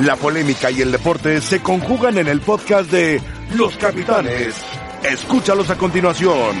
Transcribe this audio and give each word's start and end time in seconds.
La 0.00 0.16
polémica 0.16 0.70
y 0.70 0.82
el 0.82 0.92
deporte 0.92 1.40
se 1.40 1.62
conjugan 1.62 2.18
en 2.18 2.28
el 2.28 2.40
podcast 2.40 2.90
de 2.90 3.20
Los 3.56 3.76
Capitanes. 3.78 4.62
Escúchalos 5.02 5.70
a 5.70 5.78
continuación. 5.78 6.56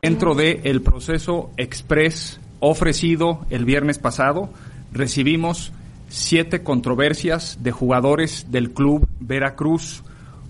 Dentro 0.00 0.34
del 0.34 0.60
el 0.64 0.82
proceso 0.82 1.50
express 1.56 2.40
ofrecido 2.60 3.44
el 3.50 3.64
viernes 3.64 3.98
pasado, 3.98 4.48
recibimos 4.92 5.72
siete 6.08 6.62
controversias 6.62 7.58
de 7.62 7.72
jugadores 7.72 8.46
del 8.50 8.70
club 8.70 9.06
Veracruz 9.20 10.04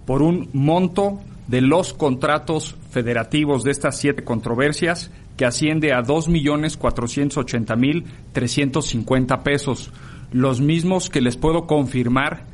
por 0.05 0.23
un 0.23 0.51
monto 0.53 1.21
de 1.49 1.63
los 1.63 1.95
contratos 1.95 2.77
federativos 2.91 3.65
de 3.65 3.71
estas 3.71 3.99
siete 3.99 4.25
controversias 4.25 5.11
que 5.37 5.45
asciende 5.45 5.93
a 5.93 6.03
dos 6.03 6.29
millones 6.29 6.77
cuatrocientos 6.77 7.37
ochenta 7.39 7.77
mil 7.77 8.05
trescientos 8.33 8.87
cincuenta 8.87 9.43
pesos, 9.43 9.93
los 10.33 10.61
mismos 10.61 11.11
que 11.11 11.21
les 11.21 11.37
puedo 11.37 11.67
confirmar 11.67 12.45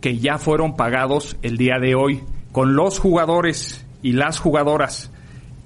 que 0.00 0.18
ya 0.18 0.38
fueron 0.38 0.76
pagados 0.76 1.36
el 1.42 1.56
día 1.56 1.78
de 1.78 1.94
hoy 1.94 2.22
con 2.50 2.74
los 2.74 2.98
jugadores 2.98 3.86
y 4.02 4.12
las 4.12 4.38
jugadoras 4.38 5.10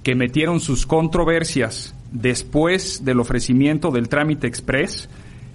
que 0.03 0.15
metieron 0.15 0.59
sus 0.59 0.85
controversias 0.85 1.93
después 2.11 3.03
del 3.03 3.19
ofrecimiento 3.19 3.91
del 3.91 4.09
trámite 4.09 4.47
express, 4.47 5.09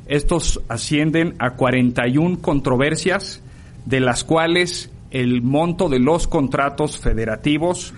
estos 0.06 0.60
ascienden 0.68 1.34
a 1.38 1.52
41 1.52 2.40
controversias, 2.40 3.40
de 3.86 4.00
las 4.00 4.24
cuales 4.24 4.90
el 5.10 5.42
monto 5.42 5.88
de 5.88 5.98
los 5.98 6.26
contratos 6.26 6.98
federativos 6.98 7.94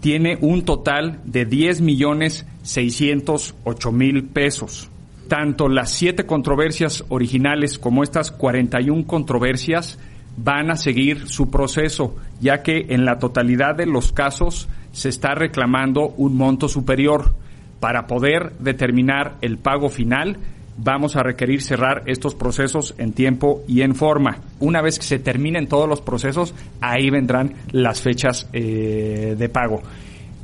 tiene 0.00 0.38
un 0.40 0.64
total 0.64 1.20
de 1.24 1.44
10 1.44 1.80
millones 1.82 2.46
608 2.62 3.92
mil 3.92 4.24
pesos. 4.24 4.88
Tanto 5.28 5.68
las 5.68 5.92
siete 5.92 6.26
controversias 6.26 7.04
originales 7.08 7.78
como 7.78 8.02
estas 8.02 8.30
41 8.30 9.06
controversias 9.06 9.98
van 10.36 10.70
a 10.70 10.76
seguir 10.76 11.28
su 11.28 11.50
proceso, 11.50 12.16
ya 12.40 12.62
que 12.62 12.86
en 12.88 13.04
la 13.04 13.18
totalidad 13.18 13.76
de 13.76 13.86
los 13.86 14.12
casos 14.12 14.68
se 14.92 15.08
está 15.08 15.34
reclamando 15.34 16.08
un 16.16 16.36
monto 16.36 16.68
superior. 16.68 17.34
Para 17.78 18.06
poder 18.06 18.52
determinar 18.58 19.36
el 19.40 19.56
pago 19.56 19.88
final, 19.88 20.36
vamos 20.76 21.16
a 21.16 21.22
requerir 21.22 21.62
cerrar 21.62 22.02
estos 22.06 22.34
procesos 22.34 22.94
en 22.98 23.12
tiempo 23.12 23.62
y 23.66 23.82
en 23.82 23.94
forma. 23.94 24.38
Una 24.58 24.82
vez 24.82 24.98
que 24.98 25.04
se 25.04 25.18
terminen 25.18 25.66
todos 25.66 25.88
los 25.88 26.00
procesos, 26.00 26.54
ahí 26.80 27.10
vendrán 27.10 27.54
las 27.72 28.02
fechas 28.02 28.48
eh, 28.52 29.34
de 29.38 29.48
pago. 29.48 29.82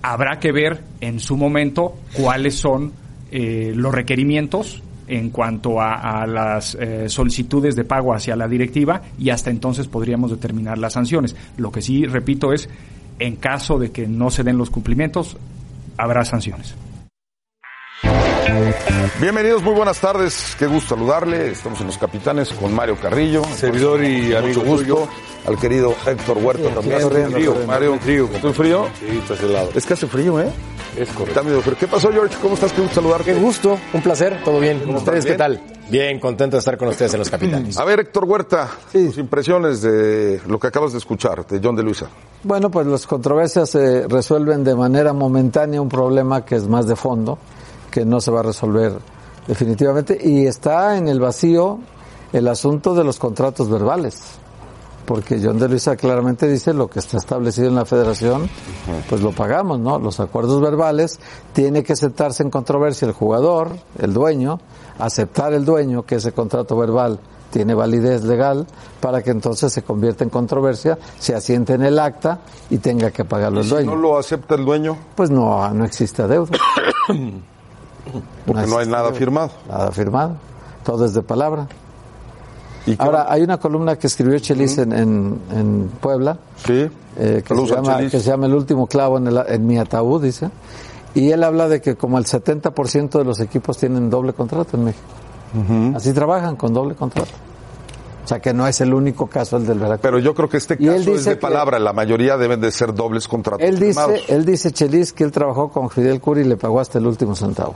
Habrá 0.09 0.39
que 0.39 0.53
ver 0.53 0.85
en 1.01 1.19
su 1.19 1.37
momento 1.37 1.97
cuáles 2.13 2.55
son 2.55 2.93
eh, 3.33 3.73
los 3.75 3.93
requerimientos 3.93 4.81
en 5.09 5.31
cuanto 5.31 5.81
a, 5.81 6.25
las 6.29 6.77
eh, 6.77 7.09
solicitudes 7.09 7.75
de 7.75 7.83
pago 7.83 8.15
hacia 8.15 8.37
la 8.37 8.47
directiva 8.47 9.03
y 9.19 9.31
hasta 9.31 9.51
entonces 9.51 9.89
podríamos 9.89 10.31
determinar 10.31 10.79
las 10.79 10.93
sanciones. 10.93 11.35
Lo 11.57 11.73
que 11.73 11.83
sí, 11.83 12.07
repito, 12.07 12.53
es 12.53 12.69
en 13.19 13.35
caso 13.35 13.81
de 13.81 13.91
que 13.91 14.07
no 14.07 14.31
se 14.31 14.45
den 14.45 14.59
los 14.59 14.71
cumplimientos, 14.71 15.37
habrá 15.97 16.25
sanciones. 16.25 16.77
Bienvenidos, 19.21 19.63
muy 19.63 19.75
buenas 19.75 19.99
tardes. 20.01 20.55
Qué 20.59 20.67
gusto 20.67 20.95
saludarle. 20.95 21.51
Estamos 21.51 21.81
en 21.81 21.87
Los 21.87 21.99
Capitanes 21.99 22.51
con 22.51 22.73
Mario 22.75 22.97
Carrillo. 23.01 23.43
Servidor 23.57 24.05
y 24.05 24.35
amigo 24.35 24.61
Mucho 24.61 24.71
gusto. 24.71 24.83
tuyo. 24.95 25.09
Al 25.47 25.59
querido 25.59 25.95
Héctor 26.07 26.39
Huerta 26.39 26.71
también. 26.71 27.01
frío, 27.31 27.57
Mario, 27.67 27.99
frío. 28.01 28.29
¿Tú 28.41 28.53
frío? 28.53 28.87
Sí, 29.01 29.19
estás 29.19 29.41
helado. 29.43 29.71
Es 29.75 29.87
que 29.87 29.95
hace 29.95 30.07
frío, 30.07 30.41
¿eh? 30.41 30.51
Es 30.97 31.09
correcto. 31.11 31.25
Está 31.41 31.43
medio 31.43 31.61
frío. 31.63 31.77
¿Qué 31.79 31.87
pasó, 31.89 32.11
George? 32.13 32.37
¿Cómo 32.41 32.55
estás? 32.55 32.73
Qué 32.73 32.81
gusto 32.81 32.95
saludarte. 32.97 33.33
Qué 33.35 33.39
gusto, 33.41 33.79
un 33.93 34.03
placer, 34.03 34.41
todo 34.45 34.59
bien. 34.61 34.81
¿Cómo 34.81 34.99
¿Ustedes 34.99 35.25
qué 35.27 35.35
tal? 35.35 35.61
Bien, 35.89 36.19
contento 36.19 36.57
de 36.57 36.59
estar 36.61 36.77
con 36.77 36.89
ustedes 36.89 37.13
en 37.15 37.21
Los 37.21 37.31
Capitanes. 37.31 37.79
A 37.79 37.85
ver, 37.85 38.01
Héctor 38.01 38.25
Huerta, 38.25 38.69
tus 38.93 39.19
impresiones 39.19 39.83
de 39.83 40.41
lo 40.49 40.59
que 40.59 40.67
acabas 40.67 40.93
de 40.93 40.99
escuchar 40.99 41.47
de 41.47 41.61
John 41.63 41.77
de 41.77 41.83
Luisa. 41.85 42.07
Bueno, 42.43 42.71
pues 42.71 42.87
las 42.87 43.07
controversias 43.07 43.71
se 43.71 44.07
resuelven 44.09 44.65
de 44.65 44.75
manera 44.75 45.13
momentánea 45.13 45.81
un 45.81 45.89
problema 45.89 46.45
que 46.45 46.57
es 46.57 46.67
más 46.67 46.89
de 46.89 46.97
fondo, 46.97 47.39
que 47.97 48.05
no 48.05 48.21
se 48.21 48.31
va 48.31 48.41
a 48.41 48.43
resolver 48.43 48.99
definitivamente, 49.47 50.19
y 50.23 50.45
está 50.47 50.99
en 50.99 51.09
el 51.09 51.19
vacío 51.19 51.79
el 52.31 52.47
asunto 52.47 52.95
de 52.95 53.05
los 53.05 53.19
contratos 53.19 53.71
verbales, 53.71 54.21
porque 55.07 55.41
John 55.43 55.59
de 55.59 55.67
Luisa 55.67 55.97
claramente 55.97 56.47
dice 56.47 56.75
lo 56.75 56.91
que 56.91 56.99
está 56.99 57.17
establecido 57.17 57.69
en 57.69 57.75
la 57.75 57.87
federación, 57.87 58.51
pues 59.09 59.23
lo 59.23 59.33
pagamos, 59.33 59.79
¿no? 59.79 59.99
Los 59.99 60.21
acuerdos 60.21 60.61
verbales, 60.61 61.19
tiene 61.55 61.83
que 61.83 61.95
aceptarse 61.95 62.43
en 62.43 62.51
controversia 62.51 63.07
el 63.09 63.15
jugador, 63.15 63.71
el 63.99 64.13
dueño, 64.13 64.59
aceptar 64.99 65.55
el 65.55 65.65
dueño 65.65 66.03
que 66.05 66.17
ese 66.17 66.33
contrato 66.33 66.77
verbal 66.77 67.19
tiene 67.51 67.73
validez 67.73 68.25
legal 68.25 68.67
para 69.01 69.23
que 69.23 69.31
entonces 69.31 69.73
se 69.73 69.83
convierta 69.83 70.23
en 70.23 70.29
controversia, 70.29 70.99
se 71.19 71.35
asiente 71.35 71.73
en 71.73 71.83
el 71.83 71.99
acta 71.99 72.41
y 72.69 72.77
tenga 72.77 73.11
que 73.11 73.25
pagarlo 73.25 73.61
el 73.61 73.65
Si 73.65 73.71
dueño. 73.71 73.93
no 73.93 73.97
lo 73.97 74.19
acepta 74.19 74.57
el 74.57 74.67
dueño, 74.67 74.99
Pues 75.15 75.31
no, 75.31 75.67
no 75.73 75.85
existe 75.87 76.21
adeudo. 76.21 76.51
porque 78.47 78.67
no 78.67 78.79
hay 78.79 78.87
nada 78.89 79.13
firmado. 79.13 79.51
Nada 79.69 79.91
firmado. 79.93 80.37
Todo 80.85 81.05
es 81.05 81.15
de 81.15 81.23
palabra. 81.23 81.67
¿Y 82.87 82.95
Ahora, 83.03 83.27
hay 83.29 83.43
una 83.43 83.59
columna 83.59 83.97
que 83.97 84.07
escribió 84.07 84.39
Chelis 84.39 84.79
en, 84.79 84.93
en, 84.93 85.41
en 85.53 85.89
Puebla, 86.01 86.39
sí. 86.65 86.89
eh, 87.19 87.43
que, 87.45 87.55
se 87.55 87.67
llama, 87.75 87.99
que 88.11 88.21
se 88.21 88.31
llama 88.31 88.47
El 88.47 88.55
último 88.55 88.87
clavo 88.87 89.19
en, 89.19 89.27
el- 89.27 89.43
en 89.49 89.67
mi 89.67 89.77
ataúd, 89.79 90.23
dice. 90.23 90.51
Y 91.15 91.31
él 91.33 91.43
habla 91.43 91.69
de 91.69 91.81
que 91.81 91.97
como 91.97 92.19
el 92.19 92.27
70% 92.27 93.19
de 93.19 93.25
los 93.25 93.41
equipos 93.41 93.79
tienen 93.79 94.09
doble 94.09 94.35
contrato 94.35 94.77
en 94.77 94.85
México. 94.85 95.05
Así 95.97 96.13
trabajan 96.13 96.55
con 96.57 96.73
doble 96.75 96.95
contrato. 96.95 97.31
O 98.27 98.29
sea 98.29 98.41
que 98.41 98.53
no 98.53 98.67
es 98.67 98.81
el 98.81 98.93
único 98.93 99.29
caso 99.29 99.57
el 99.57 99.65
del 99.65 99.79
Veracruz. 99.79 100.01
Pero 100.03 100.19
yo 100.19 100.35
creo 100.35 100.49
que 100.49 100.57
este 100.57 100.77
caso 100.77 101.15
es 101.15 101.25
de 101.27 101.37
palabra. 101.37 101.79
La 101.79 101.93
mayoría 101.93 102.37
deben 102.37 102.61
de 102.61 102.73
ser 102.73 102.93
dobles 102.93 103.29
contratos 103.29 103.65
Él 103.65 103.79
dice, 103.79 104.01
firmados. 104.01 104.21
él 104.27 104.45
dice, 104.45 104.73
Chelis, 104.73 105.13
que 105.13 105.23
él 105.23 105.31
trabajó 105.31 105.69
con 105.69 105.91
Fidel 105.91 106.21
Curi 106.21 106.41
y 106.41 106.45
le 106.45 106.57
pagó 106.57 106.81
hasta 106.81 106.99
el 106.99 107.07
último 107.07 107.37
centavo. 107.37 107.75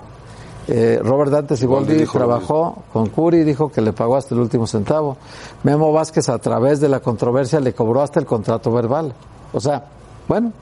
Eh, 0.66 0.98
Robert 1.04 1.30
Dante 1.30 1.56
Siboldi 1.56 2.04
trabajó 2.04 2.82
con 2.92 3.10
Curi 3.10 3.38
y 3.38 3.44
dijo 3.44 3.70
que 3.70 3.80
le 3.80 3.92
pagó 3.92 4.16
hasta 4.16 4.34
el 4.34 4.40
último 4.40 4.66
centavo. 4.66 5.18
Memo 5.62 5.92
Vázquez, 5.92 6.28
a 6.28 6.38
través 6.38 6.80
de 6.80 6.88
la 6.88 6.98
controversia, 6.98 7.60
le 7.60 7.72
cobró 7.72 8.02
hasta 8.02 8.18
el 8.18 8.26
contrato 8.26 8.72
verbal. 8.72 9.14
O 9.52 9.60
sea, 9.60 9.84
bueno, 10.26 10.52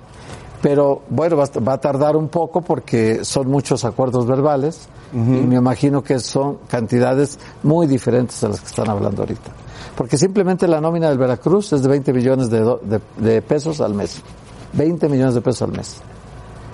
pero 0.61 1.01
bueno, 1.09 1.37
va 1.37 1.73
a 1.73 1.81
tardar 1.81 2.15
un 2.15 2.29
poco 2.29 2.61
porque 2.61 3.25
son 3.25 3.49
muchos 3.49 3.87
acuerdos 3.87 4.27
verbales 4.27 4.87
y 5.15 5.17
me 5.17 5.57
imagino 5.57 6.03
que 6.03 6.19
son 6.19 6.59
cantidades 6.69 7.39
muy 7.63 7.87
diferentes 7.87 8.45
a 8.45 8.49
las 8.49 8.61
que 8.61 8.67
están 8.67 8.91
hablando 8.91 9.23
ahorita. 9.23 9.51
Porque 9.99 10.17
simplemente 10.17 10.67
la 10.69 10.81
nómina 10.81 11.09
del 11.09 11.19
Veracruz 11.19 11.73
es 11.73 11.83
de 11.83 11.89
20 11.89 12.13
millones 12.13 12.49
de, 12.51 12.61
do- 12.61 12.81
de- 12.83 13.01
de 13.17 13.43
pesos 13.43 13.81
al 13.81 13.93
mes. 13.95 14.23
20 14.73 15.09
millones 15.09 15.35
de 15.35 15.41
pesos 15.41 15.63
al 15.63 15.73
mes. 15.73 15.97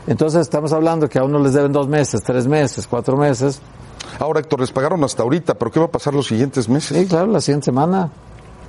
Entonces 0.07 0.43
estamos 0.43 0.73
hablando 0.75 1.09
que 1.09 1.19
a 1.19 1.25
uno 1.25 1.39
les 1.39 1.55
deben 1.55 1.73
dos 1.73 1.89
meses, 1.89 2.23
tres 2.23 2.47
meses, 2.47 2.87
cuatro 2.87 3.17
meses. 3.17 3.61
Ahora, 4.21 4.41
Héctor, 4.41 4.61
les 4.61 4.71
pagaron 4.71 5.03
hasta 5.03 5.23
ahorita, 5.23 5.55
pero 5.55 5.71
¿qué 5.71 5.81
va 5.81 5.87
a 5.87 5.91
pasar 5.91 6.13
los 6.13 6.27
siguientes 6.27 6.69
meses? 6.69 6.97
Sí, 6.99 7.07
claro, 7.07 7.29
la 7.29 7.41
siguiente 7.41 7.65
semana 7.65 8.11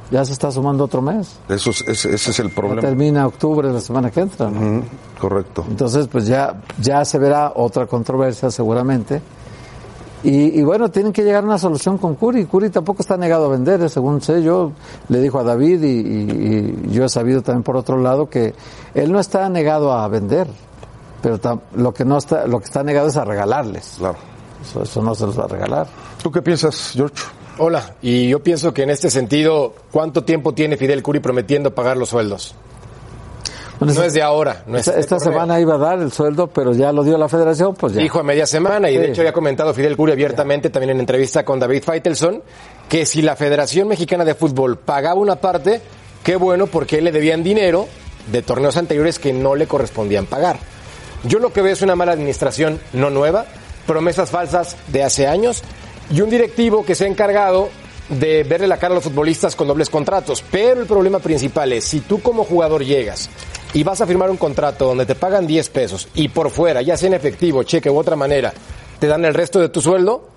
ya 0.09 0.23
se 0.23 0.31
está 0.31 0.49
sumando 0.51 0.85
otro 0.85 1.01
mes. 1.01 1.35
Eso 1.49 1.71
es- 1.71 1.81
ese, 1.81 2.15
ese 2.15 2.31
es 2.31 2.39
el 2.39 2.47
Ya 2.49 2.55
problema. 2.55 2.81
termina 2.81 3.27
octubre 3.27 3.69
la 3.73 3.81
semana 3.81 4.09
que 4.09 4.21
entra. 4.21 4.49
¿no? 4.49 4.83
Correcto. 5.19 5.65
Entonces, 5.69 6.07
pues 6.07 6.27
ya, 6.27 6.61
ya 6.81 7.03
se 7.03 7.19
verá 7.19 7.51
otra 7.55 7.87
controversia 7.87 8.49
seguramente. 8.49 9.21
Y, 10.25 10.59
y 10.59 10.63
bueno, 10.63 10.89
tienen 10.89 11.13
que 11.13 11.23
llegar 11.23 11.43
a 11.43 11.47
una 11.47 11.59
solución 11.59 11.97
con 11.99 12.15
Curi. 12.15 12.45
Curi 12.45 12.69
tampoco 12.71 13.01
está 13.03 13.15
negado 13.15 13.45
a 13.45 13.49
vender, 13.49 13.81
eh, 13.83 13.89
según 13.89 14.21
sé 14.21 14.41
yo. 14.41 14.71
Le 15.09 15.21
dijo 15.21 15.37
a 15.39 15.43
David 15.43 15.83
y, 15.83 15.87
y- 15.87 16.79
y 16.87 16.91
yo 16.91 17.05
he 17.05 17.09
sabido 17.09 17.41
también 17.43 17.61
por 17.63 17.77
otro 17.77 17.97
lado 18.01 18.27
que 18.29 18.53
él 18.95 19.11
no 19.11 19.19
está 19.19 19.47
negado 19.49 19.93
a 19.93 20.07
vender, 20.07 20.47
pero 21.21 21.39
tam- 21.39 21.61
lo 21.75 21.93
que 21.93 22.05
no 22.05 22.17
está, 22.17 22.47
lo 22.47 22.57
que 22.59 22.65
está 22.65 22.83
negado 22.83 23.07
es 23.07 23.17
a 23.17 23.23
regalarles. 23.23 23.95
Claro. 23.99 24.17
Eso, 24.63 24.81
eso 24.81 25.01
no 25.03 25.13
se 25.13 25.27
los 25.27 25.37
va 25.39 25.43
a 25.43 25.47
regalar. 25.47 25.87
¿Tú 26.23 26.31
qué 26.31 26.41
piensas, 26.41 26.91
George? 26.93 27.15
Hola, 27.59 27.95
y 28.01 28.27
yo 28.27 28.41
pienso 28.41 28.73
que 28.73 28.81
en 28.83 28.89
este 28.89 29.09
sentido, 29.11 29.73
¿cuánto 29.91 30.23
tiempo 30.23 30.53
tiene 30.53 30.75
Fidel 30.75 31.03
Curi 31.03 31.19
prometiendo 31.19 31.73
pagar 31.75 31.97
los 31.97 32.09
sueldos? 32.09 32.55
Bueno, 33.79 33.93
No 33.93 34.03
es 34.03 34.13
de 34.13 34.21
ahora, 34.21 34.63
no 34.67 34.77
es 34.77 34.87
esta, 34.87 35.19
semana 35.19 35.59
iba 35.59 35.75
a 35.75 35.77
dar 35.77 35.99
el 35.99 36.11
sueldo, 36.11 36.47
pero 36.47 36.73
ya 36.73 36.91
lo 36.91 37.03
dio 37.03 37.17
la 37.17 37.27
federación, 37.27 37.75
pues 37.75 37.93
ya. 37.93 38.01
Dijo 38.01 38.19
a 38.19 38.23
media 38.23 38.45
semana, 38.45 38.89
y 38.89 38.97
de 38.97 39.09
hecho 39.09 39.21
había 39.21 39.33
comentado 39.33 39.73
Fidel 39.73 39.97
Curi 39.97 40.13
abiertamente 40.13 40.69
también 40.69 40.91
en 40.91 40.99
entrevista 40.99 41.43
con 41.43 41.59
David 41.59 41.83
Feitelson, 41.83 42.41
que 42.87 43.05
si 43.05 43.21
la 43.21 43.35
Federación 43.35 43.87
Mexicana 43.87 44.23
de 44.23 44.35
Fútbol 44.35 44.77
pagaba 44.77 45.19
una 45.19 45.35
parte, 45.35 45.81
qué 46.23 46.37
bueno 46.37 46.67
porque 46.67 47.01
le 47.01 47.11
debían 47.11 47.43
dinero 47.43 47.87
de 48.31 48.41
torneos 48.41 48.77
anteriores 48.77 49.19
que 49.19 49.33
no 49.33 49.55
le 49.55 49.67
correspondían 49.67 50.25
pagar. 50.25 50.57
Yo 51.23 51.39
lo 51.39 51.51
que 51.51 51.61
veo 51.61 51.73
es 51.73 51.81
una 51.81 51.95
mala 51.95 52.13
administración 52.13 52.79
no 52.93 53.09
nueva, 53.09 53.45
promesas 53.85 54.29
falsas 54.29 54.77
de 54.87 55.03
hace 55.03 55.27
años 55.27 55.63
y 56.11 56.21
un 56.21 56.29
directivo 56.29 56.85
que 56.85 56.95
se 56.95 57.05
ha 57.05 57.07
encargado 57.07 57.69
de 58.09 58.43
verle 58.43 58.67
la 58.67 58.77
cara 58.77 58.93
a 58.93 58.95
los 58.95 59.03
futbolistas 59.03 59.55
con 59.55 59.67
dobles 59.67 59.89
contratos. 59.89 60.43
Pero 60.51 60.81
el 60.81 60.87
problema 60.87 61.19
principal 61.19 61.73
es, 61.73 61.85
si 61.85 62.01
tú 62.01 62.21
como 62.21 62.43
jugador 62.43 62.83
llegas 62.83 63.29
y 63.75 63.83
vas 63.83 64.01
a 64.01 64.07
firmar 64.07 64.31
un 64.31 64.37
contrato 64.37 64.85
donde 64.87 65.05
te 65.05 65.13
pagan 65.13 65.45
10 65.45 65.69
pesos 65.69 66.07
y 66.15 66.29
por 66.29 66.49
fuera, 66.49 66.81
ya 66.81 66.97
sea 66.97 67.07
en 67.07 67.13
efectivo, 67.13 67.61
cheque 67.61 67.89
u 67.91 67.97
otra 67.99 68.15
manera, 68.15 68.51
te 68.99 69.05
dan 69.05 69.23
el 69.25 69.33
resto 69.35 69.59
de 69.59 69.69
tu 69.69 69.81
sueldo, 69.81 70.27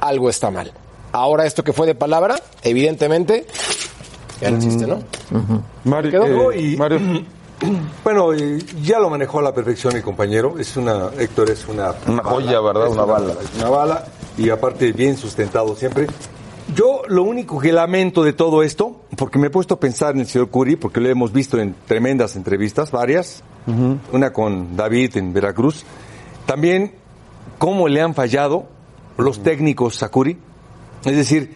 algo 0.00 0.30
está 0.30 0.50
mal. 0.52 0.72
Ahora 1.12 1.46
esto 1.46 1.64
que 1.64 1.72
fue 1.72 1.86
de 1.86 1.94
palabra, 1.94 2.36
evidentemente, 2.62 3.46
ya 4.40 4.50
no 4.50 4.56
existe, 4.58 4.86
¿no? 4.86 5.02
Mario, 5.84 6.10
Quedó- 6.22 6.52
eh, 6.52 6.60
y- 6.60 6.76
Mario, 6.76 7.00
Bueno, 8.04 8.34
y 8.34 8.62
ya 8.82 8.98
lo 8.98 9.08
manejó 9.08 9.38
a 9.38 9.42
la 9.42 9.54
perfección 9.54 9.96
el 9.96 10.02
compañero. 10.02 10.56
Es 10.58 10.76
una, 10.76 11.08
Héctor 11.18 11.48
es 11.50 11.66
una. 11.66 11.94
Una 12.06 12.22
joya, 12.22 12.60
¿verdad? 12.60 12.88
Es 12.88 12.92
Una 12.92 13.04
bala. 13.06 13.32
es 13.32 13.58
Una 13.58 13.70
bala 13.70 14.04
y 14.36 14.50
aparte 14.50 14.92
bien 14.92 15.16
sustentado 15.16 15.74
siempre. 15.74 16.06
Yo 16.74 17.02
lo 17.06 17.22
único 17.22 17.60
que 17.60 17.72
lamento 17.72 18.24
de 18.24 18.32
todo 18.32 18.62
esto, 18.62 19.02
porque 19.16 19.38
me 19.38 19.46
he 19.46 19.50
puesto 19.50 19.74
a 19.74 19.80
pensar 19.80 20.14
en 20.14 20.20
el 20.20 20.26
señor 20.26 20.50
Curi, 20.50 20.76
porque 20.76 21.00
lo 21.00 21.08
hemos 21.08 21.32
visto 21.32 21.58
en 21.58 21.74
tremendas 21.86 22.34
entrevistas, 22.34 22.90
varias, 22.90 23.44
una 24.12 24.32
con 24.32 24.76
David 24.76 25.16
en 25.16 25.32
Veracruz, 25.32 25.84
también 26.44 26.92
cómo 27.58 27.88
le 27.88 28.00
han 28.00 28.14
fallado 28.14 28.66
los 29.16 29.42
técnicos 29.42 30.02
a 30.02 30.08
Curi. 30.10 30.38
Es 31.04 31.16
decir, 31.16 31.54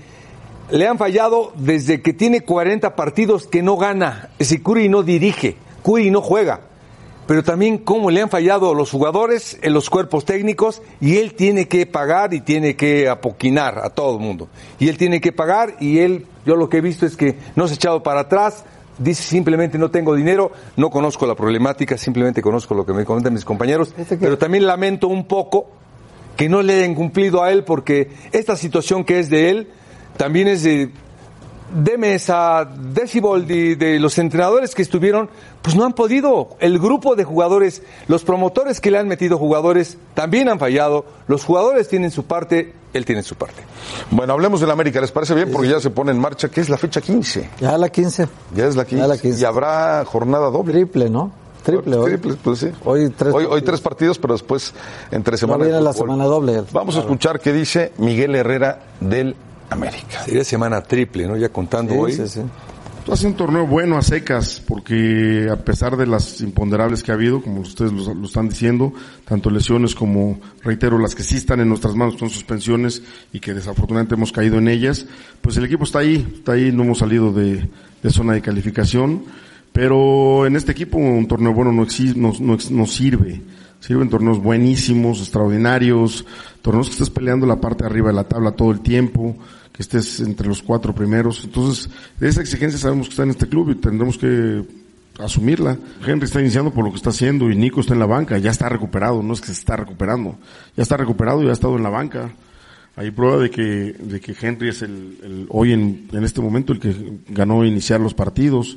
le 0.71 0.87
han 0.87 0.99
fallado 0.99 1.53
desde 1.57 2.03
que 2.03 2.13
tiene 2.13 2.43
40 2.43 2.95
partidos 2.95 3.47
que 3.47 3.63
no 3.63 3.77
gana. 3.77 4.31
Es 4.39 4.51
decir, 4.51 4.63
Curi 4.63 4.89
no 4.89 5.03
dirige, 5.03 5.57
Curi 5.83 6.11
no 6.11 6.23
juega. 6.23 6.70
Pero 7.31 7.45
también 7.45 7.79
cómo 7.79 8.11
le 8.11 8.23
han 8.23 8.29
fallado 8.29 8.75
los 8.75 8.91
jugadores 8.91 9.57
en 9.63 9.73
los 9.73 9.89
cuerpos 9.89 10.25
técnicos 10.25 10.83
y 11.01 11.19
él 11.19 11.35
tiene 11.35 11.69
que 11.69 11.87
pagar 11.87 12.35
y 12.35 12.41
tiene 12.41 12.75
que 12.75 13.09
apoquinar 13.09 13.79
a 13.85 13.91
todo 13.91 14.17
el 14.17 14.21
mundo. 14.21 14.49
Y 14.81 14.89
él 14.89 14.99
tiene 14.99 15.21
que 15.21 15.31
pagar 15.31 15.77
y 15.79 16.01
él, 16.01 16.27
yo 16.45 16.57
lo 16.57 16.69
que 16.69 16.79
he 16.79 16.81
visto 16.81 17.07
es 17.07 17.17
que 17.17 17.39
no 17.55 17.69
se 17.69 17.75
ha 17.75 17.77
echado 17.77 18.03
para 18.03 18.23
atrás, 18.23 18.65
dice 18.99 19.23
simplemente 19.23 19.79
no 19.79 19.93
tengo 19.93 20.17
dinero, 20.17 20.51
no 20.77 20.91
conozco 20.91 21.25
la 21.25 21.37
problemática, 21.37 21.97
simplemente 21.97 22.43
conozco 22.43 22.75
lo 22.75 22.85
que 22.85 22.95
me 22.95 23.05
comentan 23.05 23.33
mis 23.33 23.45
compañeros, 23.45 23.95
pero 24.19 24.37
también 24.37 24.67
lamento 24.67 25.07
un 25.07 25.29
poco 25.29 25.69
que 26.37 26.49
no 26.49 26.63
le 26.63 26.79
hayan 26.79 26.97
cumplido 26.97 27.45
a 27.45 27.53
él 27.53 27.63
porque 27.63 28.11
esta 28.33 28.57
situación 28.57 29.05
que 29.05 29.21
es 29.21 29.31
de 29.31 29.51
él 29.51 29.69
también 30.17 30.49
es 30.49 30.65
de, 30.65 30.91
de 31.73 31.99
Mesa, 31.99 32.65
de 32.65 33.07
Siboldi, 33.07 33.75
de 33.75 33.99
los 33.99 34.19
entrenadores 34.19 34.75
que 34.75 34.83
estuvieron, 34.83 35.29
pues 35.63 35.77
no 35.77 35.85
han 35.85 35.93
podido. 35.93 36.57
El 36.61 36.79
grupo 36.79 37.17
de 37.17 37.25
jugadores, 37.25 37.83
los 38.09 38.25
promotores 38.25 38.81
que 38.81 38.91
le 38.91 38.99
han 38.99 39.09
metido 39.09 39.39
jugadores 39.39 39.99
también 40.15 40.49
han 40.49 40.59
fallado. 40.59 41.05
Los 41.29 41.45
jugadores 41.45 41.89
tienen 41.89 42.11
su 42.11 42.25
parte, 42.25 42.75
él 42.93 43.05
tiene 43.05 43.23
su 43.23 43.35
parte. 43.37 43.63
Bueno, 44.11 44.33
hablemos 44.33 44.61
del 44.61 44.71
América, 44.71 45.01
¿les 45.01 45.13
parece 45.13 45.35
bien? 45.35 45.51
Porque 45.53 45.69
ya 45.69 45.81
se 45.81 45.91
pone 45.91 46.11
en 46.11 46.19
marcha, 46.19 46.49
que 46.49 46.61
es 46.61 46.69
la 46.69 46.77
fecha 46.77 47.01
15. 47.01 47.51
Ya 47.61 47.79
la 47.79 47.89
15. 47.89 48.29
Ya 48.55 48.67
es 48.67 48.77
la 48.77 48.85
15. 48.85 49.03
Ya 49.03 49.07
la 49.07 49.19
15. 49.19 49.41
Y 49.41 49.45
habrá 49.45 50.05
jornada 50.05 50.51
doble. 50.51 50.73
Triple, 50.73 51.11
¿no? 51.11 51.33
Triple 51.63 51.97
hoy. 51.97 52.11
Triple, 52.11 52.37
pues 52.43 52.59
sí. 52.59 52.71
Hoy 52.85 53.11
tres 53.11 53.35
hoy, 53.35 53.63
tres 53.63 53.81
partidos, 53.81 54.19
pero 54.19 54.35
después 54.35 54.73
entre 55.11 55.37
semana. 55.37 55.63
viene 55.65 55.79
de 55.79 55.85
la 55.85 55.93
semana 55.93 56.25
doble. 56.25 56.63
Vamos 56.73 56.97
a 56.97 57.01
escuchar 57.01 57.41
qué 57.41 57.53
dice 57.53 57.93
Miguel 57.99 58.35
Herrera 58.35 58.81
del 59.01 59.37
América. 59.71 60.25
Sería 60.25 60.45
semana 60.45 60.83
triple, 60.83 61.27
¿no? 61.27 61.37
Ya 61.37 61.49
contando 61.49 61.95
hoy. 61.95 62.13
Sí, 62.13 62.23
sí, 62.27 62.41
sí. 62.41 62.41
Ha 63.11 63.17
sido 63.17 63.31
un 63.31 63.37
torneo 63.37 63.67
bueno 63.67 63.97
a 63.97 64.03
secas, 64.03 64.63
porque 64.65 65.49
a 65.51 65.57
pesar 65.57 65.97
de 65.97 66.07
las 66.07 66.41
imponderables 66.43 67.03
que 67.03 67.11
ha 67.11 67.15
habido, 67.15 67.43
como 67.43 67.61
ustedes 67.63 67.93
lo, 67.93 68.15
lo 68.15 68.27
están 68.27 68.49
diciendo, 68.49 68.93
tanto 69.25 69.51
lesiones 69.51 69.95
como, 69.97 70.39
reitero, 70.63 70.97
las 70.99 71.15
que 71.17 71.23
sí 71.25 71.37
están 71.37 71.59
en 71.61 71.69
nuestras 71.71 71.97
manos 71.97 72.17
son 72.19 72.31
suspensiones 72.31 73.03
y 73.33 73.41
que 73.41 73.55
desafortunadamente 73.55 74.15
hemos 74.15 74.31
caído 74.33 74.59
en 74.59 74.69
ellas, 74.69 75.07
pues 75.41 75.57
el 75.57 75.65
equipo 75.65 75.85
está 75.85 76.01
ahí, 76.01 76.25
está 76.37 76.53
ahí, 76.53 76.71
no 76.73 76.85
hemos 76.85 76.99
salido 76.99 77.33
de, 77.33 77.69
de 78.03 78.11
zona 78.11 78.35
de 78.35 78.43
calificación, 78.43 79.25
pero 79.73 80.47
en 80.47 80.55
este 80.55 80.73
equipo 80.73 80.99
un 80.99 81.27
torneo 81.27 81.53
bueno 81.53 81.73
no, 81.73 81.85
exi- 81.85 82.15
no, 82.15 82.33
no, 82.39 82.59
no 82.71 82.87
sirve. 82.87 83.41
Sirven 83.81 84.09
torneos 84.11 84.43
buenísimos, 84.43 85.21
extraordinarios, 85.21 86.27
torneos 86.63 86.89
que 86.89 86.93
estés 86.93 87.11
peleando 87.11 87.47
la 87.47 87.61
parte 87.61 87.85
de 87.85 87.91
arriba 87.91 88.09
de 88.09 88.15
la 88.15 88.25
tabla 88.25 88.53
todo 88.53 88.71
el 88.71 88.81
tiempo, 88.81 89.37
que 89.73 89.83
estés 89.83 90.21
entre 90.21 90.49
los 90.49 90.63
cuatro 90.63 90.95
primeros. 90.95 91.43
Entonces, 91.45 91.89
de 92.19 92.29
esa 92.29 92.43
exigencia 92.43 92.79
sabemos 92.79 93.07
que 93.07 93.13
está 93.13 93.23
en 93.23 93.31
este 93.31 93.49
club 93.49 93.71
y 93.71 93.75
tendremos 93.77 94.19
que 94.19 94.63
asumirla. 95.19 95.79
Henry 96.07 96.25
está 96.27 96.41
iniciando 96.41 96.71
por 96.73 96.85
lo 96.85 96.91
que 96.91 96.97
está 96.97 97.11
haciendo 97.11 97.51
y 97.51 97.57
Nico 97.57 97.81
está 97.81 97.95
en 97.95 98.01
la 98.01 98.07
banca, 98.07 98.39
ya 98.39 98.51
está 98.51 98.69
recuperado, 98.69 99.23
no 99.23 99.33
es 99.33 99.41
que 99.41 99.47
se 99.49 99.53
está 99.53 99.77
recuperando, 99.77 100.39
ya 100.77 100.83
está 100.83 100.97
recuperado 100.97 101.43
y 101.43 101.49
ha 101.49 101.53
estado 101.53 101.77
en 101.77 101.83
la 101.83 101.91
banca. 101.91 102.33
Hay 102.97 103.11
prueba 103.13 103.39
de 103.39 103.51
que, 103.51 103.63
de 103.99 104.21
que 104.21 104.35
Henry 104.39 104.69
es 104.69 104.83
el, 104.83 105.19
el- 105.23 105.47
hoy 105.49 105.73
en, 105.73 106.09
en 106.13 106.25
este 106.25 106.41
momento 106.43 106.73
el 106.75 106.81
que 106.81 106.95
ganó 107.29 107.65
iniciar 107.65 108.01
los 108.01 108.13
partidos. 108.15 108.77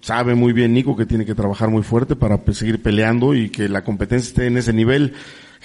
Sabe 0.00 0.34
muy 0.34 0.52
bien 0.52 0.72
Nico 0.72 0.96
que 0.96 1.06
tiene 1.06 1.24
que 1.24 1.34
trabajar 1.34 1.70
muy 1.70 1.82
fuerte 1.82 2.16
para 2.16 2.40
seguir 2.52 2.82
peleando 2.82 3.34
y 3.34 3.50
que 3.50 3.68
la 3.68 3.82
competencia 3.84 4.28
esté 4.28 4.46
en 4.46 4.56
ese 4.56 4.72
nivel. 4.72 5.14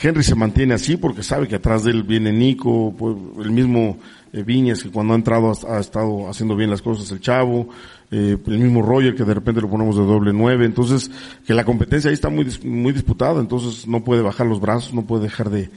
Henry 0.01 0.23
se 0.23 0.35
mantiene 0.35 0.73
así 0.73 0.97
porque 0.97 1.23
sabe 1.23 1.47
que 1.47 1.55
atrás 1.55 1.83
de 1.83 1.91
él 1.91 2.03
viene 2.03 2.31
Nico, 2.31 2.95
pues, 2.97 3.15
el 3.43 3.51
mismo 3.51 3.97
eh, 4.31 4.43
Viñas 4.43 4.83
que 4.83 4.89
cuando 4.89 5.13
ha 5.13 5.17
entrado 5.17 5.51
ha, 5.67 5.79
estado 5.79 6.29
haciendo 6.29 6.55
bien 6.55 6.69
las 6.69 6.81
cosas 6.81 7.11
el 7.11 7.19
chavo, 7.19 7.69
eh, 8.11 8.37
el 8.45 8.59
mismo 8.59 8.81
Roger 8.81 9.15
que 9.15 9.25
de 9.25 9.33
repente 9.33 9.59
lo 9.59 9.69
ponemos 9.69 9.97
de 9.97 10.05
doble 10.05 10.31
nueve, 10.31 10.65
entonces 10.65 11.11
que 11.45 11.53
la 11.53 11.65
competencia 11.65 12.09
ahí 12.09 12.13
está 12.13 12.29
muy 12.29 12.47
muy 12.63 12.93
disputada, 12.93 13.41
entonces 13.41 13.87
no 13.87 14.03
puede 14.03 14.21
bajar 14.21 14.47
los 14.47 14.61
brazos, 14.61 14.93
no 14.93 15.05
puede 15.05 15.23
dejar 15.23 15.49
de, 15.49 15.69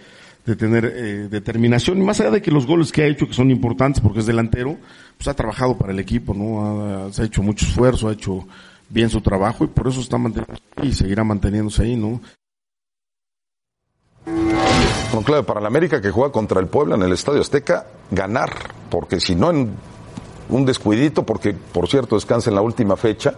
de 0.45 0.57
tener 0.57 0.85
eh, 0.85 1.29
determinación 1.31 1.99
y 1.99 2.05
más 2.05 2.21
allá 2.21 2.33
de 2.33 2.43
que 2.43 2.51
los 2.51 2.67
goles 2.67 2.91
que 2.91 3.03
ha 3.03 3.07
hecho 3.07 3.29
que 3.29 3.35
son 3.35 3.51
importantes 3.51 4.03
porque 4.03 4.21
es 4.21 4.27
delantero, 4.27 4.77
pues 5.17 5.29
ha 5.29 5.35
trabajado 5.35 5.77
para 5.79 5.93
el 5.93 6.01
equipo, 6.01 6.35
no, 6.35 6.65
ha, 6.65 7.07
ha 7.07 7.25
hecho 7.25 7.43
mucho 7.43 7.65
esfuerzo, 7.65 8.09
ha 8.09 8.13
hecho 8.13 8.45
bien 8.89 9.09
su 9.09 9.21
trabajo 9.21 9.65
y 9.65 9.69
por 9.69 9.89
eso 9.89 10.01
está 10.01 10.19
manteniendo 10.19 10.61
y 10.83 10.93
seguirá 10.93 11.25
manteniéndose 11.25 11.83
ahí, 11.83 11.97
¿no? 11.97 12.21
Con 15.13 15.23
clave 15.25 15.43
para 15.43 15.61
la 15.61 15.69
América 15.69 16.01
que 16.01 16.11
juega 16.11 16.33
contra 16.33 16.61
el 16.61 16.67
Puebla 16.67 16.95
en 16.95 17.03
el 17.03 17.13
Estadio 17.13 17.41
Azteca, 17.41 17.87
ganar, 18.11 18.51
porque 18.91 19.21
si 19.21 19.35
no 19.35 19.51
en 19.51 19.75
un 20.49 20.67
descuidito, 20.67 21.25
porque 21.25 21.53
por 21.53 21.89
cierto 21.89 22.17
descansa 22.17 22.51
en 22.51 22.57
la 22.57 22.63
última 22.63 22.97
fecha, 22.97 23.35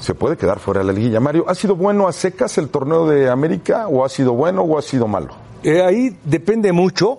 se 0.00 0.14
puede 0.14 0.36
quedar 0.36 0.58
fuera 0.58 0.80
de 0.80 0.86
la 0.86 0.92
liguilla. 0.92 1.20
Mario, 1.20 1.44
¿ha 1.48 1.54
sido 1.54 1.76
bueno 1.76 2.08
a 2.08 2.12
secas 2.12 2.56
el 2.58 2.70
torneo 2.70 3.06
de 3.06 3.28
América 3.28 3.88
o 3.88 4.04
ha 4.04 4.08
sido 4.08 4.32
bueno 4.32 4.62
o 4.62 4.78
ha 4.78 4.82
sido 4.82 5.06
malo? 5.06 5.49
Eh, 5.62 5.82
ahí 5.82 6.16
depende 6.24 6.72
mucho 6.72 7.18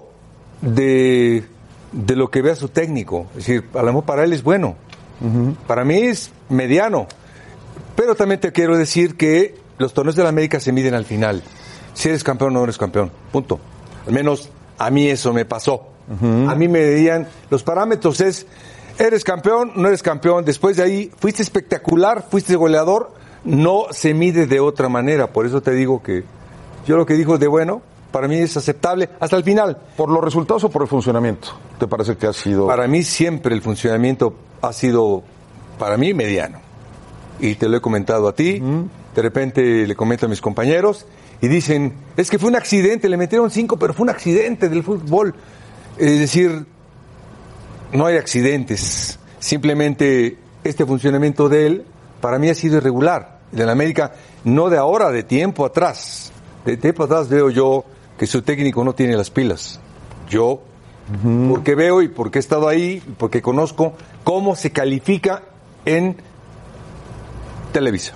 de, 0.61 1.43
de 1.91 2.15
lo 2.15 2.29
que 2.29 2.41
vea 2.41 2.55
su 2.55 2.69
técnico. 2.69 3.27
Es 3.31 3.47
decir, 3.47 3.65
a 3.73 3.79
lo 3.79 3.87
mejor 3.87 4.03
para 4.03 4.23
él 4.23 4.33
es 4.33 4.43
bueno. 4.43 4.75
Para 5.67 5.85
mí 5.85 5.97
es 5.97 6.31
mediano. 6.49 7.05
Pero 7.95 8.15
también 8.15 8.39
te 8.39 8.51
quiero 8.51 8.75
decir 8.75 9.15
que 9.17 9.53
los 9.77 9.93
torneos 9.93 10.15
de 10.15 10.23
la 10.23 10.29
América 10.29 10.59
se 10.59 10.71
miden 10.71 10.95
al 10.95 11.05
final. 11.05 11.43
Si 11.93 12.09
eres 12.09 12.23
campeón 12.23 12.55
o 12.55 12.59
no 12.59 12.63
eres 12.63 12.77
campeón. 12.79 13.11
Punto. 13.31 13.59
Al 14.07 14.13
menos 14.13 14.49
a 14.79 14.89
mí 14.89 15.07
eso 15.07 15.31
me 15.33 15.45
pasó. 15.45 15.87
A 16.47 16.55
mí 16.55 16.67
me 16.67 16.79
decían, 16.79 17.27
los 17.49 17.63
parámetros 17.63 18.19
es, 18.19 18.45
eres 18.97 19.23
campeón, 19.23 19.71
no 19.75 19.87
eres 19.87 20.01
campeón. 20.01 20.43
Después 20.43 20.75
de 20.75 20.83
ahí, 20.83 21.11
fuiste 21.17 21.41
espectacular, 21.41 22.25
fuiste 22.29 22.55
goleador. 22.55 23.13
No 23.45 23.85
se 23.91 24.13
mide 24.13 24.47
de 24.47 24.59
otra 24.59 24.89
manera. 24.89 25.31
Por 25.31 25.45
eso 25.45 25.61
te 25.61 25.71
digo 25.71 26.01
que 26.01 26.23
yo 26.87 26.97
lo 26.97 27.05
que 27.05 27.13
dijo 27.13 27.37
de 27.37 27.47
bueno, 27.47 27.81
para 28.11 28.27
mí 28.27 28.37
es 28.37 28.55
aceptable 28.57 29.09
hasta 29.19 29.37
el 29.37 29.43
final. 29.43 29.77
¿Por 29.95 30.09
los 30.09 30.23
resultados 30.23 30.63
o 30.65 30.69
por 30.69 30.81
el 30.81 30.87
funcionamiento? 30.87 31.49
¿Te 31.79 31.87
parece 31.87 32.17
que 32.17 32.27
ha 32.27 32.33
sido... 32.33 32.67
Para 32.67 32.87
mí 32.87 33.03
siempre 33.03 33.55
el 33.55 33.61
funcionamiento 33.61 34.35
ha 34.61 34.73
sido, 34.73 35.23
para 35.79 35.97
mí, 35.97 36.13
mediano. 36.13 36.59
Y 37.39 37.55
te 37.55 37.67
lo 37.67 37.77
he 37.77 37.81
comentado 37.81 38.27
a 38.27 38.35
ti, 38.35 38.61
de 39.15 39.21
repente 39.21 39.87
le 39.87 39.95
comento 39.95 40.27
a 40.27 40.29
mis 40.29 40.41
compañeros 40.41 41.07
y 41.41 41.47
dicen, 41.47 41.95
es 42.15 42.29
que 42.29 42.37
fue 42.37 42.49
un 42.49 42.55
accidente, 42.55 43.09
le 43.09 43.17
metieron 43.17 43.49
cinco, 43.49 43.77
pero 43.77 43.93
fue 43.93 44.03
un 44.03 44.09
accidente 44.11 44.69
del 44.69 44.83
fútbol. 44.83 45.33
Es 45.97 46.19
decir, 46.19 46.67
no 47.93 48.05
hay 48.05 48.17
accidentes, 48.17 49.17
simplemente 49.39 50.37
este 50.63 50.85
funcionamiento 50.85 51.49
de 51.49 51.65
él, 51.65 51.85
para 52.21 52.37
mí 52.37 52.49
ha 52.49 52.55
sido 52.55 52.77
irregular. 52.77 53.39
El 53.51 53.57
de 53.57 53.65
la 53.65 53.71
América, 53.71 54.13
no 54.43 54.69
de 54.69 54.77
ahora, 54.77 55.11
de 55.11 55.23
tiempo 55.23 55.65
atrás. 55.65 56.31
De 56.63 56.77
tiempo 56.77 57.03
atrás 57.03 57.27
veo 57.27 57.49
yo 57.49 57.83
que 58.21 58.27
su 58.27 58.43
técnico 58.43 58.83
no 58.83 58.93
tiene 58.93 59.17
las 59.17 59.31
pilas. 59.31 59.79
Yo 60.29 60.61
porque 61.49 61.73
veo 61.73 62.03
y 62.03 62.07
porque 62.07 62.37
he 62.37 62.39
estado 62.39 62.67
ahí, 62.67 63.01
y 63.03 63.11
porque 63.13 63.41
conozco 63.41 63.93
cómo 64.23 64.55
se 64.55 64.69
califica 64.69 65.41
en 65.85 66.17
Televisa. 67.73 68.13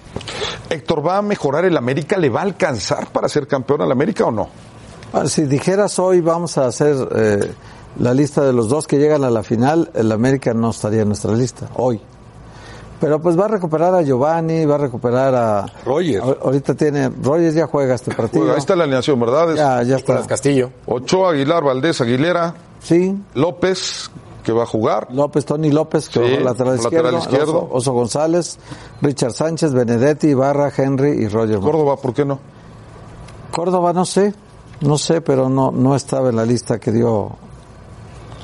Héctor, 0.69 1.07
¿va 1.07 1.17
a 1.17 1.21
mejorar 1.23 1.65
el 1.65 1.75
América? 1.75 2.17
¿Le 2.17 2.29
va 2.29 2.41
a 2.41 2.43
alcanzar 2.43 3.11
para 3.11 3.27
ser 3.27 3.47
campeón 3.47 3.81
al 3.81 3.91
América 3.91 4.27
o 4.27 4.31
no? 4.31 4.47
Bueno, 5.11 5.27
si 5.27 5.45
dijeras 5.45 5.97
hoy 5.97 6.21
vamos 6.21 6.59
a 6.59 6.67
hacer 6.67 6.95
eh, 7.15 7.51
la 7.97 8.13
lista 8.13 8.43
de 8.43 8.53
los 8.53 8.69
dos 8.69 8.85
que 8.85 8.99
llegan 8.99 9.23
a 9.23 9.31
la 9.31 9.41
final, 9.41 9.89
el 9.95 10.11
América 10.11 10.53
no 10.53 10.69
estaría 10.69 11.01
en 11.01 11.07
nuestra 11.07 11.33
lista, 11.33 11.67
hoy. 11.77 11.99
Pero 12.99 13.19
pues 13.21 13.37
va 13.37 13.45
a 13.45 13.47
recuperar 13.49 13.93
a 13.93 14.01
Giovanni, 14.01 14.65
va 14.65 14.75
a 14.75 14.77
recuperar 14.77 15.35
a... 15.35 15.65
Roger. 15.85 16.21
a- 16.21 16.45
ahorita 16.45 16.73
tiene... 16.75 17.09
Roger 17.21 17.53
ya 17.53 17.67
juega 17.67 17.95
este 17.95 18.13
partido. 18.15 18.39
Juega, 18.41 18.53
ahí 18.53 18.59
está 18.59 18.75
la 18.75 18.83
alineación, 18.85 19.19
¿verdad? 19.19 19.51
Es 19.51 19.87
Ya, 19.87 19.95
está. 19.97 20.25
Castillo. 20.25 20.71
Ochoa, 20.85 21.31
Aguilar, 21.31 21.63
Valdés, 21.63 21.99
Aguilera, 22.01 22.53
Sí, 22.81 23.17
López, 23.33 24.09
que 24.43 24.51
va 24.53 24.63
a 24.63 24.65
jugar. 24.65 25.07
López, 25.11 25.43
Tony 25.43 25.71
López, 25.71 26.07
que 26.07 26.19
Sí, 26.25 26.35
va 26.37 26.51
lateral, 26.51 26.77
lateral 26.77 26.79
izquierdo, 26.79 27.17
izquierdo. 27.17 27.57
Oso, 27.65 27.69
Oso 27.73 27.93
González, 27.93 28.59
Richard 29.01 29.33
Sánchez, 29.33 29.73
Benedetti, 29.73 30.27
Ibarra, 30.27 30.71
Henry 30.75 31.11
y 31.23 31.27
Roger. 31.27 31.59
Córdoba, 31.59 31.97
¿por 31.97 32.13
qué 32.13 32.23
no? 32.25 32.39
Córdoba, 33.51 33.91
no 33.93 34.05
sé. 34.05 34.33
No 34.81 34.97
sé, 34.97 35.21
pero 35.21 35.49
no, 35.49 35.71
no 35.71 35.95
estaba 35.95 36.29
en 36.29 36.35
la 36.35 36.45
lista 36.45 36.79
que 36.79 36.91
dio 36.91 37.31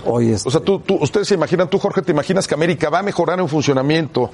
hoy. 0.06 0.32
Este. 0.32 0.48
O 0.48 0.52
sea, 0.52 0.62
tú, 0.62 0.80
tú, 0.80 0.98
ustedes 1.02 1.28
se 1.28 1.36
imaginan, 1.36 1.70
tú 1.70 1.80
Jorge, 1.80 2.02
te 2.02 2.12
imaginas 2.12 2.48
que 2.48 2.54
América 2.54 2.90
va 2.90 3.00
a 3.00 3.04
mejorar 3.04 3.40
en 3.40 3.48
funcionamiento, 3.48 4.30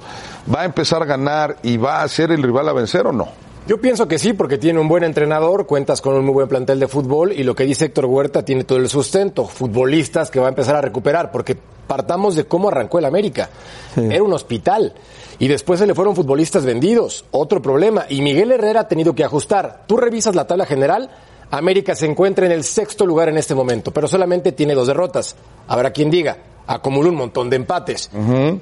va 0.54 0.62
a 0.62 0.66
empezar 0.66 1.02
a 1.02 1.06
ganar 1.06 1.58
y 1.64 1.78
va 1.78 2.02
a 2.02 2.08
ser 2.08 2.32
el 2.32 2.42
rival 2.44 2.70
a 2.70 2.74
vencer 2.74 3.08
o 3.08 3.12
no? 3.12 3.28
Yo 3.68 3.82
pienso 3.82 4.08
que 4.08 4.18
sí, 4.18 4.32
porque 4.32 4.58
tiene 4.58 4.80
un 4.80 4.88
buen 4.88 5.04
entrenador, 5.04 5.68
cuentas 5.68 6.00
con 6.00 6.16
un 6.16 6.24
muy 6.24 6.34
buen 6.34 6.48
plantel 6.48 6.80
de 6.80 6.88
fútbol 6.88 7.34
y 7.34 7.44
lo 7.44 7.54
que 7.54 7.66
dice 7.66 7.86
Héctor 7.86 8.06
Huerta 8.06 8.46
tiene 8.46 8.64
todo 8.64 8.78
el 8.78 8.88
sustento. 8.88 9.46
Futbolistas 9.46 10.32
que 10.32 10.40
va 10.40 10.46
a 10.46 10.50
empezar 10.50 10.78
a 10.78 10.82
recuperar, 10.82 11.32
porque 11.34 11.58
partamos 11.86 12.36
de 12.36 12.46
cómo 12.46 12.70
arrancó 12.70 13.00
el 13.00 13.06
América. 13.06 13.50
Era 13.98 14.24
un 14.24 14.32
hospital. 14.32 14.94
Y 15.40 15.50
después 15.50 15.82
se 15.82 15.86
le 15.86 15.94
fueron 15.94 16.16
futbolistas 16.16 16.66
vendidos. 16.66 17.26
Otro 17.32 17.62
problema. 17.62 18.06
Y 18.08 18.22
Miguel 18.22 18.54
Herrera 18.54 18.82
ha 18.82 18.88
tenido 18.88 19.14
que 19.14 19.26
ajustar. 19.26 19.84
Tú 19.86 19.98
revisas 19.98 20.34
la 20.34 20.48
tabla 20.48 20.66
general. 20.66 21.10
América 21.52 21.96
se 21.96 22.06
encuentra 22.06 22.46
en 22.46 22.52
el 22.52 22.64
sexto 22.64 23.06
lugar 23.06 23.30
en 23.30 23.38
este 23.38 23.56
momento, 23.56 23.92
pero 23.92 24.08
solamente 24.08 24.52
tiene 24.52 24.74
dos 24.74 24.88
derrotas. 24.88 25.36
Habrá 25.68 25.92
quien 25.92 26.10
diga, 26.10 26.38
acumula 26.68 27.10
un 27.10 27.16
montón 27.16 27.50
de 27.50 27.56
empates. 27.56 28.10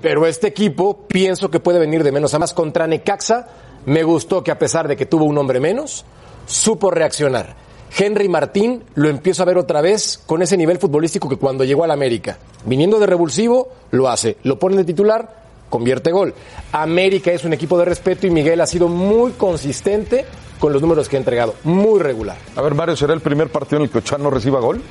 Pero 0.01 0.25
este 0.25 0.48
equipo 0.48 1.08
pienso 1.08 1.50
que 1.50 1.60
puede 1.60 1.80
venir 1.80 2.04
de 2.04 2.12
menos 2.12 2.34
a 2.34 2.39
más 2.39 2.54
contra 2.54 2.88
Necaxa. 2.88 3.48
Me 3.86 4.04
gustó 4.04 4.44
que 4.44 4.51
a 4.51 4.60
pesar 4.60 4.88
de 4.88 4.96
que 4.96 5.06
tuvo 5.06 5.25
un 5.25 5.38
hombre 5.38 5.60
menos, 5.60 6.06
supo 6.46 6.92
reaccionar. 6.92 7.56
Henry 7.98 8.27
Martín 8.27 8.84
lo 8.96 9.10
empiezo 9.10 9.42
a 9.42 9.46
ver 9.46 9.58
otra 9.58 9.82
vez 9.82 10.22
con 10.25 10.42
ese 10.42 10.58
nivel 10.58 10.80
futbolístico 10.80 11.30
que 11.30 11.38
cuando 11.38 11.63
llegó 11.63 11.84
al 11.84 11.92
América, 11.92 12.38
viniendo 12.65 13.00
de 13.00 13.06
revulsivo, 13.06 13.70
lo 13.92 14.10
hace. 14.10 14.38
Lo 14.44 14.60
pone 14.60 14.75
de 14.75 14.84
titular, 14.84 15.45
convierte 15.75 16.13
gol. 16.13 16.34
América 16.72 17.34
es 17.34 17.44
un 17.44 17.51
equipo 17.51 17.77
de 17.77 17.84
respeto 17.84 18.25
y 18.25 18.29
Miguel 18.29 18.62
ha 18.62 18.65
sido 18.65 18.88
muy 18.88 19.34
consistente 19.34 20.24
con 20.58 20.72
los 20.72 20.82
números 20.82 21.10
que 21.10 21.17
ha 21.17 21.20
entregado. 21.20 21.53
Muy 21.65 22.00
regular. 22.00 22.38
A 22.55 22.62
ver, 22.62 22.75
Mario, 22.75 22.96
¿será 22.96 23.13
el 23.13 23.20
primer 23.20 23.50
partido 23.50 23.79
en 23.79 23.84
el 23.84 23.89
que 23.89 23.98
Ochoa 23.98 24.17
no 24.17 24.29
reciba 24.29 24.62
gol? 24.62 24.82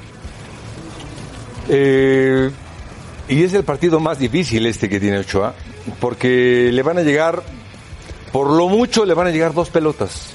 Eh, 1.71 2.51
y 3.31 3.43
es 3.43 3.55
el 3.55 3.65
partido 3.65 3.99
más 3.99 4.19
difícil 4.19 4.67
este 4.67 4.91
que 4.91 5.01
tiene 5.01 5.21
Ochoa, 5.21 5.55
porque 6.01 6.69
le 6.71 6.83
van 6.83 6.99
a 6.99 7.03
llegar, 7.03 7.43
por 8.31 8.51
lo 8.51 8.69
mucho 8.69 9.07
le 9.07 9.15
van 9.15 9.29
a 9.29 9.31
llegar 9.31 9.55
dos 9.55 9.71
pelotas. 9.71 10.35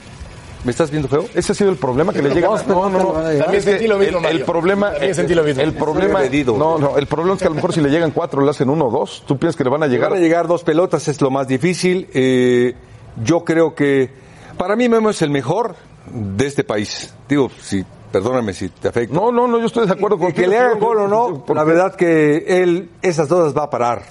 ¿Me 0.63 0.71
estás 0.71 0.91
viendo 0.91 1.07
feo? 1.07 1.25
Ese 1.33 1.53
ha 1.53 1.55
sido 1.55 1.69
el 1.69 1.77
problema 1.77 2.11
que 2.11 2.21
le 2.21 2.29
llega. 2.33 2.49
Dos 2.49 2.67
No, 2.67 2.89
no, 2.89 2.99
no. 2.99 3.13
También 3.13 3.63
sentí 3.63 3.87
lo 3.87 3.97
mismo, 3.97 4.19
El, 4.27 4.43
problema, 4.43 4.91
También 4.91 5.15
sentí 5.15 5.33
lo 5.33 5.43
mismo. 5.43 5.61
el 5.61 5.73
problema, 5.73 6.19
no, 6.57 6.77
no, 6.77 6.97
el 6.97 7.07
problema 7.07 7.35
es 7.35 7.39
que 7.39 7.45
a 7.45 7.49
lo 7.49 7.55
mejor 7.55 7.73
si 7.73 7.79
le 7.81 7.89
llegan 7.89 8.11
cuatro, 8.11 8.41
le 8.41 8.49
hacen 8.49 8.69
uno 8.69 8.87
o 8.87 8.91
dos. 8.91 9.23
¿Tú 9.25 9.37
piensas 9.37 9.55
que 9.55 9.63
le 9.63 9.69
van 9.69 9.83
a 9.83 9.87
Le 9.87 9.93
llegar? 9.93 10.09
van 10.09 10.19
a 10.19 10.21
llegar 10.21 10.47
dos 10.47 10.63
pelotas, 10.63 11.07
es 11.07 11.21
lo 11.21 11.29
más 11.31 11.47
difícil. 11.47 12.09
Eh, 12.13 12.75
yo 13.23 13.43
creo 13.45 13.73
que, 13.73 14.09
para 14.57 14.75
mí 14.75 14.89
Memo 14.89 15.09
es 15.09 15.21
el 15.21 15.29
mejor 15.29 15.75
de 16.11 16.45
este 16.45 16.65
país. 16.65 17.13
Digo, 17.29 17.49
si, 17.61 17.85
perdóname 18.11 18.53
si 18.53 18.67
te 18.67 18.89
afecta. 18.89 19.15
No, 19.15 19.31
no, 19.31 19.47
no, 19.47 19.59
yo 19.59 19.65
estoy 19.65 19.87
de 19.87 19.93
acuerdo 19.93 20.17
con 20.17 20.33
que 20.33 20.45
le 20.45 20.57
hagan 20.57 20.79
gol 20.79 20.97
o 20.99 21.07
no, 21.07 21.45
la 21.53 21.63
verdad 21.63 21.95
que 21.95 22.43
él 22.61 22.89
esas 23.01 23.29
dudas 23.29 23.55
va 23.55 23.63
a 23.63 23.69
parar. 23.69 24.03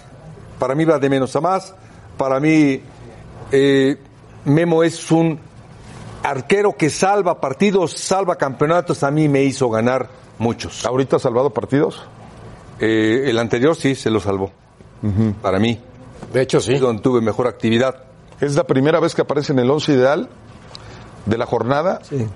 Para 0.59 0.75
mí 0.75 0.87
va 0.87 0.99
de 0.99 1.11
menos 1.11 1.37
a 1.37 1.40
más. 1.43 1.75
Para 2.17 2.40
mí 2.40 2.81
eh, 3.52 3.97
Memo 4.45 4.83
es 4.83 5.11
un 5.12 5.38
arquero 6.23 6.77
que 6.77 6.91
salva 6.91 7.41
partidos, 7.41 7.93
salva 7.93 8.37
campeonatos. 8.37 9.03
A 9.03 9.11
mí 9.11 9.29
me 9.29 9.43
hizo 9.45 9.69
ganar 9.71 10.09
muchos. 10.39 10.85
¿Ahorita 10.87 11.17
ha 11.17 11.19
salvado 11.19 11.51
partidos? 11.51 12.03
Eh, 12.81 13.25
el 13.27 13.39
anterior 13.39 13.75
sí 13.77 13.95
se 13.95 14.11
lo 14.11 14.21
salvó. 14.21 14.51
Para 15.43 15.59
mí. 15.59 15.81
De 16.33 16.43
hecho, 16.43 16.61
sí. 16.61 16.75
Es 16.75 16.81
donde 16.81 17.03
tuve 17.03 17.21
mejor 17.21 17.47
actividad. 17.47 18.05
Es 18.41 18.55
la 18.57 18.65
primera 18.65 19.01
vez 19.01 19.15
que 19.15 19.23
aparece 19.23 19.53
en 19.53 19.61
el 19.61 19.71
once 19.71 19.93
ideal 19.93 20.29
de 21.27 21.39
la 21.39 21.47
jornada. 21.47 22.01
Sí. 22.03 22.27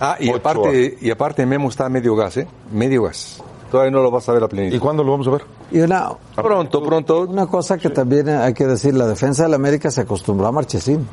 Ah, 0.00 0.16
y 0.18 0.28
Ochoa. 0.30 0.38
aparte, 0.38 0.98
y 1.00 1.10
aparte 1.10 1.44
Memo 1.46 1.68
está 1.68 1.86
a 1.86 1.88
medio 1.90 2.16
gas, 2.16 2.38
¿eh? 2.38 2.46
Medio 2.72 3.02
gas. 3.04 3.42
Todavía 3.70 3.90
no 3.92 4.02
lo 4.02 4.10
vas 4.10 4.28
a 4.28 4.32
ver 4.32 4.42
a 4.42 4.46
¿Y 4.46 4.48
plenitud. 4.48 4.80
cuándo 4.80 5.04
lo 5.04 5.12
vamos 5.12 5.28
a 5.28 5.30
ver? 5.32 5.42
Y 5.70 5.80
una, 5.80 6.10
Pronto, 6.34 6.82
pronto. 6.82 7.20
una 7.22 7.46
cosa 7.46 7.78
que 7.78 7.90
también 7.90 8.28
hay 8.28 8.52
que 8.54 8.66
decir, 8.66 8.94
la 8.94 9.06
defensa 9.06 9.44
del 9.44 9.54
América 9.54 9.90
se 9.90 10.00
acostumbró 10.00 10.46
a 10.46 10.52
Marchesín. 10.52 11.06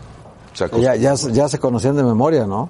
Se. 0.57 0.81
Ya, 0.81 0.95
ya, 0.95 1.13
ya 1.13 1.49
se 1.49 1.59
conocían 1.59 1.95
de 1.95 2.03
memoria, 2.03 2.47
¿no? 2.47 2.69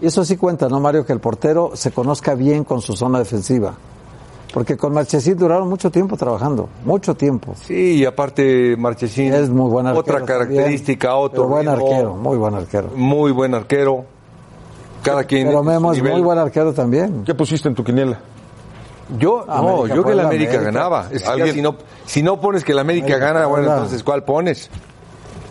Y 0.00 0.06
eso 0.06 0.24
sí 0.24 0.36
cuenta, 0.36 0.68
¿no, 0.68 0.78
Mario? 0.80 1.04
Que 1.04 1.12
el 1.12 1.20
portero 1.20 1.72
se 1.74 1.90
conozca 1.90 2.34
bien 2.34 2.64
con 2.64 2.80
su 2.80 2.94
zona 2.94 3.18
defensiva. 3.18 3.74
Porque 4.52 4.76
con 4.76 4.94
Marchesín 4.94 5.36
duraron 5.36 5.68
mucho 5.68 5.90
tiempo 5.90 6.16
trabajando, 6.16 6.68
mucho 6.84 7.16
tiempo. 7.16 7.54
Sí, 7.60 7.96
y 7.96 8.04
aparte 8.04 8.76
Marchesín. 8.76 9.34
Es 9.34 9.50
muy 9.50 9.68
buen 9.68 9.88
arquero. 9.88 10.00
Otra 10.00 10.24
característica, 10.24 11.08
también, 11.08 11.24
otro. 11.24 11.42
pero 11.42 11.48
buen 11.48 11.68
arquero, 11.68 12.14
muy 12.14 12.36
buen 12.36 12.54
arquero. 12.54 12.90
Muy 12.94 13.32
buen 13.32 13.54
arquero. 13.54 14.04
Cada 15.02 15.24
quien. 15.24 15.48
Pero 15.48 15.64
Memo 15.64 15.92
es 15.92 16.00
muy 16.00 16.20
buen 16.20 16.38
arquero 16.38 16.72
también. 16.72 17.24
¿Qué 17.24 17.34
pusiste 17.34 17.68
en 17.68 17.74
tu 17.74 17.82
quiniela? 17.82 18.20
Yo, 19.18 19.42
América, 19.48 19.60
no, 19.60 19.86
yo 19.88 20.04
que 20.04 20.14
la 20.14 20.22
América, 20.22 20.52
América. 20.52 20.70
ganaba. 20.70 21.08
Si 21.52 21.60
no, 21.60 21.76
si 22.06 22.22
no 22.22 22.40
pones 22.40 22.62
que 22.62 22.74
la 22.74 22.82
América, 22.82 23.06
América, 23.06 23.26
gana, 23.32 23.46
bueno, 23.46 23.72
entonces 23.72 24.04
¿cuál 24.04 24.22
pones? 24.22 24.70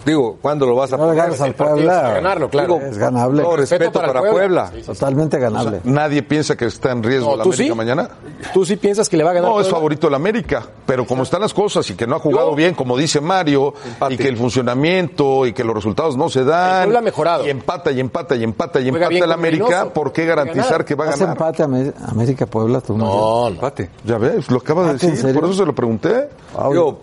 Digo, 0.06 0.38
¿cuándo 0.42 0.66
lo 0.66 0.76
vas 0.76 0.92
a 0.92 0.98
No 0.98 1.04
poner? 1.04 1.18
ganas 1.18 1.40
al 1.42 1.56
Puebla. 1.56 1.94
es 1.96 2.00
para 2.02 2.14
ganarlo, 2.16 2.50
claro. 2.50 2.80
Es 2.82 2.98
ganable. 2.98 3.42
No, 3.42 3.56
respeto, 3.56 3.84
Respeto 3.86 4.00
para, 4.02 4.14
para 4.22 4.32
Puebla. 4.32 4.66
Puebla. 4.70 4.86
Totalmente 4.86 5.40
ganable. 5.40 5.80
Nadie 5.86 6.24
piensa 6.24 6.56
que 6.58 6.66
está 6.66 6.92
en 6.92 7.04
riesgo 7.04 7.32
No, 7.32 7.38
la 7.38 7.44
¿tú 7.44 7.50
América 7.50 7.72
sí? 7.74 7.78
mañana. 7.78 8.10
¿Tú 8.54 8.66
sí 8.66 8.76
piensas 8.76 9.08
que 9.08 9.16
le 9.18 9.24
va 9.24 9.32
a 9.32 9.34
ganar? 9.34 9.50
No, 9.50 9.62
es 9.62 9.70
favorito 9.70 10.08
el 10.10 10.14
América, 10.16 10.64
pero 10.86 11.06
como 11.06 11.24
están 11.24 11.42
las 11.42 11.54
cosas 11.54 11.90
y 11.90 11.96
que 11.96 12.06
no 12.06 12.16
ha 12.16 12.20
jugado 12.20 12.50
Yo- 12.52 12.56
bien, 12.56 12.74
como 12.76 12.98
dice 12.98 13.22
Mario, 13.22 13.74
Empate. 13.86 14.14
y 14.14 14.18
que 14.18 14.28
el 14.28 14.38
funcionamiento 14.38 15.46
y 15.46 15.54
que 15.54 15.64
los 15.64 15.76
resultados 15.76 16.18
no 16.18 16.30
se 16.30 16.44
dan. 16.44 16.80
El 16.80 16.84
Puebla 16.86 17.00
ha 17.00 17.02
mejorado. 17.04 17.46
Y 17.46 17.50
empata 17.50 17.92
y 17.92 18.00
empata 18.00 18.36
y 18.36 18.44
empata 18.44 18.80
y 18.82 18.90
Juega 18.90 19.06
empata 19.08 19.26
el 19.26 19.32
América, 19.32 19.66
Reynoso. 19.68 19.94
¿por 19.94 20.12
qué 20.12 20.26
garantizar 20.26 20.84
que 20.84 20.96
va 20.96 21.06
a 21.06 21.10
¿Hace 21.10 21.20
ganar? 21.22 21.38
empate 21.38 21.64
Amé- 21.64 21.94
América 22.08 22.46
Puebla? 22.46 22.82
Tú? 22.82 22.98
No, 22.98 23.06
no. 23.44 23.48
Empate. 23.50 23.90
Ya 24.04 24.18
ves, 24.18 24.50
lo 24.52 24.58
acaba 24.58 24.84
de 24.84 24.90
Ah, 24.90 24.98
¿en 25.02 25.12
decir, 25.16 25.34
por 25.34 25.46
eso 25.46 25.54
se 25.54 25.66
lo 25.66 25.74
pregunté. 25.74 26.28
Yo, 26.74 27.00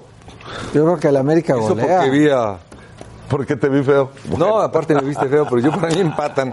Yo 0.74 0.84
creo 0.84 0.96
que 0.98 1.08
el 1.08 1.16
América 1.16 1.54
eso 1.54 1.68
golea. 1.70 1.98
porque 2.00 2.10
vi 2.10 2.28
a... 2.28 2.58
¿Por 3.30 3.46
qué 3.46 3.54
te 3.54 3.68
vi 3.68 3.82
feo? 3.84 4.10
No, 4.36 4.58
aparte 4.60 4.92
me 4.94 5.02
viste 5.02 5.28
feo, 5.28 5.46
pero 5.48 5.60
yo 5.62 5.70
para 5.70 5.88
mí 5.94 6.00
empatan. 6.00 6.52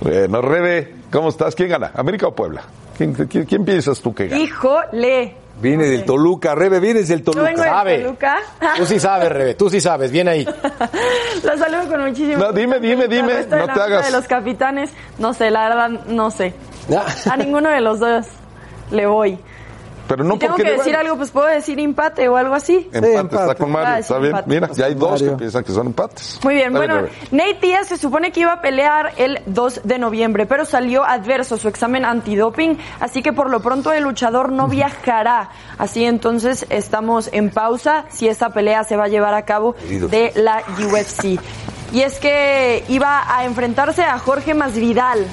Bueno, 0.00 0.40
Rebe, 0.40 0.94
¿cómo 1.12 1.28
estás? 1.28 1.54
¿Quién 1.54 1.68
gana? 1.68 1.92
¿América 1.94 2.26
o 2.26 2.34
Puebla? 2.34 2.62
¿Quién, 2.96 3.12
quién, 3.12 3.44
quién 3.44 3.64
piensas 3.66 4.00
tú 4.00 4.14
que 4.14 4.26
gana? 4.28 4.42
Híjole. 4.42 5.36
Viene 5.60 5.84
del 5.84 6.06
Toluca, 6.06 6.54
Rebe, 6.54 6.80
vienes 6.80 7.08
del 7.08 7.22
Yo 7.22 7.32
vengo 7.32 7.48
Toluca. 7.48 7.62
de 7.64 7.68
Sabe. 7.68 7.98
Toluca. 7.98 8.36
Tú 8.78 8.86
sí 8.86 8.98
sabes, 8.98 9.28
Rebe, 9.30 9.54
tú 9.54 9.68
sí 9.68 9.78
sabes, 9.78 10.10
bien 10.10 10.26
ahí. 10.26 10.44
Los 11.44 11.58
saludo 11.58 11.86
con 11.90 12.00
muchísimo 12.06 12.38
No, 12.38 12.50
dime, 12.52 12.80
dime, 12.80 13.06
dime, 13.06 13.44
no 13.46 13.66
te 13.66 13.80
hagas. 13.80 14.06
de 14.06 14.12
los 14.12 14.26
capitanes, 14.26 14.90
no 15.18 15.34
sé, 15.34 15.50
la 15.50 15.68
verdad, 15.68 15.88
no 16.06 16.30
sé. 16.30 16.54
A 17.30 17.36
ninguno 17.36 17.68
de 17.68 17.82
los 17.82 18.00
dos 18.00 18.26
le 18.90 19.06
voy. 19.06 19.38
Pero 20.10 20.24
no 20.24 20.34
si 20.34 20.38
tengo 20.40 20.54
porque 20.56 20.70
que 20.72 20.76
decir 20.78 20.96
algo, 20.96 21.16
pues 21.16 21.30
puedo 21.30 21.46
decir 21.46 21.78
empate 21.80 22.28
o 22.28 22.36
algo 22.36 22.54
así. 22.54 22.88
Empate, 22.92 23.14
empate. 23.16 23.42
está 23.42 23.54
con 23.54 23.70
Mario, 23.70 23.88
Ah, 23.88 23.96
sí, 23.96 24.00
está 24.02 24.18
bien. 24.18 24.30
empate. 24.32 24.48
Mira, 24.50 24.68
ya 24.72 24.84
hay 24.86 24.94
dos 24.94 25.10
Mario. 25.12 25.30
que 25.30 25.36
piensan 25.36 25.64
que 25.64 25.72
son 25.72 25.86
empates. 25.86 26.40
Muy 26.42 26.54
bien, 26.54 26.72
Dale, 26.72 26.86
bueno. 26.92 27.08
Nate 27.30 27.58
Díaz 27.62 27.86
se 27.86 27.96
supone 27.96 28.32
que 28.32 28.40
iba 28.40 28.52
a 28.52 28.60
pelear 28.60 29.12
el 29.16 29.40
2 29.46 29.82
de 29.84 29.98
noviembre, 30.00 30.46
pero 30.46 30.64
salió 30.64 31.04
adverso 31.04 31.56
su 31.58 31.68
examen 31.68 32.04
antidoping, 32.04 32.76
así 32.98 33.22
que 33.22 33.32
por 33.32 33.48
lo 33.50 33.60
pronto 33.60 33.92
el 33.92 34.02
luchador 34.02 34.50
no 34.50 34.66
viajará. 34.66 35.50
Así 35.78 36.04
entonces 36.04 36.66
estamos 36.70 37.30
en 37.32 37.50
pausa 37.50 38.04
si 38.10 38.26
esta 38.28 38.50
pelea 38.50 38.82
se 38.84 38.96
va 38.96 39.04
a 39.04 39.08
llevar 39.08 39.34
a 39.34 39.44
cabo 39.44 39.76
de 39.88 40.32
la 40.34 40.62
UFC. 40.84 41.38
Y 41.92 42.02
es 42.02 42.18
que 42.18 42.84
iba 42.88 43.24
a 43.36 43.44
enfrentarse 43.44 44.02
a 44.02 44.18
Jorge 44.18 44.54
Masvidal. 44.54 45.26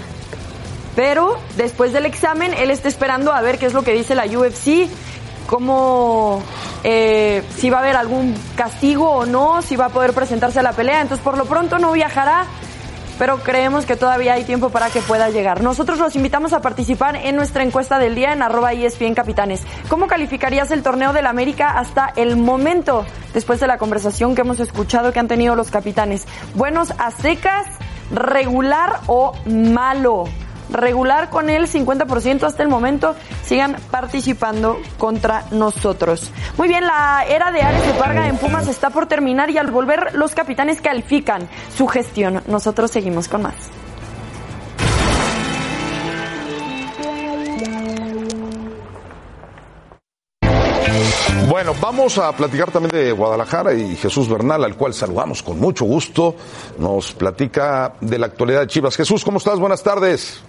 Pero 0.98 1.38
después 1.58 1.94
del 1.94 2.08
examen, 2.08 2.56
él 2.56 2.72
está 2.72 2.88
esperando 2.88 3.32
a 3.32 3.40
ver 3.42 3.60
qué 3.60 3.68
es 3.68 3.74
lo 3.76 3.84
que 3.84 3.94
dice 3.94 4.16
la 4.16 4.26
UFC, 4.26 4.90
cómo, 5.46 6.42
eh, 6.84 7.44
si 7.56 7.70
va 7.70 7.78
a 7.78 7.82
haber 7.82 7.96
algún 7.96 8.34
castigo 8.56 9.08
o 9.12 9.28
no, 9.28 9.62
si 9.62 9.76
va 9.76 9.86
a 9.86 9.90
poder 9.90 10.14
presentarse 10.14 10.60
a 10.60 10.64
la 10.64 10.74
pelea. 10.74 11.02
Entonces, 11.02 11.24
por 11.24 11.38
lo 11.38 11.46
pronto 11.46 11.78
no 11.78 11.92
viajará, 11.92 12.48
pero 13.20 13.38
creemos 13.38 13.86
que 13.86 13.96
todavía 13.96 14.34
hay 14.34 14.44
tiempo 14.44 14.72
para 14.72 14.90
que 14.90 15.02
pueda 15.02 15.30
llegar. 15.30 15.62
Nosotros 15.62 16.00
los 16.00 16.16
invitamos 16.16 16.52
a 16.54 16.64
participar 16.64 17.16
en 17.16 17.36
nuestra 17.36 17.62
encuesta 17.62 18.00
del 18.00 18.16
día 18.16 18.34
en 18.34 18.42
arroba 18.42 18.74
ESPN 18.74 19.14
Capitanes. 19.14 19.62
¿Cómo 19.90 20.08
calificarías 20.08 20.72
el 20.72 20.82
torneo 20.82 21.14
del 21.14 21.28
América 21.28 21.78
hasta 21.78 22.12
el 22.16 22.38
momento, 22.38 23.06
después 23.36 23.60
de 23.60 23.68
la 23.68 23.78
conversación 23.78 24.34
que 24.34 24.42
hemos 24.42 24.60
escuchado 24.60 25.14
que 25.14 25.20
han 25.20 25.28
tenido 25.28 25.56
los 25.56 25.70
capitanes? 25.70 26.26
¿Buenos 26.56 26.92
a 26.98 27.12
secas, 27.12 27.68
regular 28.10 29.02
o 29.06 29.34
malo? 29.46 30.26
Regular 30.70 31.30
con 31.30 31.50
el 31.50 31.68
50% 31.68 32.44
hasta 32.44 32.64
el 32.64 32.70
momento. 32.70 33.16
Sigan 33.44 33.78
participando 33.92 34.80
contra 34.98 35.46
nosotros. 35.52 36.32
Muy 36.58 36.68
bien, 36.68 36.86
la 36.86 37.26
era 37.28 37.52
de 37.52 37.62
Ares 37.62 37.86
de 37.86 37.94
Parga 37.94 38.28
en 38.28 38.38
Pumas 38.38 38.68
está 38.68 38.90
por 38.90 39.08
terminar 39.08 39.50
y 39.50 39.58
al 39.58 39.72
volver 39.72 40.16
los 40.16 40.34
capitanes 40.36 40.82
califican 40.82 41.48
su 41.76 41.88
gestión. 41.88 42.42
Nosotros 42.48 42.92
seguimos 42.92 43.28
con 43.28 43.44
más. 43.44 43.56
Bueno, 51.50 51.74
vamos 51.80 52.18
a 52.18 52.32
platicar 52.34 52.72
también 52.72 52.92
de 52.92 53.12
Guadalajara 53.14 53.74
y 53.74 53.96
Jesús 53.96 54.28
Bernal, 54.28 54.64
al 54.66 54.76
cual 54.76 54.94
saludamos 54.94 55.42
con 55.42 55.60
mucho 55.60 55.86
gusto. 55.86 56.36
Nos 56.78 57.14
platica 57.14 57.94
de 58.02 58.20
la 58.20 58.26
actualidad 58.26 58.62
de 58.62 58.68
Chivas. 58.68 58.98
Jesús, 58.98 59.24
¿cómo 59.24 59.38
estás? 59.38 59.58
Buenas 59.58 59.82
tardes. 59.82 60.44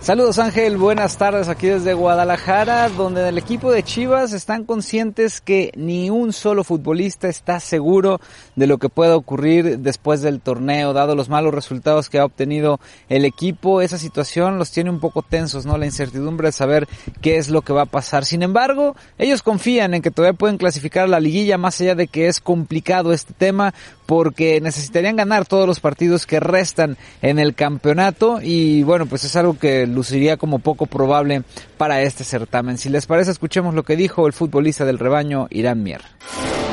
Saludos 0.00 0.38
Ángel, 0.38 0.78
buenas 0.78 1.18
tardes 1.18 1.48
aquí 1.48 1.66
desde 1.66 1.92
Guadalajara, 1.92 2.88
donde 2.88 3.28
el 3.28 3.36
equipo 3.36 3.70
de 3.70 3.82
Chivas 3.82 4.32
están 4.32 4.64
conscientes 4.64 5.42
que 5.42 5.72
ni 5.76 6.08
un 6.08 6.32
solo 6.32 6.64
futbolista 6.64 7.28
está 7.28 7.60
seguro 7.60 8.18
de 8.56 8.66
lo 8.66 8.78
que 8.78 8.88
pueda 8.88 9.14
ocurrir 9.14 9.80
después 9.80 10.22
del 10.22 10.40
torneo, 10.40 10.94
dado 10.94 11.14
los 11.14 11.28
malos 11.28 11.52
resultados 11.52 12.08
que 12.08 12.18
ha 12.18 12.24
obtenido 12.24 12.80
el 13.10 13.26
equipo. 13.26 13.82
Esa 13.82 13.98
situación 13.98 14.58
los 14.58 14.70
tiene 14.70 14.88
un 14.88 15.00
poco 15.00 15.20
tensos, 15.20 15.66
¿no? 15.66 15.76
La 15.76 15.84
incertidumbre 15.84 16.48
de 16.48 16.52
saber 16.52 16.88
qué 17.20 17.36
es 17.36 17.50
lo 17.50 17.60
que 17.60 17.74
va 17.74 17.82
a 17.82 17.86
pasar. 17.86 18.24
Sin 18.24 18.42
embargo, 18.42 18.96
ellos 19.18 19.42
confían 19.42 19.92
en 19.92 20.00
que 20.00 20.10
todavía 20.10 20.38
pueden 20.38 20.56
clasificar 20.56 21.04
a 21.04 21.08
la 21.08 21.20
liguilla, 21.20 21.58
más 21.58 21.78
allá 21.78 21.94
de 21.94 22.06
que 22.06 22.26
es 22.26 22.40
complicado 22.40 23.12
este 23.12 23.34
tema, 23.34 23.74
porque 24.10 24.60
necesitarían 24.60 25.14
ganar 25.14 25.46
todos 25.46 25.68
los 25.68 25.78
partidos 25.78 26.26
que 26.26 26.40
restan 26.40 26.96
en 27.22 27.38
el 27.38 27.54
campeonato 27.54 28.40
y 28.42 28.82
bueno, 28.82 29.06
pues 29.06 29.22
es 29.22 29.36
algo 29.36 29.56
que 29.56 29.86
luciría 29.86 30.36
como 30.36 30.58
poco 30.58 30.86
probable 30.86 31.44
para 31.78 32.02
este 32.02 32.24
certamen. 32.24 32.76
Si 32.76 32.88
les 32.88 33.06
parece, 33.06 33.30
escuchemos 33.30 33.72
lo 33.72 33.84
que 33.84 33.94
dijo 33.94 34.26
el 34.26 34.32
futbolista 34.32 34.84
del 34.84 34.98
rebaño, 34.98 35.46
Irán 35.52 35.84
Mier. 35.84 36.00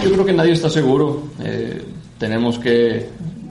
Yo 0.04 0.12
creo 0.14 0.26
que 0.26 0.34
nadie 0.34 0.54
está 0.54 0.68
seguro. 0.68 1.28
Eh, 1.44 1.80
tenemos 2.18 2.58
que 2.58 3.08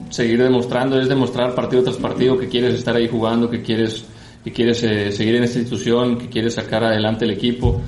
seguir 0.09 0.43
demostrando, 0.43 0.99
es 0.99 1.07
demostrar 1.07 1.55
partido 1.55 1.83
tras 1.83 1.95
partido 1.95 2.37
que 2.37 2.49
quieres 2.49 2.73
estar 2.73 2.93
ahí 2.93 3.07
jugando, 3.07 3.49
que 3.49 3.61
quieres, 3.61 4.03
que 4.43 4.51
quieres 4.51 4.83
eh, 4.83 5.13
seguir 5.13 5.35
en 5.35 5.45
esta 5.45 5.59
institución, 5.59 6.17
que 6.17 6.27
quieres 6.27 6.55
sacar 6.55 6.83
adelante 6.83 7.23
el 7.23 7.31
equipo. 7.31 7.81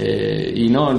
Eh, 0.00 0.52
y 0.54 0.68
no, 0.68 0.92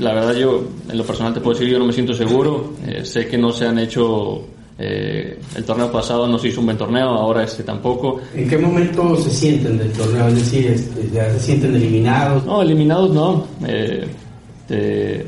la 0.00 0.12
verdad 0.12 0.34
yo, 0.34 0.64
en 0.90 0.98
lo 0.98 1.04
personal 1.04 1.32
te 1.32 1.40
puedo 1.40 1.58
decir, 1.58 1.72
yo 1.72 1.78
no 1.78 1.86
me 1.86 1.92
siento 1.92 2.12
seguro. 2.12 2.74
sé 3.02 3.26
que 3.26 3.38
no 3.38 3.52
se 3.52 3.66
han 3.66 3.78
hecho 3.78 4.44
eh, 4.76 5.38
el 5.54 5.64
torneo 5.64 5.90
pasado 5.90 6.26
no 6.26 6.36
se 6.36 6.48
hizo 6.48 6.58
un 6.60 6.66
buen 6.66 6.78
torneo, 6.78 7.08
ahora 7.08 7.44
este 7.44 7.62
tampoco. 7.62 8.20
¿En 8.34 8.48
qué 8.48 8.58
momento 8.58 9.16
se 9.16 9.30
sienten 9.30 9.78
del 9.78 9.92
torneo? 9.92 10.26
Es 10.28 10.34
decir, 10.34 10.66
este, 10.66 11.10
¿ya 11.12 11.30
se 11.30 11.40
sienten 11.40 11.76
eliminados? 11.76 12.44
No, 12.44 12.62
eliminados 12.62 13.10
no. 13.10 13.46
Eh, 13.66 14.04
te, 14.66 15.24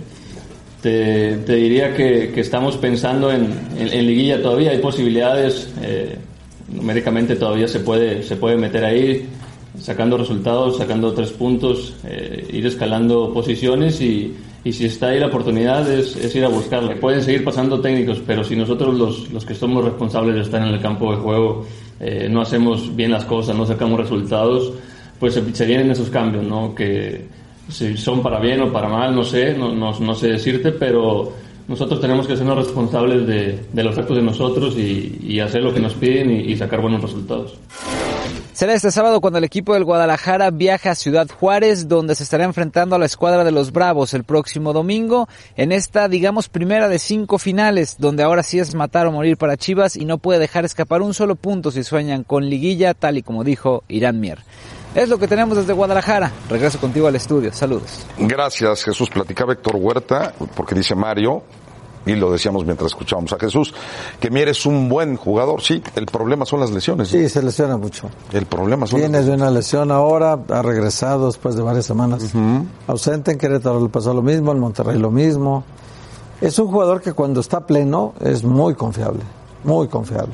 te, 0.82 1.54
diría 1.54 1.94
que, 1.94 2.32
que, 2.32 2.40
estamos 2.40 2.76
pensando 2.76 3.30
en, 3.30 3.52
en, 3.78 4.06
liguilla 4.06 4.42
todavía, 4.42 4.72
hay 4.72 4.78
posibilidades. 4.78 5.68
Eh, 5.80 6.16
numéricamente 6.68 7.36
todavía 7.36 7.68
se 7.68 7.78
puede, 7.78 8.24
se 8.24 8.34
puede 8.34 8.56
meter 8.56 8.84
ahí, 8.84 9.28
sacando 9.78 10.16
resultados, 10.16 10.78
sacando 10.78 11.12
tres 11.12 11.32
puntos, 11.32 11.94
eh, 12.04 12.48
ir 12.52 12.66
escalando 12.66 13.32
posiciones 13.32 14.00
y 14.00 14.34
y 14.66 14.72
si 14.72 14.86
está 14.86 15.10
ahí 15.10 15.20
la 15.20 15.28
oportunidad 15.28 15.88
es, 15.88 16.34
ir 16.34 16.44
a 16.44 16.48
buscarla. 16.48 16.96
Pueden 16.96 17.22
seguir 17.22 17.44
pasando 17.44 17.80
técnicos, 17.80 18.20
pero 18.26 18.42
si 18.42 18.56
nosotros 18.56 18.98
los, 18.98 19.30
los 19.30 19.46
que 19.46 19.54
somos 19.54 19.84
responsables 19.84 20.34
de 20.34 20.40
estar 20.40 20.60
en 20.60 20.74
el 20.74 20.80
campo 20.80 21.12
de 21.12 21.18
juego 21.18 21.64
eh, 22.00 22.26
no 22.28 22.40
hacemos 22.40 22.94
bien 22.96 23.12
las 23.12 23.24
cosas, 23.24 23.54
no 23.54 23.64
sacamos 23.64 24.00
resultados, 24.00 24.72
pues 25.20 25.34
se, 25.34 25.54
se 25.54 25.66
vienen 25.66 25.92
esos 25.92 26.10
cambios, 26.10 26.42
¿no? 26.42 26.74
Que 26.74 27.28
si 27.68 27.96
son 27.96 28.24
para 28.24 28.40
bien 28.40 28.60
o 28.60 28.72
para 28.72 28.88
mal, 28.88 29.14
no 29.14 29.22
sé, 29.22 29.54
no, 29.56 29.72
no, 29.72 30.14
sé 30.16 30.30
decirte, 30.30 30.72
pero 30.72 31.32
nosotros 31.68 32.00
tenemos 32.00 32.26
que 32.26 32.36
sernos 32.36 32.58
responsables 32.58 33.24
de, 33.24 33.60
de 33.72 33.84
los 33.84 33.96
actos 33.96 34.16
de 34.16 34.22
nosotros 34.24 34.76
y, 34.76 35.20
y, 35.22 35.38
hacer 35.38 35.62
lo 35.62 35.72
que 35.72 35.78
nos 35.78 35.94
piden 35.94 36.32
y 36.32 36.56
sacar 36.56 36.80
buenos 36.80 37.02
resultados. 37.02 37.56
Será 38.56 38.72
este 38.72 38.90
sábado 38.90 39.20
cuando 39.20 39.36
el 39.36 39.44
equipo 39.44 39.74
del 39.74 39.84
Guadalajara 39.84 40.50
viaja 40.50 40.92
a 40.92 40.94
Ciudad 40.94 41.28
Juárez, 41.28 41.88
donde 41.88 42.14
se 42.14 42.22
estará 42.22 42.44
enfrentando 42.44 42.96
a 42.96 42.98
la 42.98 43.04
escuadra 43.04 43.44
de 43.44 43.50
los 43.50 43.70
Bravos 43.70 44.14
el 44.14 44.24
próximo 44.24 44.72
domingo, 44.72 45.28
en 45.56 45.72
esta, 45.72 46.08
digamos, 46.08 46.48
primera 46.48 46.88
de 46.88 46.98
cinco 46.98 47.36
finales, 47.38 47.96
donde 47.98 48.22
ahora 48.22 48.42
sí 48.42 48.58
es 48.58 48.74
matar 48.74 49.08
o 49.08 49.12
morir 49.12 49.36
para 49.36 49.58
Chivas 49.58 49.94
y 49.94 50.06
no 50.06 50.16
puede 50.16 50.38
dejar 50.38 50.64
escapar 50.64 51.02
un 51.02 51.12
solo 51.12 51.36
punto 51.36 51.70
si 51.70 51.84
sueñan 51.84 52.24
con 52.24 52.48
liguilla, 52.48 52.94
tal 52.94 53.18
y 53.18 53.22
como 53.22 53.44
dijo 53.44 53.84
Irán 53.88 54.20
Mier. 54.20 54.38
Es 54.94 55.10
lo 55.10 55.18
que 55.18 55.28
tenemos 55.28 55.58
desde 55.58 55.74
Guadalajara. 55.74 56.32
Regreso 56.48 56.80
contigo 56.80 57.08
al 57.08 57.16
estudio. 57.16 57.52
Saludos. 57.52 58.06
Gracias, 58.16 58.84
Jesús. 58.84 59.10
Platicaba 59.10 59.52
Héctor 59.52 59.76
Huerta, 59.76 60.32
porque 60.54 60.74
dice 60.74 60.94
Mario, 60.94 61.42
y 62.06 62.14
lo 62.14 62.30
decíamos 62.30 62.64
mientras 62.64 62.92
escuchábamos 62.92 63.32
a 63.32 63.38
Jesús, 63.38 63.74
que 64.20 64.30
Mier 64.30 64.48
es 64.48 64.64
un 64.64 64.88
buen 64.88 65.16
jugador, 65.16 65.60
sí, 65.60 65.82
el 65.96 66.06
problema 66.06 66.46
son 66.46 66.60
las 66.60 66.70
lesiones. 66.70 67.08
Sí, 67.08 67.28
se 67.28 67.42
lesiona 67.42 67.76
mucho. 67.76 68.08
El 68.32 68.46
problema 68.46 68.86
son 68.86 69.00
Viene 69.00 69.22
de 69.22 69.32
una 69.32 69.50
lesión 69.50 69.90
ahora, 69.90 70.38
ha 70.48 70.62
regresado 70.62 71.26
después 71.26 71.56
de 71.56 71.62
varias 71.62 71.84
semanas. 71.84 72.32
Ausente 72.86 73.32
en 73.32 73.38
Querétaro 73.38 73.80
le 73.80 73.88
pasó 73.88 74.14
lo 74.14 74.22
mismo, 74.22 74.52
en 74.52 74.60
Monterrey 74.60 74.98
lo 74.98 75.10
mismo. 75.10 75.64
Es 76.40 76.58
un 76.58 76.68
jugador 76.68 77.02
que 77.02 77.12
cuando 77.12 77.40
está 77.40 77.66
pleno 77.66 78.14
es 78.20 78.44
muy 78.44 78.74
confiable, 78.74 79.22
muy 79.64 79.88
confiable. 79.88 80.32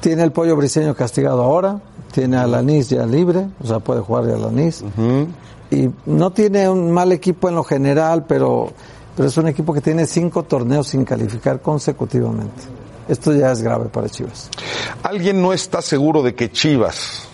Tiene 0.00 0.24
el 0.24 0.32
pollo 0.32 0.56
briseño 0.56 0.94
castigado 0.94 1.42
ahora, 1.42 1.80
tiene 2.12 2.38
a 2.38 2.46
Lanís 2.46 2.90
ya 2.90 3.06
libre, 3.06 3.46
o 3.62 3.66
sea, 3.66 3.78
puede 3.78 4.00
jugar 4.00 4.26
ya 4.26 4.36
Lanís. 4.36 4.82
Y 5.70 5.88
no 6.06 6.32
tiene 6.32 6.68
un 6.68 6.90
mal 6.90 7.12
equipo 7.12 7.48
en 7.48 7.54
lo 7.54 7.62
general, 7.62 8.24
pero 8.26 8.72
pero 9.16 9.28
es 9.28 9.36
un 9.36 9.48
equipo 9.48 9.72
que 9.72 9.80
tiene 9.80 10.06
cinco 10.06 10.42
torneos 10.44 10.88
sin 10.88 11.04
calificar 11.04 11.60
consecutivamente. 11.60 12.62
Esto 13.08 13.32
ya 13.32 13.52
es 13.52 13.62
grave 13.62 13.86
para 13.86 14.08
Chivas. 14.08 14.48
¿Alguien 15.02 15.42
no 15.42 15.52
está 15.52 15.82
seguro 15.82 16.22
de 16.22 16.34
que 16.34 16.50
Chivas, 16.50 17.28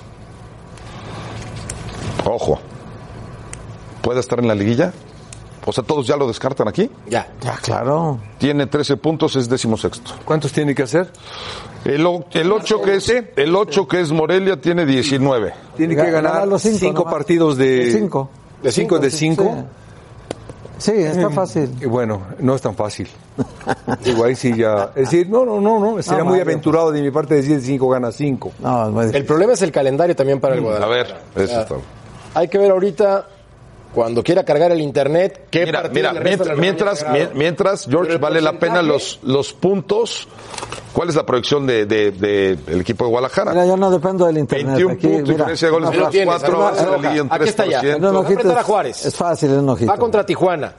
ojo, 2.25 2.59
pueda 4.03 4.21
estar 4.21 4.39
en 4.39 4.49
la 4.49 4.55
liguilla? 4.55 4.93
O 5.67 5.73
sea, 5.73 5.85
todos 5.85 6.07
ya 6.07 6.17
lo 6.17 6.27
descartan 6.27 6.67
aquí. 6.67 6.91
Ya. 7.11 7.31
Ya, 7.43 7.57
claro. 7.59 8.19
Tiene 8.39 8.67
13 8.67 8.97
puntos, 8.97 9.37
es 9.37 9.51
décimo 9.51 9.77
sexto. 9.77 10.13
¿Cuántos 10.25 10.51
tiene 10.51 10.75
que 10.75 10.83
hacer? 10.85 11.13
El, 11.85 12.07
el 12.33 12.53
8 12.53 12.81
que 12.81 12.95
es 12.97 13.13
el 13.37 13.55
8 13.55 13.87
que 13.87 14.01
es 14.01 14.11
Morelia 14.11 14.59
tiene 14.59 14.87
19. 14.87 15.53
Tiene 15.77 15.95
que 15.95 16.11
ganar, 16.11 16.49
los 16.49 16.63
cinco, 16.63 17.05
partidos 17.05 17.59
de 17.59 17.85
de 17.85 17.93
cinco. 17.93 18.31
De 18.63 18.73
cinco 18.73 18.99
de 18.99 19.11
cinco. 19.11 19.65
Sí, 20.79 20.93
está 20.93 21.23
em, 21.23 21.33
fácil. 21.33 21.77
Y 21.81 21.87
bueno, 21.87 22.23
no 22.39 22.55
es 22.55 22.63
tan 22.63 22.75
fácil. 22.75 23.09
Igual 24.05 24.37
sí 24.37 24.57
ya. 24.57 24.91
Es 24.95 25.11
decir, 25.11 25.29
no, 25.29 25.45
no, 25.45 25.61
no, 25.61 25.79
no. 25.79 26.03
Sería 26.03 26.25
muy 26.25 26.41
aventurado 26.41 26.91
de 26.91 27.03
mi 27.03 27.11
parte 27.11 27.35
decir 27.35 27.61
5 27.61 27.89
gana 27.89 28.13
5. 28.13 28.53
No, 28.61 29.03
el 29.03 29.25
problema 29.25 29.53
es 29.53 29.63
el 29.63 29.73
calendario 29.73 30.15
también 30.17 30.41
para 30.41 30.55
el 30.55 30.61
Guadalajara. 30.61 31.21
A 31.35 31.39
ver, 31.39 31.45
eso 31.45 31.61
está. 31.61 31.75
Hay 32.35 32.49
que 32.49 32.59
ver 32.59 32.71
ahorita 32.71 33.27
cuando 33.95 34.23
quiera 34.23 34.45
cargar 34.45 34.71
el 34.73 34.81
internet, 34.81 35.47
qué 35.51 35.65
mira, 35.65 35.89
mira 35.93 36.13
mientras, 36.13 37.05
mientras, 37.35 37.87
George, 37.87 38.19
vale 38.19 38.41
la 38.41 38.59
pena 38.59 38.83
los, 38.83 39.21
los 39.23 39.53
puntos. 39.53 40.29
¿Cuál 40.93 41.11
es 41.11 41.15
la 41.15 41.25
proyección 41.25 41.67
de, 41.67 41.87
de, 41.87 42.11
de, 42.11 42.59
el 42.67 42.81
equipo 42.81 43.05
de 43.05 43.11
Guadalajara? 43.11 43.53
Mira, 43.53 43.67
yo 43.67 43.77
no 43.77 43.91
dependo 43.91 44.27
del 44.27 44.39
internet. 44.39 44.77
21 44.77 44.93
aquí, 44.95 45.07
puntos, 45.07 45.29
diferencia 45.29 45.69
de 45.69 45.73
goles 45.73 45.91
no, 45.91 46.01
las 46.01 46.25
4, 46.25 46.59
va 46.59 46.69
a 46.69 47.37
Aquí 47.37 47.49
está 47.49 47.67
ya. 47.67 47.99
No, 47.99 48.21
a 48.21 48.63
Juárez. 48.63 49.07
Es 49.07 49.15
fácil, 49.15 49.51
es 49.51 49.89
Va 49.89 49.97
contra 49.97 50.27
Tijuana. 50.27 50.75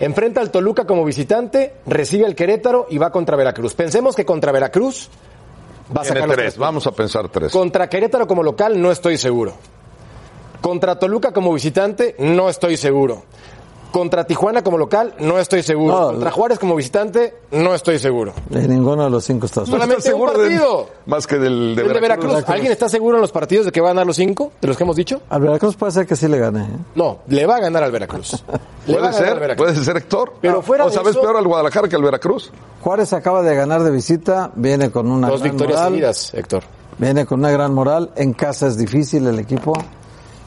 Enfrenta 0.00 0.40
al 0.40 0.50
Toluca 0.50 0.86
como 0.86 1.04
visitante, 1.04 1.74
recibe 1.86 2.24
al 2.24 2.34
Querétaro 2.34 2.86
y 2.88 2.98
va 2.98 3.10
contra 3.10 3.36
Veracruz. 3.36 3.74
Pensemos 3.74 4.14
que 4.14 4.24
contra 4.24 4.52
Veracruz 4.52 5.10
va 5.94 6.02
a 6.02 6.04
sacar 6.04 6.24
tres. 6.24 6.36
tres. 6.36 6.58
Vamos 6.58 6.86
a 6.86 6.92
pensar 6.92 7.28
tres. 7.28 7.52
Contra 7.52 7.88
Querétaro 7.88 8.26
como 8.26 8.42
local 8.42 8.80
no 8.80 8.92
estoy 8.92 9.18
seguro. 9.18 9.54
Contra 10.60 10.98
Toluca 10.98 11.32
como 11.32 11.52
visitante, 11.52 12.16
no 12.18 12.48
estoy 12.48 12.76
seguro. 12.76 13.22
Contra 13.92 14.24
Tijuana 14.24 14.62
como 14.62 14.76
local, 14.76 15.14
no 15.20 15.38
estoy 15.38 15.62
seguro. 15.62 16.08
Contra 16.08 16.30
Juárez 16.30 16.58
como 16.58 16.76
visitante, 16.76 17.34
no 17.52 17.74
estoy 17.74 17.98
seguro. 17.98 18.34
De 18.50 18.68
ninguno 18.68 19.04
de 19.04 19.10
los 19.10 19.24
cinco 19.24 19.46
está 19.46 19.64
Solamente 19.64 20.02
seguro 20.02 20.32
un 20.32 20.38
partido. 20.38 20.90
más 21.06 21.26
que 21.26 21.38
del 21.38 21.74
de, 21.74 21.82
Veracruz. 21.84 22.44
¿Alguien 22.48 22.70
está 22.70 22.88
seguro 22.90 23.16
en 23.16 23.22
los 23.22 23.32
partidos 23.32 23.64
de 23.64 23.72
que 23.72 23.80
va 23.80 23.88
a 23.88 23.90
ganar 23.92 24.06
los 24.06 24.16
cinco 24.16 24.52
de 24.60 24.68
los 24.68 24.76
que 24.76 24.82
hemos 24.82 24.94
dicho? 24.94 25.22
Al 25.30 25.40
Veracruz 25.40 25.74
puede 25.76 25.92
ser 25.92 26.06
que 26.06 26.16
sí 26.16 26.28
le 26.28 26.38
gane. 26.38 26.64
¿eh? 26.64 26.76
No, 26.96 27.20
le 27.28 27.46
va 27.46 27.56
a 27.56 27.60
ganar 27.60 27.82
al 27.82 27.90
Veracruz. 27.90 28.44
puede 28.86 29.12
ser, 29.14 29.56
puede 29.56 29.74
ser 29.74 29.96
Héctor. 29.96 30.34
Pero 30.42 30.60
fuera 30.60 30.84
¿O 30.84 30.90
sabes 30.90 31.16
peor 31.16 31.36
al 31.36 31.46
Guadalajara 31.46 31.88
que 31.88 31.96
al 31.96 32.02
Veracruz? 32.02 32.52
Juárez 32.82 33.14
acaba 33.14 33.42
de 33.42 33.54
ganar 33.54 33.82
de 33.82 33.90
visita, 33.90 34.50
viene 34.54 34.90
con 34.90 35.10
una 35.10 35.28
Dos 35.28 35.42
victorias 35.42 35.80
seguidas, 35.86 36.34
Héctor. 36.34 36.62
Viene 36.98 37.24
con 37.24 37.38
una 37.40 37.50
gran 37.50 37.72
moral. 37.72 38.10
En 38.16 38.34
casa 38.34 38.66
es 38.66 38.76
difícil 38.76 39.26
el 39.26 39.38
equipo. 39.38 39.72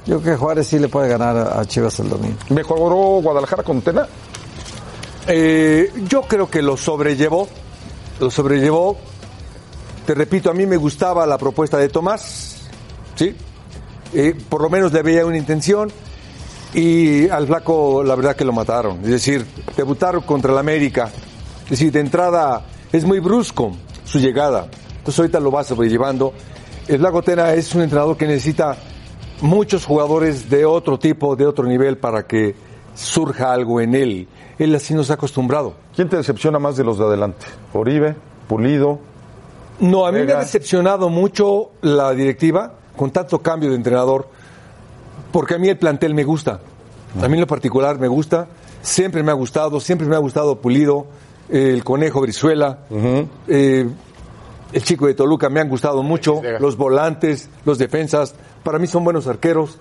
Yo 0.06 0.20
creo 0.20 0.34
que 0.34 0.40
Juárez 0.40 0.68
sí 0.68 0.80
le 0.80 0.88
puede 0.88 1.08
ganar 1.08 1.38
a 1.38 1.64
Chivas 1.66 2.00
el 2.00 2.10
domingo. 2.10 2.38
¿Mejoró 2.50 3.22
Guadalajara 3.22 3.64
con 3.64 3.82
Tena? 3.82 4.08
Eh, 5.28 5.92
yo 6.08 6.24
creo 6.24 6.50
que 6.50 6.62
lo 6.62 6.76
sobrellevó. 6.76 7.48
Lo 8.20 8.32
sobrellevó. 8.32 8.98
Te 10.06 10.16
repito, 10.16 10.50
a 10.50 10.54
mí 10.54 10.66
me 10.66 10.78
gustaba 10.78 11.26
la 11.28 11.38
propuesta 11.38 11.78
de 11.78 11.90
Tomás. 11.90 12.64
¿Sí? 13.16 13.36
Eh, 14.14 14.36
por 14.50 14.62
lo 14.62 14.70
menos 14.70 14.92
le 14.92 15.04
veía 15.04 15.26
una 15.26 15.38
intención. 15.38 15.92
Y 16.74 17.30
al 17.30 17.46
flaco, 17.46 18.04
la 18.04 18.16
verdad 18.16 18.36
que 18.36 18.46
lo 18.46 18.54
mataron. 18.54 19.02
Es 19.04 19.12
decir, 19.12 19.46
debutaron 19.78 20.22
contra 20.24 20.52
el 20.52 20.58
América. 20.58 21.12
Es 21.66 21.72
decir, 21.72 21.92
de 21.92 22.00
entrada 22.00 22.66
es 22.92 23.06
muy 23.06 23.20
brusco 23.20 23.72
su 24.04 24.20
llegada. 24.20 24.68
Entonces 24.98 25.20
ahorita 25.20 25.40
lo 25.40 25.52
va 25.52 25.64
sobrellevando. 25.64 26.34
El 26.88 27.00
flaco 27.00 27.22
Tena 27.22 27.54
es 27.54 27.74
un 27.76 27.84
entrenador 27.84 28.18
que 28.18 28.26
necesita 28.26 28.76
muchos 29.42 29.86
jugadores 29.86 30.50
de 30.50 30.66
otro 30.66 30.98
tipo, 30.98 31.36
de 31.36 31.46
otro 31.46 31.66
nivel 31.66 31.98
para 31.98 32.26
que 32.26 32.56
surja 32.96 33.52
algo 33.52 33.82
en 33.82 33.96
él. 33.96 34.28
Él 34.60 34.76
así 34.76 34.94
nos 34.94 35.10
ha 35.12 35.16
acostumbrado. 35.16 35.74
¿Quién 35.96 36.10
te 36.10 36.18
decepciona 36.18 36.60
más 36.60 36.78
de 36.78 36.84
los 36.84 36.98
de 36.98 37.06
adelante? 37.06 37.46
¿Oribe? 37.74 38.16
¿Pulido? 38.48 39.00
No, 39.80 40.06
a 40.06 40.12
mí 40.12 40.24
me 40.24 40.34
ha 40.34 40.40
decepcionado 40.40 41.10
mucho 41.10 41.72
la 41.82 42.12
directiva 42.14 42.74
con 42.96 43.10
tanto 43.12 43.40
cambio 43.40 43.70
de 43.70 43.76
entrenador, 43.76 44.28
porque 45.32 45.56
a 45.56 45.58
mí 45.58 45.70
el 45.70 45.78
plantel 45.78 46.14
me 46.14 46.24
gusta. 46.24 46.60
A 47.22 47.28
mí 47.28 47.34
en 47.34 47.42
lo 47.42 47.48
particular 47.48 47.98
me 48.00 48.08
gusta, 48.08 48.48
siempre 48.82 49.24
me 49.24 49.32
ha 49.32 49.34
gustado, 49.34 49.80
siempre 49.80 50.08
me 50.08 50.16
ha 50.16 50.20
gustado 50.20 50.62
Pulido, 50.62 51.08
el 51.50 51.84
Conejo 51.84 52.22
Brizuela, 52.22 52.80
eh, 53.48 53.88
el 54.74 54.84
chico 54.84 55.08
de 55.08 55.14
Toluca 55.14 55.50
me 55.50 55.60
han 55.60 55.70
gustado 55.70 56.02
mucho, 56.04 56.42
los 56.60 56.78
volantes, 56.78 57.50
los 57.66 57.78
defensas, 57.78 58.34
para 58.64 58.80
mí 58.80 58.88
son 58.88 59.04
buenos 59.04 59.28
arqueros. 59.28 59.78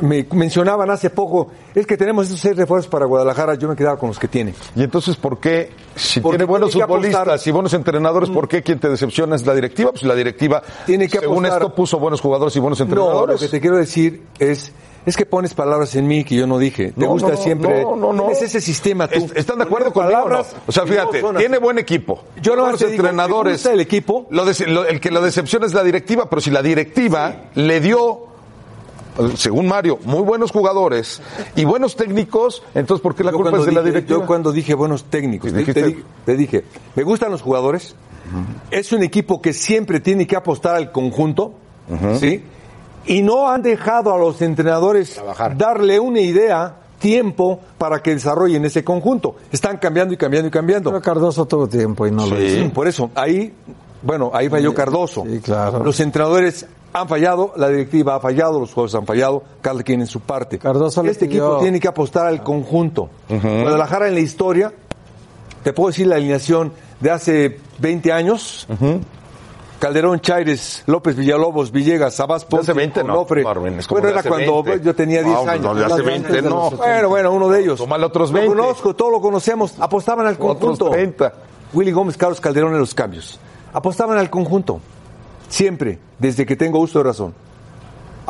Me 0.00 0.24
mencionaban 0.32 0.88
hace 0.90 1.10
poco, 1.10 1.50
es 1.74 1.84
que 1.84 1.96
tenemos 1.96 2.26
esos 2.28 2.38
seis 2.38 2.56
refuerzos 2.56 2.88
para 2.88 3.04
Guadalajara, 3.06 3.56
yo 3.56 3.66
me 3.66 3.74
quedaba 3.74 3.98
con 3.98 4.10
los 4.10 4.18
que 4.20 4.28
tiene. 4.28 4.54
Y 4.76 4.84
entonces, 4.84 5.16
¿por 5.16 5.40
qué, 5.40 5.72
si 5.96 6.20
Porque 6.20 6.36
tiene 6.38 6.48
buenos 6.48 6.70
tiene 6.70 6.86
futbolistas 6.86 7.20
apostar. 7.22 7.48
y 7.48 7.50
buenos 7.50 7.74
entrenadores, 7.74 8.30
¿por 8.30 8.46
qué 8.46 8.62
quien 8.62 8.78
te 8.78 8.88
decepciona 8.88 9.34
es 9.34 9.44
la 9.44 9.54
directiva? 9.56 9.90
Pues 9.90 10.04
la 10.04 10.14
directiva, 10.14 10.62
Tiene 10.86 11.08
que 11.08 11.18
según 11.18 11.38
apostar. 11.46 11.62
esto, 11.62 11.74
puso 11.74 11.98
buenos 11.98 12.20
jugadores 12.20 12.54
y 12.54 12.60
buenos 12.60 12.78
No, 12.78 12.86
lo 12.86 12.92
entrenadores. 12.92 13.40
que 13.40 13.48
te 13.48 13.60
quiero 13.60 13.76
decir 13.76 14.22
es, 14.38 14.70
es 15.06 15.16
que 15.16 15.24
pones 15.26 15.54
palabras 15.54 15.94
en 15.94 16.06
mí 16.06 16.24
que 16.24 16.34
yo 16.34 16.46
no 16.46 16.58
dije. 16.58 16.92
Te 16.92 17.00
No, 17.00 17.08
gusta 17.08 17.30
no, 17.30 17.36
siempre. 17.36 17.82
no, 17.82 17.96
no, 17.96 18.12
no. 18.12 18.22
Tienes 18.24 18.42
ese 18.42 18.60
sistema 18.60 19.08
tú. 19.08 19.24
Est- 19.24 19.36
¿Están 19.36 19.58
de 19.58 19.64
acuerdo 19.64 19.86
no? 19.86 19.92
palabras 19.94 20.54
O 20.66 20.72
sea, 20.72 20.84
fíjate, 20.86 21.22
no 21.22 21.32
tiene 21.34 21.58
buen 21.58 21.78
equipo. 21.78 22.22
Yo 22.42 22.54
te 22.76 22.86
digo, 22.86 23.04
entrenadores. 23.06 23.54
gusta 23.54 23.72
el 23.72 23.80
equipo. 23.80 24.26
Lo 24.30 24.44
de- 24.44 24.66
lo- 24.66 24.84
el 24.86 25.00
que 25.00 25.10
lo 25.10 25.20
decepciona 25.22 25.66
es 25.66 25.72
la 25.74 25.82
directiva, 25.82 26.28
pero 26.28 26.40
si 26.40 26.50
la 26.50 26.62
directiva 26.62 27.44
le 27.54 27.80
dio, 27.80 28.26
según 29.36 29.66
Mario, 29.66 29.98
muy 30.04 30.20
buenos 30.20 30.50
jugadores 30.52 31.20
y 31.56 31.64
buenos 31.64 31.96
técnicos, 31.96 32.62
entonces 32.74 33.02
¿por 33.02 33.14
qué 33.14 33.24
la 33.24 33.32
Yo 33.32 33.38
culpa 33.38 33.56
es 33.58 33.64
de 33.66 33.72
la 33.72 33.80
dije- 33.80 33.90
directiva? 33.92 34.20
Yo 34.20 34.26
cuando 34.26 34.52
dije 34.52 34.74
buenos 34.74 35.04
técnicos, 35.04 35.52
te, 35.52 35.58
dijiste- 35.58 35.80
te 35.82 35.86
di- 35.88 36.04
te 36.26 36.36
dije, 36.36 36.64
me 36.94 37.02
gustan 37.02 37.30
los 37.32 37.42
jugadores, 37.42 37.94
es 38.70 38.92
un 38.92 39.02
equipo 39.02 39.40
que 39.40 39.52
siempre 39.54 40.00
tiene 40.00 40.26
que 40.26 40.36
apostar 40.36 40.76
al 40.76 40.92
conjunto, 40.92 41.54
¿sí? 42.20 42.44
Y 43.06 43.22
no 43.22 43.48
han 43.48 43.62
dejado 43.62 44.12
a 44.14 44.18
los 44.18 44.40
entrenadores 44.42 45.20
darle 45.56 45.98
una 45.98 46.20
idea, 46.20 46.74
tiempo, 46.98 47.60
para 47.78 48.02
que 48.02 48.14
desarrollen 48.14 48.64
ese 48.64 48.84
conjunto. 48.84 49.36
Están 49.52 49.78
cambiando 49.78 50.12
y 50.12 50.16
cambiando 50.16 50.48
y 50.48 50.50
cambiando. 50.50 50.90
Pero 50.90 51.00
Cardoso 51.02 51.46
tuvo 51.46 51.66
tiempo 51.68 52.06
y 52.06 52.10
no 52.10 52.26
lo 52.26 52.36
Sí, 52.36 52.42
hizo. 52.44 52.72
por 52.72 52.86
eso, 52.88 53.10
ahí, 53.14 53.52
bueno, 54.02 54.30
ahí 54.34 54.48
falló 54.48 54.74
Cardoso. 54.74 55.24
Sí, 55.26 55.40
claro. 55.40 55.82
Los 55.84 55.98
entrenadores 56.00 56.66
han 56.92 57.08
fallado, 57.08 57.52
la 57.56 57.68
directiva 57.68 58.16
ha 58.16 58.20
fallado, 58.20 58.58
los 58.60 58.72
jugadores 58.72 58.94
han 58.96 59.06
fallado, 59.06 59.42
cada 59.62 59.82
quien 59.82 60.00
en 60.00 60.06
su 60.06 60.20
parte. 60.20 60.58
Cardoso 60.58 61.02
este 61.04 61.26
pidió- 61.28 61.44
equipo 61.46 61.58
tiene 61.62 61.80
que 61.80 61.88
apostar 61.88 62.26
al 62.26 62.42
conjunto. 62.42 63.08
Guadalajara 63.28 64.08
en 64.08 64.14
la 64.14 64.20
historia, 64.20 64.72
te 65.62 65.72
puedo 65.72 65.88
decir 65.88 66.06
la 66.08 66.16
alineación 66.16 66.72
de 67.00 67.10
hace 67.10 67.58
20 67.78 68.12
años. 68.12 68.66
Calderón, 69.78 70.20
Chaires, 70.20 70.82
López, 70.86 71.14
Villalobos, 71.14 71.70
Villegas, 71.70 72.18
hace 72.18 72.46
Ponce, 72.46 72.72
20 72.72 73.04
no, 73.04 73.12
Onofre. 73.14 73.44
Marvin, 73.44 73.78
es 73.78 73.86
como 73.86 74.00
Bueno, 74.00 74.18
era 74.18 74.28
cuando 74.28 74.62
20. 74.62 74.84
yo 74.84 74.94
tenía 74.94 75.22
10 75.22 75.34
No, 75.44 75.48
años. 75.50 75.62
no, 75.64 75.74
de 75.74 75.84
hace 75.84 76.02
20 76.02 76.42
no. 76.42 76.70
Bueno, 76.72 77.08
bueno, 77.08 77.32
uno 77.32 77.48
de 77.48 77.60
ellos. 77.60 77.78
Tómale 77.78 78.04
otros 78.06 78.30
Lo 78.32 78.38
20. 78.40 78.56
conozco, 78.56 78.94
todos 78.96 79.12
lo 79.12 79.20
conocemos. 79.20 79.74
Apostaban 79.78 80.26
al 80.26 80.34
Otros 80.34 80.56
conjunto. 80.58 80.90
30. 80.90 81.32
Willy 81.72 81.92
Gómez, 81.92 82.16
Carlos 82.16 82.40
Calderón 82.40 82.72
en 82.72 82.80
los 82.80 82.92
cambios. 82.94 83.38
Apostaban 83.72 84.18
al 84.18 84.28
conjunto. 84.30 84.80
Siempre, 85.48 85.98
desde 86.18 86.44
que 86.44 86.56
tengo 86.56 86.80
uso 86.80 86.98
de 86.98 87.04
razón. 87.04 87.34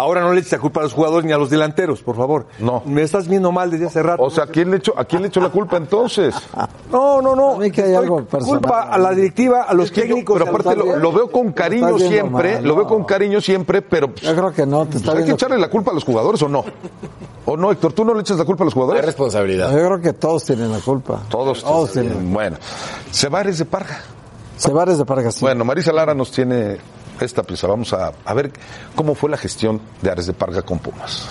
Ahora 0.00 0.20
no 0.20 0.32
le 0.32 0.38
eches 0.38 0.52
la 0.52 0.58
culpa 0.60 0.78
a 0.78 0.84
los 0.84 0.92
jugadores 0.92 1.26
ni 1.26 1.32
a 1.32 1.38
los 1.38 1.50
delanteros, 1.50 2.02
por 2.02 2.14
favor. 2.16 2.46
No. 2.60 2.82
Me 2.86 3.02
estás 3.02 3.26
viendo 3.26 3.50
mal 3.50 3.68
desde 3.68 3.86
hace 3.86 4.00
rato. 4.00 4.22
O 4.22 4.30
sea, 4.30 4.44
¿a 4.44 4.46
quién 4.46 4.70
le 4.70 4.76
echó, 4.76 4.94
¿a 4.96 5.04
quién 5.04 5.22
le 5.22 5.28
echó 5.28 5.40
la 5.40 5.48
culpa 5.50 5.76
entonces? 5.76 6.36
no, 6.92 7.20
no, 7.20 7.34
no. 7.34 7.56
A 7.56 7.58
mí 7.58 7.70
que 7.72 7.82
hay 7.82 7.90
Estoy 7.90 8.04
algo 8.04 8.24
personal. 8.24 8.60
Culpa 8.60 8.82
a 8.82 8.96
la 8.96 9.10
directiva, 9.10 9.62
a 9.62 9.74
los 9.74 9.86
Es 9.86 9.90
que 9.90 10.02
yo- 10.02 10.06
técnicos. 10.14 10.38
pero 10.38 10.48
a 10.50 10.52
los- 10.52 10.60
aparte 10.66 10.78
lo, 10.78 10.96
lo 10.98 11.12
veo 11.12 11.30
con 11.32 11.50
cariño 11.52 11.98
siempre, 11.98 12.54
mal, 12.54 12.64
lo 12.64 12.76
veo 12.76 12.86
con 12.86 13.02
cariño 13.02 13.40
siempre, 13.40 13.82
pero 13.82 14.08
pues, 14.12 14.22
Yo 14.22 14.36
creo 14.36 14.52
que 14.52 14.64
no, 14.66 14.86
te 14.86 14.98
está 14.98 15.12
hay 15.12 15.24
que 15.24 15.32
echarle 15.32 15.58
la 15.58 15.68
culpa 15.68 15.90
a 15.90 15.94
los 15.94 16.04
jugadores 16.04 16.40
o 16.42 16.48
no. 16.48 16.64
¿O 17.44 17.56
no, 17.56 17.72
Héctor? 17.72 17.92
¿Tú 17.92 18.04
no 18.04 18.14
le 18.14 18.20
echas 18.20 18.38
la 18.38 18.44
culpa 18.44 18.62
a 18.62 18.66
los 18.66 18.74
Hay 18.74 18.80
jugadores? 18.80 19.04
responsabilidad. 19.04 19.70
Yo 19.72 19.78
creo 19.78 20.00
que 20.00 20.12
todos 20.12 20.44
tienen 20.44 20.70
la 20.70 20.78
culpa. 20.78 21.22
Todos. 21.28 21.64
Todos 21.64 21.90
tienen. 21.92 22.32
Bueno, 22.32 22.56
Cebares 23.10 23.58
de 23.58 23.64
Parga. 23.64 24.00
Cebares 24.58 24.98
de 24.98 25.04
Parga, 25.04 25.32
sí. 25.32 25.40
Bueno, 25.40 25.64
Marisa 25.64 25.92
Lara 25.92 26.14
nos 26.14 26.30
tiene 26.30 26.76
esta 27.24 27.42
pieza. 27.42 27.66
Vamos 27.66 27.92
a, 27.92 28.12
a 28.24 28.34
ver 28.34 28.52
cómo 28.94 29.14
fue 29.14 29.30
la 29.30 29.36
gestión 29.36 29.80
de 30.02 30.10
Ares 30.10 30.26
de 30.26 30.32
Parga 30.32 30.62
con 30.62 30.78
Pumas. 30.78 31.28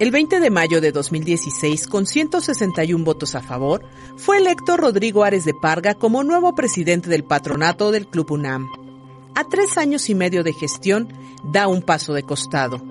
El 0.00 0.10
20 0.10 0.40
de 0.40 0.50
mayo 0.50 0.80
de 0.80 0.90
2016, 0.90 1.86
con 1.86 2.06
161 2.06 3.04
votos 3.04 3.36
a 3.36 3.42
favor, 3.42 3.84
fue 4.16 4.38
electo 4.38 4.76
Rodrigo 4.76 5.22
Ares 5.22 5.44
de 5.44 5.54
Parga 5.54 5.94
como 5.94 6.24
nuevo 6.24 6.54
presidente 6.54 7.08
del 7.08 7.22
patronato 7.22 7.92
del 7.92 8.08
Club 8.08 8.32
UNAM. 8.32 8.68
A 9.36 9.44
tres 9.44 9.78
años 9.78 10.10
y 10.10 10.16
medio 10.16 10.42
de 10.42 10.52
gestión, 10.52 11.12
da 11.44 11.68
un 11.68 11.80
paso 11.80 12.12
de 12.12 12.24
costado. 12.24 12.82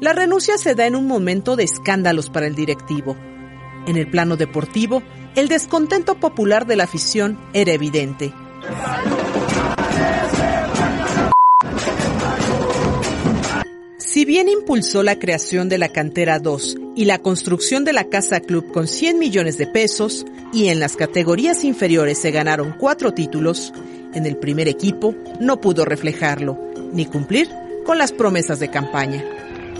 La 0.00 0.14
renuncia 0.14 0.56
se 0.56 0.74
da 0.74 0.86
en 0.86 0.96
un 0.96 1.06
momento 1.06 1.54
de 1.54 1.64
escándalos 1.64 2.30
para 2.30 2.46
el 2.46 2.54
directivo. 2.54 3.14
En 3.86 3.96
el 3.96 4.10
plano 4.10 4.36
deportivo, 4.36 5.02
el 5.34 5.48
descontento 5.48 6.14
popular 6.14 6.66
de 6.66 6.76
la 6.76 6.84
afición 6.84 7.38
era 7.52 7.72
evidente. 7.72 8.32
Bien 14.26 14.48
impulsó 14.48 15.04
la 15.04 15.18
creación 15.18 15.68
de 15.68 15.78
la 15.78 15.88
Cantera 15.88 16.40
2 16.40 16.76
y 16.96 17.04
la 17.04 17.20
construcción 17.20 17.84
de 17.84 17.92
la 17.92 18.04
Casa 18.04 18.40
Club 18.40 18.72
con 18.72 18.88
100 18.88 19.18
millones 19.18 19.56
de 19.56 19.68
pesos, 19.68 20.26
y 20.52 20.66
en 20.68 20.80
las 20.80 20.96
categorías 20.96 21.64
inferiores 21.64 22.18
se 22.18 22.32
ganaron 22.32 22.74
cuatro 22.78 23.14
títulos, 23.14 23.72
en 24.14 24.26
el 24.26 24.36
primer 24.36 24.66
equipo 24.68 25.14
no 25.40 25.60
pudo 25.60 25.84
reflejarlo, 25.84 26.58
ni 26.92 27.06
cumplir 27.06 27.48
con 27.84 27.98
las 27.98 28.12
promesas 28.12 28.58
de 28.58 28.68
campaña. 28.68 29.24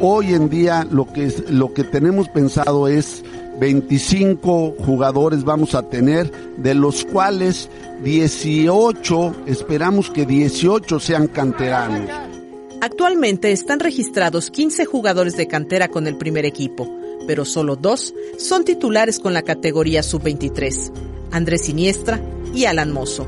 Hoy 0.01 0.35
en 0.35 0.49
día 0.49 0.87
lo 0.89 1.13
que, 1.13 1.33
lo 1.49 1.73
que 1.75 1.83
tenemos 1.83 2.29
pensado 2.29 2.87
es 2.87 3.25
25 3.59 4.77
jugadores 4.79 5.43
vamos 5.43 5.75
a 5.75 5.83
tener, 5.83 6.31
de 6.59 6.75
los 6.75 7.05
cuales 7.05 7.69
18, 8.05 9.35
esperamos 9.47 10.11
que 10.11 10.25
18 10.25 11.01
sean 11.01 11.27
canteranos. 11.27 12.36
Actualmente 12.81 13.53
están 13.53 13.81
registrados 13.81 14.51
15 14.51 14.85
jugadores 14.85 15.37
de 15.37 15.49
cantera 15.49 15.89
con 15.89 16.07
el 16.07 16.17
primer 16.17 16.45
equipo, 16.45 16.89
pero 17.27 17.45
solo 17.45 17.77
dos 17.77 18.15
son 18.39 18.65
titulares 18.65 19.19
con 19.19 19.33
la 19.33 19.43
categoría 19.43 20.03
sub-23, 20.03 20.93
Andrés 21.33 21.63
Siniestra 21.65 22.21
y 22.55 22.67
Alan 22.67 22.93
Mozo. 22.93 23.27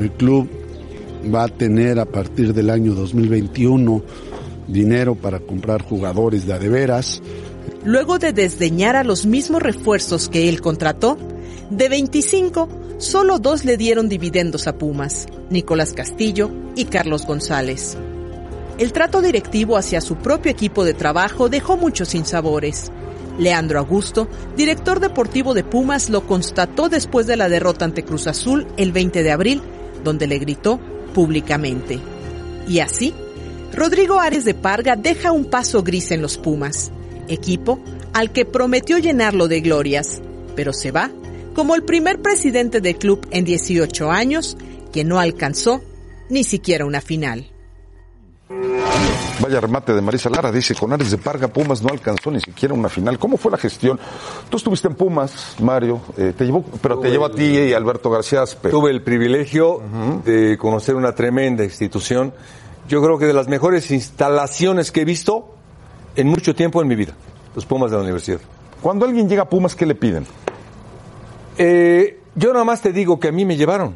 El 0.00 0.12
club 0.12 0.48
va 1.34 1.44
a 1.44 1.48
tener 1.48 1.98
a 1.98 2.06
partir 2.06 2.54
del 2.54 2.70
año 2.70 2.94
2021 2.94 4.02
dinero 4.68 5.14
para 5.14 5.40
comprar 5.40 5.82
jugadores 5.82 6.46
de 6.46 6.52
a 6.52 6.58
de 6.58 6.68
veras. 6.68 7.20
Luego 7.84 8.18
de 8.18 8.32
desdeñar 8.32 8.96
a 8.96 9.04
los 9.04 9.26
mismos 9.26 9.62
refuerzos 9.62 10.28
que 10.28 10.48
él 10.48 10.60
contrató, 10.60 11.18
de 11.70 11.88
25, 11.88 12.68
solo 12.98 13.38
dos 13.38 13.64
le 13.64 13.76
dieron 13.76 14.08
dividendos 14.08 14.66
a 14.66 14.78
Pumas, 14.78 15.26
Nicolás 15.50 15.92
Castillo 15.92 16.50
y 16.76 16.84
Carlos 16.84 17.26
González. 17.26 17.96
El 18.78 18.92
trato 18.92 19.20
directivo 19.20 19.76
hacia 19.76 20.00
su 20.00 20.16
propio 20.16 20.52
equipo 20.52 20.84
de 20.84 20.94
trabajo 20.94 21.48
dejó 21.48 21.76
muchos 21.76 22.10
sinsabores. 22.10 22.92
Leandro 23.36 23.80
Augusto, 23.80 24.28
director 24.56 25.00
deportivo 25.00 25.52
de 25.52 25.64
Pumas, 25.64 26.10
lo 26.10 26.26
constató 26.26 26.88
después 26.88 27.26
de 27.26 27.36
la 27.36 27.48
derrota 27.48 27.84
ante 27.84 28.04
Cruz 28.04 28.28
Azul 28.28 28.68
el 28.76 28.92
20 28.92 29.24
de 29.24 29.32
abril, 29.32 29.62
donde 30.04 30.28
le 30.28 30.38
gritó 30.38 30.78
públicamente. 31.12 31.98
Y 32.68 32.78
así, 32.78 33.14
Rodrigo 33.74 34.20
Ares 34.20 34.44
de 34.44 34.54
Parga 34.54 34.94
deja 34.94 35.32
un 35.32 35.46
paso 35.46 35.82
gris 35.82 36.12
en 36.12 36.22
los 36.22 36.38
Pumas, 36.38 36.92
equipo 37.26 37.80
al 38.12 38.32
que 38.32 38.44
prometió 38.44 38.98
llenarlo 38.98 39.48
de 39.48 39.60
glorias, 39.60 40.20
pero 40.54 40.72
se 40.72 40.92
va 40.92 41.10
como 41.52 41.74
el 41.74 41.82
primer 41.82 42.22
presidente 42.22 42.80
del 42.80 42.96
club 42.96 43.26
en 43.32 43.44
18 43.44 44.10
años 44.12 44.56
que 44.92 45.02
no 45.02 45.18
alcanzó 45.18 45.82
ni 46.30 46.44
siquiera 46.44 46.86
una 46.86 47.00
final. 47.00 47.50
Vaya 49.40 49.60
remate 49.60 49.94
de 49.94 50.00
Marisa 50.00 50.28
Lara, 50.28 50.50
dice, 50.50 50.74
con 50.74 50.92
Ares 50.92 51.12
de 51.12 51.18
Parga 51.18 51.46
Pumas 51.48 51.80
no 51.82 51.90
alcanzó 51.90 52.30
ni 52.30 52.40
siquiera 52.40 52.74
una 52.74 52.88
final. 52.88 53.18
¿Cómo 53.18 53.36
fue 53.36 53.52
la 53.52 53.56
gestión? 53.56 53.98
Tú 54.50 54.56
estuviste 54.56 54.88
en 54.88 54.94
Pumas, 54.94 55.56
Mario, 55.60 56.00
eh, 56.16 56.32
te 56.36 56.44
llevó, 56.44 56.64
pero 56.82 56.98
te 56.98 57.08
llevó 57.08 57.26
a 57.26 57.32
ti 57.32 57.44
y 57.44 57.72
Alberto 57.72 58.10
García 58.10 58.42
Aspe. 58.42 58.70
Tuve 58.70 58.90
el 58.90 59.02
privilegio 59.02 59.80
de 60.24 60.58
conocer 60.58 60.96
una 60.96 61.14
tremenda 61.14 61.62
institución. 61.62 62.34
Yo 62.88 63.02
creo 63.02 63.18
que 63.18 63.26
de 63.26 63.32
las 63.32 63.46
mejores 63.46 63.90
instalaciones 63.92 64.90
que 64.90 65.02
he 65.02 65.04
visto 65.04 65.54
en 66.16 66.26
mucho 66.26 66.54
tiempo 66.54 66.82
en 66.82 66.88
mi 66.88 66.96
vida. 66.96 67.14
Los 67.54 67.64
Pumas 67.64 67.90
de 67.90 67.96
la 67.96 68.02
universidad. 68.02 68.40
Cuando 68.82 69.06
alguien 69.06 69.28
llega 69.28 69.42
a 69.42 69.48
Pumas, 69.48 69.74
¿qué 69.74 69.86
le 69.86 69.94
piden? 69.94 70.26
Eh, 71.58 72.20
yo 72.34 72.52
nada 72.52 72.64
más 72.64 72.80
te 72.80 72.92
digo 72.92 73.18
que 73.18 73.28
a 73.28 73.32
mí 73.32 73.44
me 73.44 73.56
llevaron 73.56 73.94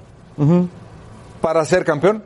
para 1.40 1.64
ser 1.64 1.84
campeón. 1.84 2.22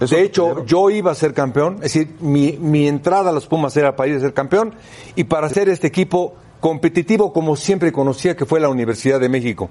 ¿Eso 0.00 0.16
de 0.16 0.22
hecho, 0.22 0.64
yo 0.66 0.90
iba 0.90 1.12
a 1.12 1.14
ser 1.14 1.32
campeón. 1.32 1.74
Es 1.76 1.92
decir, 1.92 2.16
mi, 2.20 2.58
mi 2.60 2.88
entrada 2.88 3.30
a 3.30 3.32
los 3.32 3.46
Pumas 3.46 3.76
era 3.76 3.94
para 3.94 4.10
ir 4.10 4.16
a 4.16 4.20
ser 4.20 4.34
campeón 4.34 4.74
y 5.14 5.24
para 5.24 5.46
hacer 5.46 5.68
este 5.68 5.86
equipo 5.86 6.34
competitivo 6.60 7.32
como 7.32 7.56
siempre 7.56 7.92
conocía 7.92 8.36
que 8.36 8.46
fue 8.46 8.60
la 8.60 8.68
Universidad 8.68 9.20
de 9.20 9.28
México. 9.28 9.68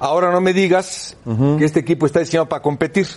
Ahora 0.00 0.30
no 0.30 0.40
me 0.40 0.52
digas 0.52 1.16
que 1.58 1.64
este 1.64 1.80
equipo 1.80 2.06
está 2.06 2.20
diseñado 2.20 2.48
para 2.48 2.62
competir 2.62 3.08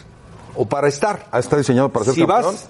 o 0.55 0.65
para 0.65 0.87
estar. 0.87 1.27
Ah, 1.31 1.39
está 1.39 1.57
diseñado 1.57 1.89
para 1.89 2.05
ser 2.05 2.15
si 2.15 2.21
campeón. 2.21 2.53
vas, 2.53 2.67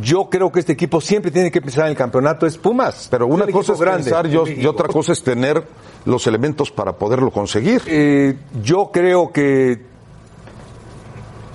yo 0.00 0.30
creo 0.30 0.50
que 0.50 0.60
este 0.60 0.72
equipo 0.72 1.00
siempre 1.00 1.30
tiene 1.30 1.50
que 1.50 1.60
pensar 1.60 1.84
en 1.84 1.90
el 1.90 1.96
campeonato, 1.96 2.46
es 2.46 2.56
Pumas. 2.56 3.08
Pero 3.10 3.26
una 3.26 3.46
cosa 3.48 3.74
es 3.74 3.78
pensar 3.78 4.26
y, 4.26 4.60
y 4.60 4.66
otra 4.66 4.88
cosa 4.92 5.12
es 5.12 5.22
tener 5.22 5.62
los 6.04 6.26
elementos 6.26 6.70
para 6.70 6.92
poderlo 6.92 7.30
conseguir. 7.30 7.82
Eh, 7.86 8.36
yo 8.62 8.90
creo 8.92 9.30
que 9.32 9.89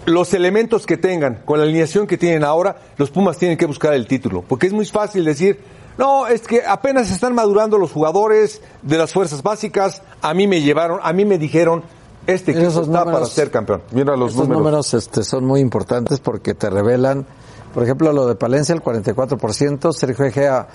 los 0.06 0.34
elementos 0.34 0.86
que 0.86 0.98
tengan, 0.98 1.42
con 1.46 1.58
la 1.60 1.66
alineación 1.66 2.06
que 2.08 2.18
tienen 2.18 2.44
ahora, 2.44 2.78
los 2.98 3.10
Pumas 3.12 3.38
tienen 3.38 3.58
que 3.58 3.66
buscar 3.66 3.94
el 3.94 4.08
título. 4.08 4.44
Porque 4.48 4.68
es 4.68 4.74
muy 4.74 4.86
fácil 4.86 5.26
decir, 5.26 5.60
no, 5.98 6.28
es 6.28 6.42
que 6.42 6.62
apenas 6.66 7.10
están 7.12 7.34
madurando 7.34 7.78
los 7.78 7.92
jugadores 7.92 8.62
de 8.82 8.98
las 8.98 9.14
fuerzas 9.14 9.42
básicas. 9.42 10.02
A 10.22 10.34
mí 10.34 10.48
me 10.48 10.62
llevaron, 10.62 11.00
a 11.02 11.12
mí 11.14 11.26
me 11.26 11.38
dijeron, 11.38 11.84
este 12.28 12.52
equipo 12.52 12.68
Esos 12.68 12.88
está 12.88 13.00
números- 13.00 13.14
para 13.14 13.26
ser 13.26 13.52
campeón. 13.52 13.82
Mira 13.92 14.16
los 14.16 14.32
Estos 14.32 14.48
números. 14.48 14.64
números 14.64 14.94
este, 14.94 15.24
son 15.24 15.46
muy 15.46 15.60
importantes 15.60 16.20
porque 16.20 16.54
te 16.54 16.70
revelan, 16.70 17.26
por 17.74 17.84
ejemplo, 17.84 18.12
lo 18.14 18.28
de 18.28 18.36
Palencia, 18.36 18.74
el 18.76 18.82
44%, 18.82 19.92
Sergio 19.94 20.26
Egea 20.26 20.68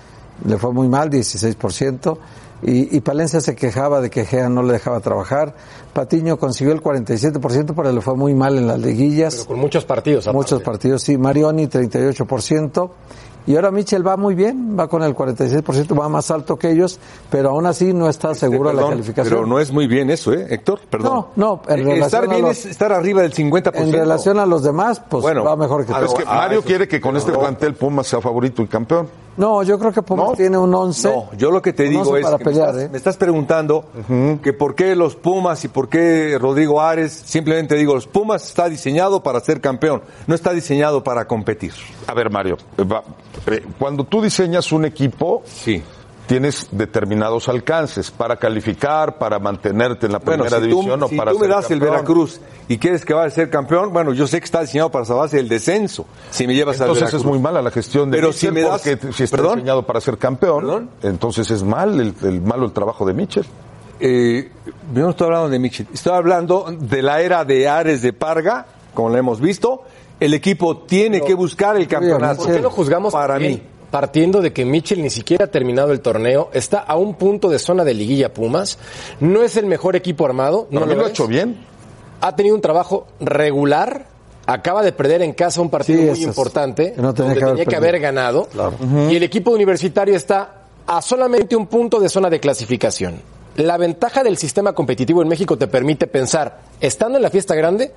le 0.44 0.56
fue 0.58 0.72
muy 0.72 0.88
mal, 0.88 1.10
16%, 1.10 2.18
y, 2.62 2.96
y 2.96 3.00
Palencia 3.00 3.40
se 3.40 3.54
quejaba 3.54 4.00
de 4.00 4.10
que 4.10 4.22
Egea 4.22 4.48
no 4.48 4.62
le 4.62 4.72
dejaba 4.74 5.00
trabajar. 5.00 5.54
Patiño 5.92 6.38
consiguió 6.38 6.72
el 6.72 6.82
47%, 6.82 7.72
pero 7.74 7.90
le 7.92 8.00
fue 8.00 8.14
muy 8.16 8.34
mal 8.34 8.56
en 8.58 8.66
las 8.66 8.78
liguillas. 8.78 9.34
Pero 9.36 9.46
con 9.48 9.58
muchos 9.58 9.84
partidos. 9.84 10.24
aparte. 10.26 10.36
Muchos 10.36 10.62
partidos, 10.62 11.02
sí. 11.02 11.16
Marioni, 11.18 11.66
38%. 11.68 12.90
Y 13.46 13.56
ahora 13.56 13.70
Michel 13.70 14.06
va 14.06 14.18
muy 14.18 14.34
bien, 14.34 14.76
va 14.78 14.86
con 14.86 15.02
el 15.02 15.16
46%, 15.16 15.98
va 15.98 16.10
más 16.10 16.30
alto 16.30 16.58
que 16.58 16.70
ellos, 16.70 17.00
pero 17.30 17.48
aún 17.50 17.64
así 17.64 17.94
no 17.94 18.08
está 18.08 18.34
seguro 18.34 18.68
de 18.68 18.76
la 18.76 18.88
calificación. 18.90 19.34
Pero 19.34 19.46
no 19.46 19.58
es 19.58 19.72
muy 19.72 19.86
bien 19.86 20.10
eso, 20.10 20.34
¿eh, 20.34 20.46
Héctor? 20.50 20.80
Perdón. 20.90 21.26
No, 21.36 21.56
no, 21.56 21.62
en 21.66 21.80
Eh, 21.80 21.82
relación 21.82 22.04
estar 22.04 22.28
bien 22.28 22.42
los- 22.42 22.50
es 22.58 22.66
estar 22.66 22.92
arriba 22.92 23.22
del 23.22 23.32
50%. 23.32 23.82
En 23.82 23.92
relación 23.92 24.38
a 24.38 24.44
los 24.44 24.62
demás, 24.62 25.00
pues 25.08 25.22
Bueno, 25.22 25.42
va 25.42 25.56
mejor 25.56 25.86
que 25.86 25.92
a 25.92 25.96
todos. 26.00 26.12
Es 26.12 26.18
que 26.18 26.24
Ah, 26.28 26.34
Mario 26.34 26.58
eso 26.58 26.66
quiere 26.68 26.86
que 26.86 27.00
con 27.00 27.16
este 27.16 27.32
plantel 27.32 27.74
Pumas 27.74 28.06
sea 28.06 28.20
favorito 28.20 28.60
y 28.62 28.66
campeón. 28.66 29.08
No, 29.40 29.62
yo 29.62 29.78
creo 29.78 29.90
que 29.90 30.02
Pumas 30.02 30.36
tiene 30.36 30.58
un 30.58 30.72
11. 30.74 31.08
No, 31.08 31.30
yo 31.36 31.50
lo 31.50 31.62
que 31.62 31.72
te 31.72 31.84
digo 31.84 32.02
11 32.02 32.18
es 32.18 32.24
para 32.24 32.36
que 32.38 32.44
pelear, 32.44 32.66
me, 32.66 32.70
estás, 32.72 32.84
¿eh? 32.84 32.88
me 32.92 32.96
estás 32.98 33.16
preguntando 33.16 33.84
que 34.42 34.52
por 34.52 34.74
qué 34.74 34.94
los 34.94 35.16
Pumas 35.16 35.64
y 35.64 35.68
por 35.68 35.88
qué 35.88 36.36
Rodrigo 36.38 36.80
Ares, 36.80 37.12
simplemente 37.24 37.74
digo, 37.74 37.94
los 37.94 38.06
Pumas 38.06 38.44
está 38.46 38.68
diseñado 38.68 39.22
para 39.22 39.40
ser 39.40 39.60
campeón, 39.60 40.02
no 40.26 40.34
está 40.34 40.52
diseñado 40.52 41.02
para 41.02 41.26
competir. 41.26 41.72
A 42.06 42.12
ver, 42.14 42.30
Mario, 42.30 42.58
va- 42.80 43.02
eh, 43.46 43.64
cuando 43.78 44.04
tú 44.04 44.20
diseñas 44.20 44.70
un 44.72 44.84
equipo, 44.84 45.42
Sí. 45.46 45.82
Tienes 46.30 46.68
determinados 46.70 47.48
alcances 47.48 48.08
para 48.12 48.36
calificar, 48.36 49.18
para 49.18 49.40
mantenerte 49.40 50.06
en 50.06 50.12
la 50.12 50.18
Bueno, 50.20 50.44
primera 50.44 50.62
si 50.64 50.70
tú, 50.70 50.76
división 50.76 51.02
o 51.02 51.08
si 51.08 51.16
para 51.16 51.32
tú 51.32 51.38
me 51.40 51.46
ser 51.46 51.54
das 51.56 51.70
el. 51.72 51.80
Veracruz 51.80 52.40
y 52.68 52.78
quieres 52.78 53.04
que 53.04 53.12
vaya 53.14 53.26
a 53.26 53.30
ser 53.30 53.50
campeón, 53.50 53.92
bueno, 53.92 54.12
yo 54.12 54.28
sé 54.28 54.38
que 54.38 54.44
está 54.44 54.60
diseñado 54.60 54.90
para 54.90 55.04
salvarse 55.04 55.38
del 55.38 55.48
descenso. 55.48 56.06
Si 56.30 56.46
me 56.46 56.54
llevas 56.54 56.76
al 56.80 56.82
Entonces 56.86 57.02
Veracruz. 57.06 57.20
es 57.22 57.26
muy 57.26 57.38
mala 57.40 57.60
la 57.60 57.72
gestión 57.72 58.12
de 58.12 58.16
Pero 58.18 58.28
Mitchell 58.28 58.48
si 58.50 58.54
me 58.54 58.60
das- 58.62 58.82
porque 58.82 59.12
si 59.12 59.24
está 59.24 59.38
¿Perdón? 59.38 59.54
diseñado 59.56 59.84
para 59.84 60.00
ser 60.00 60.18
campeón, 60.18 60.60
¿Perdón? 60.60 60.90
entonces 61.02 61.50
es 61.50 61.64
mal 61.64 61.98
el, 62.00 62.14
el 62.22 62.40
malo 62.40 62.64
el 62.66 62.72
trabajo 62.72 63.04
de 63.04 63.12
Mitchell. 63.12 63.46
Eh, 63.98 64.52
yo 64.94 65.02
no 65.02 65.10
estoy 65.10 65.26
hablando 65.26 65.48
de 65.48 65.58
Michel, 65.58 65.88
estoy 65.92 66.12
hablando 66.14 66.66
de 66.78 67.02
la 67.02 67.20
era 67.20 67.44
de 67.44 67.68
Ares 67.68 68.02
de 68.02 68.12
Parga, 68.12 68.66
como 68.94 69.08
lo 69.10 69.16
hemos 69.18 69.40
visto. 69.40 69.82
El 70.20 70.32
equipo 70.32 70.76
tiene 70.78 71.22
que 71.22 71.34
buscar 71.34 71.76
el 71.76 71.88
campeonato. 71.88 72.44
¿Por 72.44 72.52
qué 72.54 72.60
lo 72.60 72.70
juzgamos 72.70 73.12
para 73.12 73.36
mí? 73.40 73.60
Partiendo 73.90 74.40
de 74.40 74.52
que 74.52 74.64
Mitchell 74.64 75.02
ni 75.02 75.10
siquiera 75.10 75.46
ha 75.46 75.48
terminado 75.48 75.92
el 75.92 76.00
torneo, 76.00 76.50
está 76.52 76.78
a 76.78 76.96
un 76.96 77.14
punto 77.14 77.48
de 77.48 77.58
zona 77.58 77.84
de 77.84 77.94
liguilla 77.94 78.32
Pumas, 78.32 78.78
no 79.18 79.42
es 79.42 79.56
el 79.56 79.66
mejor 79.66 79.96
equipo 79.96 80.24
armado, 80.24 80.68
no 80.70 80.86
lo 80.86 80.94
lo 80.94 81.06
ha 81.06 81.08
hecho 81.08 81.26
bien. 81.26 81.56
ha 82.20 82.36
tenido 82.36 82.54
un 82.54 82.60
trabajo 82.60 83.06
regular, 83.18 84.06
acaba 84.46 84.82
de 84.82 84.92
perder 84.92 85.22
en 85.22 85.32
casa 85.32 85.60
un 85.60 85.70
partido 85.70 86.00
Sí, 86.14 86.20
muy 86.20 86.22
importante, 86.22 86.94
no 86.96 87.12
tenía 87.14 87.34
donde 87.34 87.38
que 87.38 87.44
haber 87.44 87.56
tenía 87.56 87.64
que 87.66 87.76
haber 87.76 88.00
ganado, 88.00 88.48
y 89.10 89.16
el 89.16 89.22
equipo 89.22 89.50
universitario 89.50 90.14
está 90.14 90.66
a 90.86 91.02
solamente 91.02 91.56
un 91.56 91.66
punto 91.66 91.98
de 91.98 92.08
zona 92.08 92.30
de 92.30 92.38
clasificación. 92.40 93.20
La 93.56 93.76
ventaja 93.76 94.22
del 94.22 94.36
sistema 94.38 94.72
competitivo 94.72 95.20
en 95.22 95.28
México 95.28 95.58
te 95.58 95.66
permite 95.66 96.06
pensar, 96.06 96.60
estando 96.80 97.16
en 97.16 97.22
la 97.22 97.30
fiesta 97.30 97.54
grande, 97.54 97.92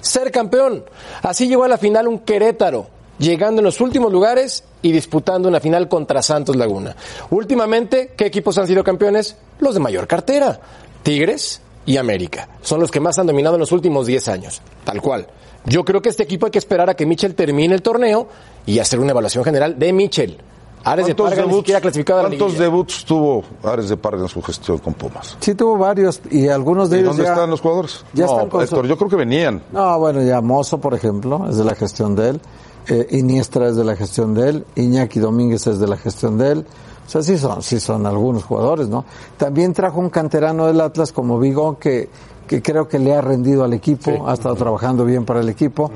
ser 0.00 0.30
campeón. 0.30 0.84
Así 1.22 1.48
llegó 1.48 1.64
a 1.64 1.68
la 1.68 1.78
final 1.78 2.06
un 2.06 2.20
Querétaro, 2.20 2.86
llegando 3.18 3.60
en 3.60 3.64
los 3.64 3.80
últimos 3.80 4.12
lugares 4.12 4.64
y 4.82 4.92
disputando 4.92 5.48
una 5.48 5.60
final 5.60 5.88
contra 5.88 6.22
Santos 6.22 6.56
Laguna. 6.56 6.94
Últimamente, 7.30 8.12
¿qué 8.16 8.26
equipos 8.26 8.58
han 8.58 8.66
sido 8.66 8.82
campeones? 8.84 9.36
Los 9.60 9.74
de 9.74 9.80
mayor 9.80 10.06
cartera, 10.06 10.58
Tigres 11.02 11.60
y 11.86 11.96
América. 11.96 12.48
Son 12.62 12.80
los 12.80 12.90
que 12.90 13.00
más 13.00 13.18
han 13.18 13.26
dominado 13.26 13.56
en 13.56 13.60
los 13.60 13.72
últimos 13.72 14.06
10 14.06 14.28
años, 14.28 14.60
tal 14.84 15.00
cual. 15.00 15.26
Yo 15.66 15.84
creo 15.84 16.00
que 16.00 16.08
este 16.08 16.22
equipo 16.22 16.46
hay 16.46 16.52
que 16.52 16.58
esperar 16.58 16.88
a 16.88 16.94
que 16.94 17.04
Michel 17.06 17.34
termine 17.34 17.74
el 17.74 17.82
torneo 17.82 18.28
y 18.66 18.78
hacer 18.78 19.00
una 19.00 19.10
evaluación 19.10 19.44
general 19.44 19.78
de 19.78 19.92
Michel. 19.92 20.38
Ares 20.84 21.06
de 21.06 21.14
Parga 21.14 21.44
ni 21.44 21.54
siquiera 21.54 21.80
clasificado 21.80 22.20
a 22.20 22.22
la 22.22 22.28
cuántos 22.28 22.52
liguilla. 22.52 22.64
debuts 22.70 23.04
tuvo 23.04 23.42
Ares 23.64 23.88
de 23.88 23.96
Parga 23.96 24.22
en 24.22 24.28
su 24.28 24.40
gestión 24.40 24.78
con 24.78 24.94
Pumas? 24.94 25.36
Sí 25.40 25.54
tuvo 25.54 25.76
varios 25.76 26.20
y 26.30 26.48
algunos 26.48 26.88
de 26.88 26.98
¿Y 26.98 27.00
ellos 27.00 27.10
dónde 27.16 27.24
ya- 27.24 27.32
están 27.34 27.50
los 27.50 27.60
jugadores? 27.60 28.04
ya 28.14 28.24
no, 28.26 28.32
están 28.32 28.48
con 28.48 28.62
Héctor, 28.62 28.84
su- 28.84 28.88
yo 28.88 28.96
creo 28.96 29.10
que 29.10 29.16
venían. 29.16 29.60
No, 29.72 29.98
bueno, 29.98 30.22
ya 30.22 30.40
Mozo, 30.40 30.78
por 30.80 30.94
ejemplo, 30.94 31.46
es 31.50 31.56
de 31.58 31.64
la 31.64 31.74
gestión 31.74 32.14
de 32.14 32.30
él. 32.30 32.40
Eh, 32.88 33.06
Iniestra 33.10 33.68
es 33.68 33.76
de 33.76 33.84
la 33.84 33.96
gestión 33.96 34.34
de 34.34 34.48
él. 34.48 34.64
Iñaki 34.76 35.20
Domínguez 35.20 35.66
es 35.66 35.78
de 35.78 35.86
la 35.86 35.96
gestión 35.96 36.38
de 36.38 36.52
él. 36.52 36.66
O 37.06 37.10
sea, 37.10 37.22
sí 37.22 37.38
son, 37.38 37.62
sí 37.62 37.80
son 37.80 38.06
algunos 38.06 38.44
jugadores, 38.44 38.88
¿no? 38.88 39.04
También 39.36 39.72
trajo 39.72 39.98
un 40.00 40.10
canterano 40.10 40.66
del 40.66 40.80
Atlas 40.80 41.10
como 41.12 41.38
Vigón 41.38 41.76
que, 41.76 42.08
que 42.46 42.60
creo 42.60 42.86
que 42.88 42.98
le 42.98 43.14
ha 43.14 43.20
rendido 43.22 43.64
al 43.64 43.72
equipo, 43.72 44.28
ha 44.28 44.34
estado 44.34 44.54
trabajando 44.56 45.04
bien 45.06 45.24
para 45.24 45.40
el 45.40 45.48
equipo. 45.48 45.90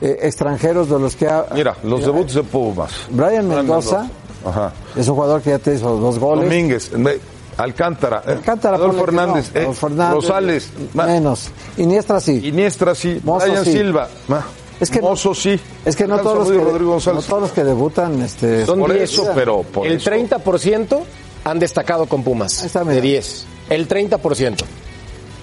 Eh, 0.00 0.18
extranjeros 0.22 0.88
de 0.90 0.98
los 0.98 1.14
que 1.16 1.28
ha... 1.28 1.46
Mira, 1.54 1.76
los 1.84 2.00
debuts 2.04 2.34
de 2.34 2.42
Pumas. 2.42 2.92
Brian 3.10 3.46
Mendoza 3.48 4.08
Ajá. 4.44 4.72
es 4.96 5.06
un 5.08 5.14
jugador 5.14 5.40
que 5.40 5.50
ya 5.50 5.58
te 5.60 5.74
hizo 5.74 5.96
dos 5.98 6.18
goles. 6.18 6.44
Domínguez, 6.44 6.90
Alcántara, 7.56 8.22
eh, 8.26 8.32
Alcántara, 8.32 8.76
Adolfo 8.76 9.06
no. 9.10 9.36
eh, 9.38 9.42
Adolfo 9.62 9.86
Hernández, 9.86 10.14
Rosales, 10.14 10.70
Menos. 10.94 11.50
Iniestra 11.78 12.20
sí. 12.20 12.40
Iniestra 12.46 12.94
sí, 12.94 13.20
Mozo 13.24 13.46
Brian 13.46 13.64
sí. 13.64 13.72
Silva, 13.72 14.08
ma- 14.28 14.44
Es 14.80 14.90
que 14.90 15.00
no- 15.00 15.08
Mozo 15.10 15.34
sí. 15.34 15.58
Es 15.84 15.96
que 15.96 16.06
no 16.06 16.18
todos, 16.18 16.36
los 16.38 16.44
Rodrigo 16.48 16.64
que, 16.64 16.70
Rodrigo 16.72 16.94
no 17.14 17.22
todos 17.22 17.40
los 17.42 17.52
que 17.52 17.64
debutan 17.64 18.20
este, 18.22 18.66
Son 18.66 18.78
por 18.80 18.92
10. 18.92 19.10
eso, 19.10 19.28
pero 19.34 19.62
por 19.62 19.86
el 19.86 19.94
eso. 19.94 20.10
30% 20.10 20.98
han 21.44 21.58
destacado 21.58 22.06
con 22.06 22.22
Pumas. 22.22 22.60
Ahí 22.60 22.66
está, 22.66 22.84
de 22.84 23.00
10. 23.00 23.46
El 23.70 23.88
30%. 23.88 24.64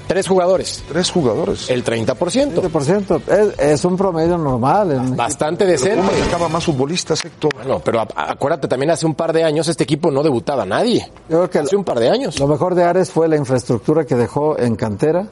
Tres 0.06 0.28
jugadores. 0.28 0.84
Tres 0.90 1.10
jugadores. 1.10 1.70
El 1.70 1.84
30%. 1.84 2.62
20%. 2.62 3.22
Es, 3.26 3.60
es 3.60 3.86
un 3.86 3.96
promedio 3.96 4.38
normal. 4.38 4.92
en- 4.92 5.16
Bastante 5.16 5.64
Pero 5.66 5.72
decente. 5.80 6.02
Pumas 6.02 6.26
sacaba 6.26 6.50
más 6.50 6.64
futbolistas, 6.66 7.24
Héctor. 7.24 7.52
Bueno, 7.56 7.82
pero 7.84 8.02
a- 8.02 8.08
acuérdate, 8.16 8.68
también 8.68 8.92
hace 8.92 9.06
un 9.06 9.16
par 9.16 9.32
de 9.32 9.44
años 9.46 9.68
este 9.70 9.84
equipo 9.86 10.12
no 10.12 10.22
debutaba 10.22 10.64
a 10.64 10.66
nadie. 10.66 11.10
Yo 11.30 11.38
creo 11.38 11.50
que 11.50 11.60
Hace 11.60 11.76
un 11.78 11.86
par 11.86 12.00
de 12.00 12.10
años. 12.10 12.38
lo 12.38 12.48
mejor 12.48 12.76
de 12.76 12.84
Ares 12.84 13.10
fue 13.12 13.30
la 13.30 13.38
infraestructura 13.38 14.06
que 14.06 14.16
dejó 14.16 14.60
en 14.60 14.76
cantera 14.76 15.26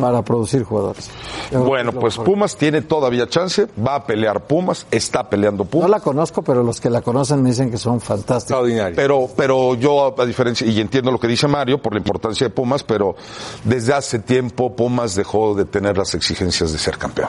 para 0.00 0.22
producir 0.22 0.62
jugadores. 0.64 1.10
Yo 1.50 1.60
Bueno, 1.64 1.92
pues 1.92 2.14
mejor. 2.14 2.26
Pumas 2.32 2.56
tiene 2.56 2.82
todavía 2.82 3.28
chance, 3.28 3.66
va 3.86 3.96
a 3.96 4.06
pelear 4.06 4.46
Pumas, 4.46 4.86
está 4.90 5.28
peleando 5.28 5.64
No 5.64 5.70
Pumas. 5.70 5.90
la 5.90 6.00
conozco, 6.00 6.42
pero 6.42 6.62
los 6.62 6.80
que 6.80 6.90
la 6.90 7.02
conocen 7.02 7.42
me 7.42 7.50
dicen 7.50 7.70
que 7.70 7.78
son 7.78 8.00
fantásticos. 8.00 8.42
Extraordinario. 8.42 8.96
Pero, 8.96 9.28
pero 9.36 9.74
yo, 9.74 10.14
a 10.20 10.26
diferencia, 10.26 10.66
y 10.66 10.80
entiendo 10.80 11.10
lo 11.10 11.18
que 11.18 11.28
dice 11.28 11.46
Mario 11.48 11.80
por 11.80 11.92
la 11.94 11.98
importancia 11.98 12.46
de 12.46 12.50
Pumas, 12.54 12.82
pero 12.82 13.16
desde 13.64 13.92
hace 13.94 14.18
tiempo 14.18 14.74
Pumas 14.74 15.14
dejó 15.14 15.54
de 15.54 15.64
tener 15.64 15.96
las 15.98 16.14
exigencias 16.14 16.72
de 16.72 16.78
ser 16.78 16.98
campeón. 16.98 17.28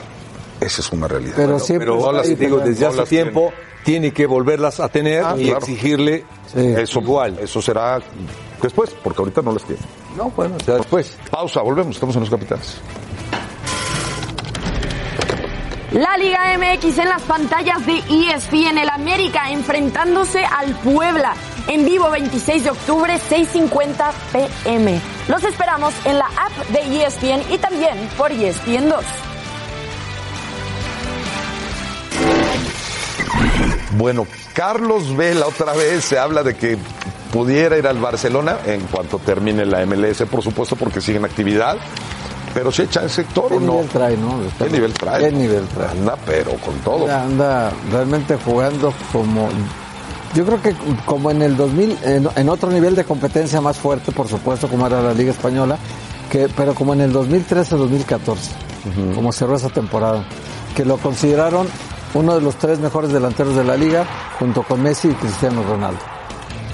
Esa 0.60 0.80
es 0.80 0.92
una 0.92 1.08
realidad. 1.08 1.32
Pero 1.36 1.48
Bueno, 1.48 1.64
siempre 1.64 1.86
Pero 1.88 2.00
no 2.00 2.12
las 2.12 2.38
digo, 2.38 2.58
desde 2.58 2.84
no 2.84 2.90
hace 2.90 3.02
tiempo 3.04 3.52
tiene 3.84 4.12
que 4.12 4.26
volverlas 4.26 4.78
a 4.78 4.88
tener 4.88 5.24
Ah, 5.24 5.34
y 5.36 5.44
claro. 5.46 5.58
exigirle 5.58 6.24
Sí. 6.54 6.60
Eso 6.76 7.00
igual, 7.00 7.38
eso 7.40 7.60
será 7.62 7.98
después, 8.62 8.94
porque 9.02 9.20
ahorita 9.20 9.42
no 9.42 9.52
las 9.52 9.64
tiene. 9.64 9.82
No, 10.16 10.30
bueno, 10.30 10.58
sea, 10.60 10.76
después. 10.76 11.16
Pausa, 11.30 11.62
volvemos, 11.62 11.96
estamos 11.96 12.14
en 12.16 12.20
los 12.20 12.30
capitanes. 12.30 12.80
La 15.92 16.16
Liga 16.16 16.56
MX 16.56 16.98
en 16.98 17.08
las 17.10 17.20
pantallas 17.22 17.84
de 17.84 17.98
ESPN, 17.98 18.78
el 18.78 18.88
América 18.88 19.50
enfrentándose 19.50 20.42
al 20.42 20.74
Puebla. 20.76 21.34
En 21.68 21.84
vivo 21.84 22.10
26 22.10 22.64
de 22.64 22.70
octubre, 22.70 23.14
6.50 23.14 24.12
pm. 24.32 25.00
Los 25.28 25.44
esperamos 25.44 25.92
en 26.06 26.18
la 26.18 26.26
app 26.26 26.68
de 26.68 27.04
ESPN 27.04 27.42
y 27.52 27.58
también 27.58 28.08
por 28.16 28.32
ESPN 28.32 28.88
2. 28.88 29.04
Bueno, 33.96 34.26
Carlos 34.54 35.16
Vela 35.16 35.46
otra 35.46 35.72
vez 35.74 36.04
se 36.04 36.18
habla 36.18 36.42
de 36.42 36.54
que 36.54 36.78
pudiera 37.32 37.76
ir 37.78 37.86
al 37.86 37.98
Barcelona 37.98 38.58
en 38.66 38.80
cuanto 38.82 39.18
termine 39.18 39.64
la 39.66 39.84
MLS, 39.86 40.22
por 40.30 40.42
supuesto, 40.42 40.76
porque 40.76 41.00
sigue 41.00 41.18
en 41.18 41.24
actividad. 41.24 41.76
Pero 42.54 42.70
si 42.70 42.82
echa 42.82 43.02
el 43.02 43.10
sector 43.10 43.48
¿Qué 43.48 43.56
o 43.56 43.60
no. 43.60 43.72
nivel 43.72 43.88
trae, 43.88 44.16
no? 44.16 44.40
¿Qué 44.58 44.68
nivel 44.68 44.92
trae? 44.92 45.24
¿Qué 45.24 45.32
nivel 45.32 45.66
trae? 45.68 45.88
Anda, 45.88 46.16
pero 46.26 46.52
con 46.56 46.74
todo. 46.80 47.04
Anda, 47.04 47.22
anda 47.22 47.72
realmente 47.90 48.36
jugando 48.36 48.92
como 49.10 49.48
yo 50.34 50.46
creo 50.46 50.62
que 50.62 50.74
como 51.04 51.30
en 51.30 51.42
el 51.42 51.56
2000 51.56 51.98
en, 52.04 52.28
en 52.36 52.48
otro 52.48 52.70
nivel 52.70 52.94
de 52.94 53.04
competencia 53.04 53.60
más 53.60 53.76
fuerte 53.76 54.12
por 54.12 54.28
supuesto 54.28 54.66
como 54.66 54.86
era 54.86 55.02
la 55.02 55.12
liga 55.12 55.30
española 55.30 55.76
que 56.30 56.48
pero 56.56 56.74
como 56.74 56.94
en 56.94 57.02
el 57.02 57.12
2013 57.12 57.76
2014 57.76 58.50
como 59.14 59.30
cerró 59.32 59.56
esa 59.56 59.68
temporada 59.68 60.24
que 60.74 60.86
lo 60.86 60.96
consideraron 60.96 61.66
uno 62.14 62.34
de 62.34 62.40
los 62.40 62.56
tres 62.56 62.78
mejores 62.78 63.12
delanteros 63.12 63.56
de 63.56 63.64
la 63.64 63.76
liga, 63.76 64.06
junto 64.38 64.62
con 64.62 64.82
Messi 64.82 65.08
y 65.08 65.14
Cristiano 65.14 65.62
Ronaldo. 65.62 66.00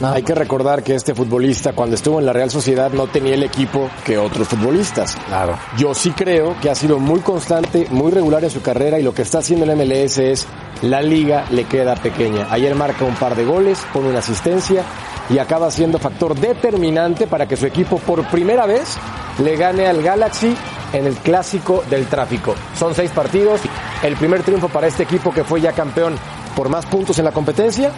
Hay 0.00 0.22
que 0.22 0.34
recordar 0.34 0.84
que 0.84 0.94
este 0.94 1.12
futbolista 1.12 1.72
cuando 1.72 1.96
estuvo 1.96 2.20
en 2.20 2.26
la 2.26 2.32
Real 2.32 2.50
Sociedad 2.50 2.92
no 2.92 3.08
tenía 3.08 3.34
el 3.34 3.42
equipo 3.42 3.90
que 4.04 4.16
otros 4.16 4.46
futbolistas. 4.46 5.16
Claro. 5.26 5.58
Yo 5.76 5.92
sí 5.92 6.12
creo 6.12 6.54
que 6.60 6.70
ha 6.70 6.74
sido 6.76 7.00
muy 7.00 7.18
constante, 7.20 7.88
muy 7.90 8.12
regular 8.12 8.44
en 8.44 8.50
su 8.50 8.62
carrera 8.62 9.00
y 9.00 9.02
lo 9.02 9.12
que 9.12 9.22
está 9.22 9.38
haciendo 9.38 9.64
el 9.64 9.76
MLS 9.76 10.18
es 10.18 10.46
la 10.82 11.02
liga 11.02 11.46
le 11.50 11.64
queda 11.64 11.96
pequeña. 11.96 12.46
Ayer 12.50 12.76
marca 12.76 13.04
un 13.04 13.16
par 13.16 13.34
de 13.34 13.44
goles, 13.44 13.84
pone 13.92 14.08
una 14.08 14.20
asistencia 14.20 14.84
y 15.30 15.38
acaba 15.38 15.70
siendo 15.72 15.98
factor 15.98 16.38
determinante 16.38 17.26
para 17.26 17.48
que 17.48 17.56
su 17.56 17.66
equipo 17.66 17.98
por 17.98 18.24
primera 18.28 18.66
vez 18.66 18.96
le 19.42 19.56
gane 19.56 19.88
al 19.88 20.00
Galaxy 20.02 20.54
en 20.92 21.06
el 21.06 21.14
clásico 21.16 21.84
del 21.90 22.06
tráfico. 22.06 22.54
Son 22.78 22.94
seis 22.94 23.10
partidos, 23.10 23.60
el 24.02 24.16
primer 24.16 24.42
triunfo 24.42 24.68
para 24.68 24.86
este 24.86 25.02
equipo 25.02 25.32
que 25.32 25.44
fue 25.44 25.60
ya 25.60 25.72
campeón 25.72 26.14
por 26.56 26.68
más 26.68 26.86
puntos 26.86 27.18
en 27.18 27.24
la 27.24 27.32
competencia 27.32 27.92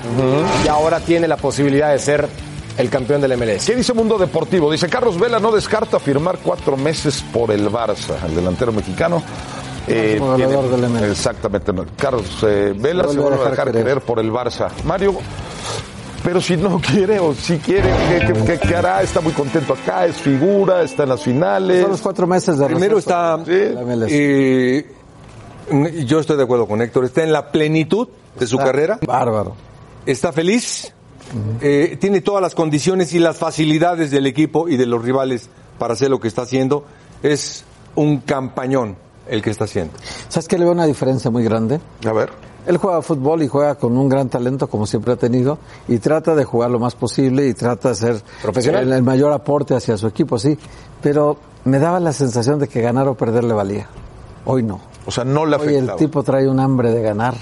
y 0.64 0.68
ahora 0.68 1.00
tiene 1.00 1.26
la 1.26 1.36
posibilidad 1.36 1.90
de 1.92 1.98
ser 1.98 2.28
el 2.76 2.90
campeón 2.90 3.20
del 3.20 3.36
MLS. 3.36 3.66
¿Qué 3.66 3.74
dice 3.74 3.92
Mundo 3.92 4.18
Deportivo? 4.18 4.70
Dice 4.70 4.88
Carlos 4.88 5.18
Vela 5.18 5.38
no 5.38 5.52
descarta 5.52 5.98
firmar 5.98 6.38
cuatro 6.42 6.76
meses 6.76 7.22
por 7.32 7.50
el 7.50 7.70
Barça, 7.70 8.22
el 8.26 8.34
delantero 8.34 8.72
mexicano. 8.72 9.22
Eh, 9.86 10.20
del 10.20 10.88
MLS. 10.88 11.02
Exactamente. 11.10 11.72
Carlos 11.96 12.26
eh, 12.42 12.74
Vela 12.76 13.02
Se 13.04 13.16
vuelve 13.16 13.22
vuelve 13.22 13.46
a 13.46 13.50
dejar 13.50 13.72
querer. 13.72 14.00
por 14.02 14.18
el 14.20 14.30
Barça. 14.30 14.68
Mario, 14.84 15.16
pero 16.24 16.40
si 16.40 16.56
no 16.56 16.80
quiere 16.80 17.18
o 17.18 17.34
si 17.34 17.58
quiere, 17.58 17.88
¿qué, 18.08 18.26
qué- 18.32 18.44
qué- 18.44 18.68
qué 18.68 18.76
hará? 18.76 19.02
Está 19.02 19.20
muy 19.20 19.32
contento 19.32 19.72
acá, 19.74 20.06
es 20.06 20.16
figura, 20.16 20.82
está 20.82 21.04
en 21.04 21.08
las 21.10 21.22
finales. 21.22 21.80
Son 21.82 21.90
los 21.90 22.00
cuatro 22.00 22.26
meses 22.26 22.58
de 22.58 22.66
Primero 22.66 22.96
receso 22.96 23.10
está, 23.10 23.36
MLS. 23.84 24.08
eh, 24.10 24.92
yo 26.04 26.20
estoy 26.20 26.36
de 26.36 26.42
acuerdo 26.42 26.66
con 26.66 26.82
Héctor, 26.82 27.04
está 27.04 27.22
en 27.22 27.32
la 27.32 27.50
plenitud 27.52 28.08
de 28.38 28.46
su 28.46 28.56
Está 28.56 28.66
carrera, 28.66 28.98
Bárbaro. 29.06 29.54
está 30.06 30.32
feliz, 30.32 30.92
eh, 31.60 31.96
tiene 32.00 32.20
todas 32.20 32.42
las 32.42 32.54
condiciones 32.54 33.12
y 33.14 33.18
las 33.18 33.36
facilidades 33.36 34.10
del 34.10 34.26
equipo 34.26 34.68
y 34.68 34.76
de 34.76 34.86
los 34.86 35.02
rivales 35.04 35.48
para 35.78 35.94
hacer 35.94 36.10
lo 36.10 36.18
que 36.20 36.28
está 36.28 36.42
haciendo. 36.42 36.84
Es 37.22 37.64
un 37.94 38.18
campañón 38.20 38.96
el 39.28 39.42
que 39.42 39.50
está 39.50 39.64
haciendo. 39.64 39.92
¿Sabes 40.28 40.48
qué 40.48 40.58
le 40.58 40.64
veo 40.64 40.72
una 40.72 40.86
diferencia 40.86 41.30
muy 41.30 41.44
grande? 41.44 41.80
A 42.04 42.12
ver. 42.12 42.30
Él 42.66 42.76
juega 42.76 43.00
fútbol 43.02 43.42
y 43.42 43.48
juega 43.48 43.74
con 43.76 43.96
un 43.96 44.08
gran 44.08 44.28
talento, 44.28 44.68
como 44.68 44.86
siempre 44.86 45.12
ha 45.12 45.16
tenido, 45.16 45.58
y 45.88 45.98
trata 45.98 46.34
de 46.34 46.44
jugar 46.44 46.70
lo 46.70 46.78
más 46.78 46.94
posible 46.94 47.46
y 47.46 47.54
trata 47.54 47.90
de 47.90 47.94
ser 47.94 48.22
Profesional. 48.42 48.82
El, 48.84 48.92
el 48.92 49.02
mayor 49.02 49.32
aporte 49.32 49.74
hacia 49.74 49.96
su 49.96 50.06
equipo, 50.06 50.38
sí. 50.38 50.56
Pero 51.02 51.36
me 51.64 51.78
daba 51.78 51.98
la 52.00 52.12
sensación 52.12 52.58
de 52.58 52.68
que 52.68 52.80
ganar 52.80 53.08
o 53.08 53.14
perder 53.14 53.44
le 53.44 53.54
valía. 53.54 53.86
Hoy 54.44 54.62
no. 54.62 54.80
O 55.06 55.10
sea, 55.10 55.24
no 55.24 55.46
le 55.46 55.56
Hoy 55.56 55.68
el 55.68 55.76
afectaba. 55.76 55.98
tipo 55.98 56.22
trae 56.22 56.48
un 56.48 56.60
hambre 56.60 56.90
de 56.92 57.02
ganar. 57.02 57.34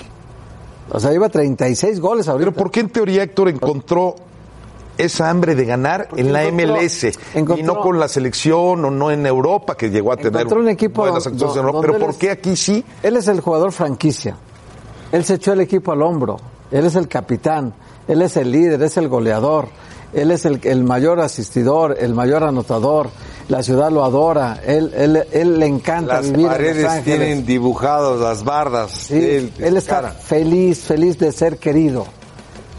O 0.90 1.00
sea, 1.00 1.10
lleva 1.10 1.28
36 1.28 2.00
goles 2.00 2.28
ahorita. 2.28 2.50
Pero 2.50 2.56
¿por 2.56 2.70
qué 2.70 2.80
en 2.80 2.88
teoría 2.90 3.22
Héctor 3.24 3.48
encontró 3.48 4.14
esa 4.96 5.28
hambre 5.30 5.54
de 5.54 5.64
ganar 5.64 6.08
en 6.16 6.32
la 6.32 6.44
encontró- 6.44 6.74
MLS 6.76 7.04
y 7.58 7.62
no 7.62 7.80
con 7.80 7.98
la 8.00 8.08
selección 8.08 8.84
o 8.84 8.90
no 8.90 9.10
en 9.10 9.26
Europa 9.26 9.76
que 9.76 9.90
llegó 9.90 10.12
a 10.12 10.16
tener 10.16 10.46
un 10.56 10.68
equipo 10.68 11.02
buenas 11.02 11.24
don- 11.24 11.34
actuaciones 11.34 11.56
en 11.56 11.66
Europa? 11.66 11.80
Pero 11.92 11.98
¿por 12.06 12.16
qué 12.16 12.30
aquí 12.30 12.56
sí? 12.56 12.84
Él 13.02 13.16
es 13.16 13.28
el 13.28 13.40
jugador 13.40 13.70
franquicia. 13.72 14.36
Él 15.12 15.24
se 15.24 15.34
echó 15.34 15.52
el 15.52 15.60
equipo 15.60 15.92
al 15.92 16.02
hombro. 16.02 16.36
Él 16.70 16.84
es 16.86 16.94
el 16.96 17.08
capitán. 17.08 17.72
Él 18.06 18.22
es 18.22 18.36
el 18.36 18.50
líder, 18.52 18.82
es 18.82 18.96
el 18.96 19.08
goleador. 19.08 19.68
Él 20.12 20.30
es 20.30 20.44
el, 20.46 20.60
el 20.64 20.84
mayor 20.84 21.20
asistidor, 21.20 21.96
el 22.00 22.14
mayor 22.14 22.42
anotador. 22.44 23.08
La 23.48 23.62
ciudad 23.62 23.90
lo 23.90 24.04
adora. 24.04 24.60
Él, 24.66 24.92
él, 24.96 25.24
él 25.32 25.58
le 25.58 25.66
encanta 25.66 26.14
Las 26.16 26.30
vivir 26.30 26.46
en 26.46 26.52
paredes 26.52 26.82
Los 26.82 26.92
Ángeles. 26.92 27.18
tienen 27.18 27.46
dibujados 27.46 28.20
las 28.20 28.44
bardas. 28.44 28.90
Sí, 28.92 29.14
él, 29.14 29.52
su 29.58 29.76
está 29.76 29.94
cara. 29.96 30.10
feliz, 30.10 30.80
feliz 30.80 31.18
de 31.18 31.32
ser 31.32 31.58
querido. 31.58 32.06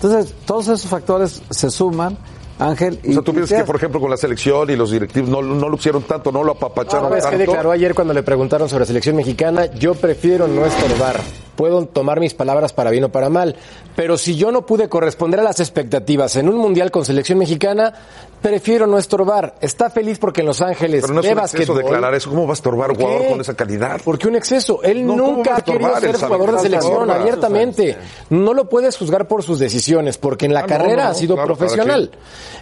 Entonces, 0.01 0.33
todos 0.45 0.67
esos 0.67 0.85
factores 0.87 1.41
se 1.49 1.69
suman, 1.69 2.17
Ángel. 2.57 2.99
O 3.07 3.11
sea, 3.13 3.21
tú 3.21 3.31
y 3.31 3.35
piensas 3.35 3.59
que, 3.59 3.65
por 3.65 3.75
ejemplo, 3.75 3.99
con 3.99 4.09
la 4.09 4.17
selección 4.17 4.69
y 4.69 4.75
los 4.75 4.91
directivos 4.91 5.29
no, 5.29 5.41
no 5.41 5.69
lo 5.69 5.75
hicieron 5.75 6.03
tanto, 6.03 6.31
no 6.31 6.43
lo 6.43 6.53
apapacharon 6.53 7.09
¿Sabes 7.09 7.25
qué 7.25 7.31
tanto? 7.31 7.45
declaró 7.51 7.71
ayer 7.71 7.93
cuando 7.93 8.13
le 8.13 8.23
preguntaron 8.23 8.69
sobre 8.69 8.85
selección 8.85 9.15
mexicana? 9.15 9.65
Yo 9.73 9.93
prefiero 9.95 10.47
no 10.47 10.65
estorbar. 10.65 11.19
Puedo 11.59 11.85
tomar 11.87 12.21
mis 12.21 12.33
palabras 12.33 12.71
para 12.71 12.89
bien 12.89 13.03
o 13.03 13.09
para 13.09 13.27
mal. 13.29 13.53
Pero 13.93 14.17
si 14.17 14.37
yo 14.37 14.49
no 14.49 14.65
pude 14.65 14.87
corresponder 14.87 15.41
a 15.41 15.43
las 15.43 15.59
expectativas 15.59 16.37
en 16.37 16.47
un 16.47 16.55
mundial 16.55 16.89
con 16.89 17.03
selección 17.03 17.37
mexicana, 17.37 17.93
prefiero 18.41 18.87
no 18.87 18.97
estorbar. 18.97 19.55
Está 19.59 19.89
feliz 19.89 20.19
porque 20.19 20.39
en 20.39 20.47
Los 20.47 20.61
Ángeles 20.61 21.01
Pero 21.01 21.15
no 21.15 21.19
es 21.19 21.29
un 21.29 21.37
exceso 21.39 21.73
declarar 21.75 22.15
eso. 22.15 22.29
¿Cómo 22.29 22.45
va 22.45 22.51
a 22.51 22.53
estorbar 22.53 22.91
un 22.91 22.95
¿Por 22.95 23.07
jugador 23.07 23.27
con 23.27 23.41
esa 23.41 23.55
calidad? 23.55 23.99
Porque 24.05 24.29
un 24.29 24.37
exceso. 24.37 24.81
Él 24.83 25.05
No, 25.05 25.17
¿cómo 25.17 25.25
va 25.25 25.33
nunca 25.35 25.57
ha 25.57 25.61
querido 25.61 25.99
ser 25.99 26.15
jugador 26.15 26.53
de 26.53 26.59
selección 26.59 27.11
abiertamente. 27.11 27.97
No 28.29 28.53
lo 28.53 28.69
puedes 28.69 28.95
juzgar 28.95 29.27
por 29.27 29.43
sus 29.43 29.59
decisiones, 29.59 30.17
porque 30.17 30.45
en 30.45 30.53
la 30.53 30.61
Ah, 30.61 30.65
carrera 30.65 31.03
no, 31.03 31.09
ha 31.09 31.13
sido 31.13 31.35
claro, 31.35 31.57
profesional. 31.57 32.09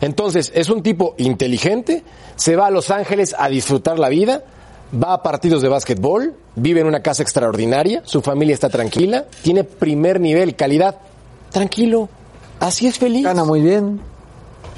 Entonces, 0.01 0.51
es 0.55 0.69
un 0.69 0.81
tipo 0.81 1.13
inteligente, 1.17 2.03
se 2.35 2.55
va 2.55 2.65
a 2.65 2.71
Los 2.71 2.89
Ángeles 2.89 3.35
a 3.37 3.47
disfrutar 3.47 3.99
la 3.99 4.09
vida, 4.09 4.41
va 4.93 5.13
a 5.13 5.23
partidos 5.23 5.61
de 5.61 5.69
básquetbol, 5.69 6.33
vive 6.55 6.81
en 6.81 6.87
una 6.87 7.01
casa 7.01 7.23
extraordinaria, 7.23 8.01
su 8.05 8.21
familia 8.21 8.53
está 8.53 8.69
tranquila, 8.69 9.25
tiene 9.43 9.63
primer 9.63 10.19
nivel, 10.19 10.55
calidad, 10.55 10.95
tranquilo, 11.51 12.09
así 12.59 12.87
es 12.87 12.97
feliz. 12.97 13.23
Gana 13.25 13.43
muy 13.43 13.61
bien. 13.61 13.99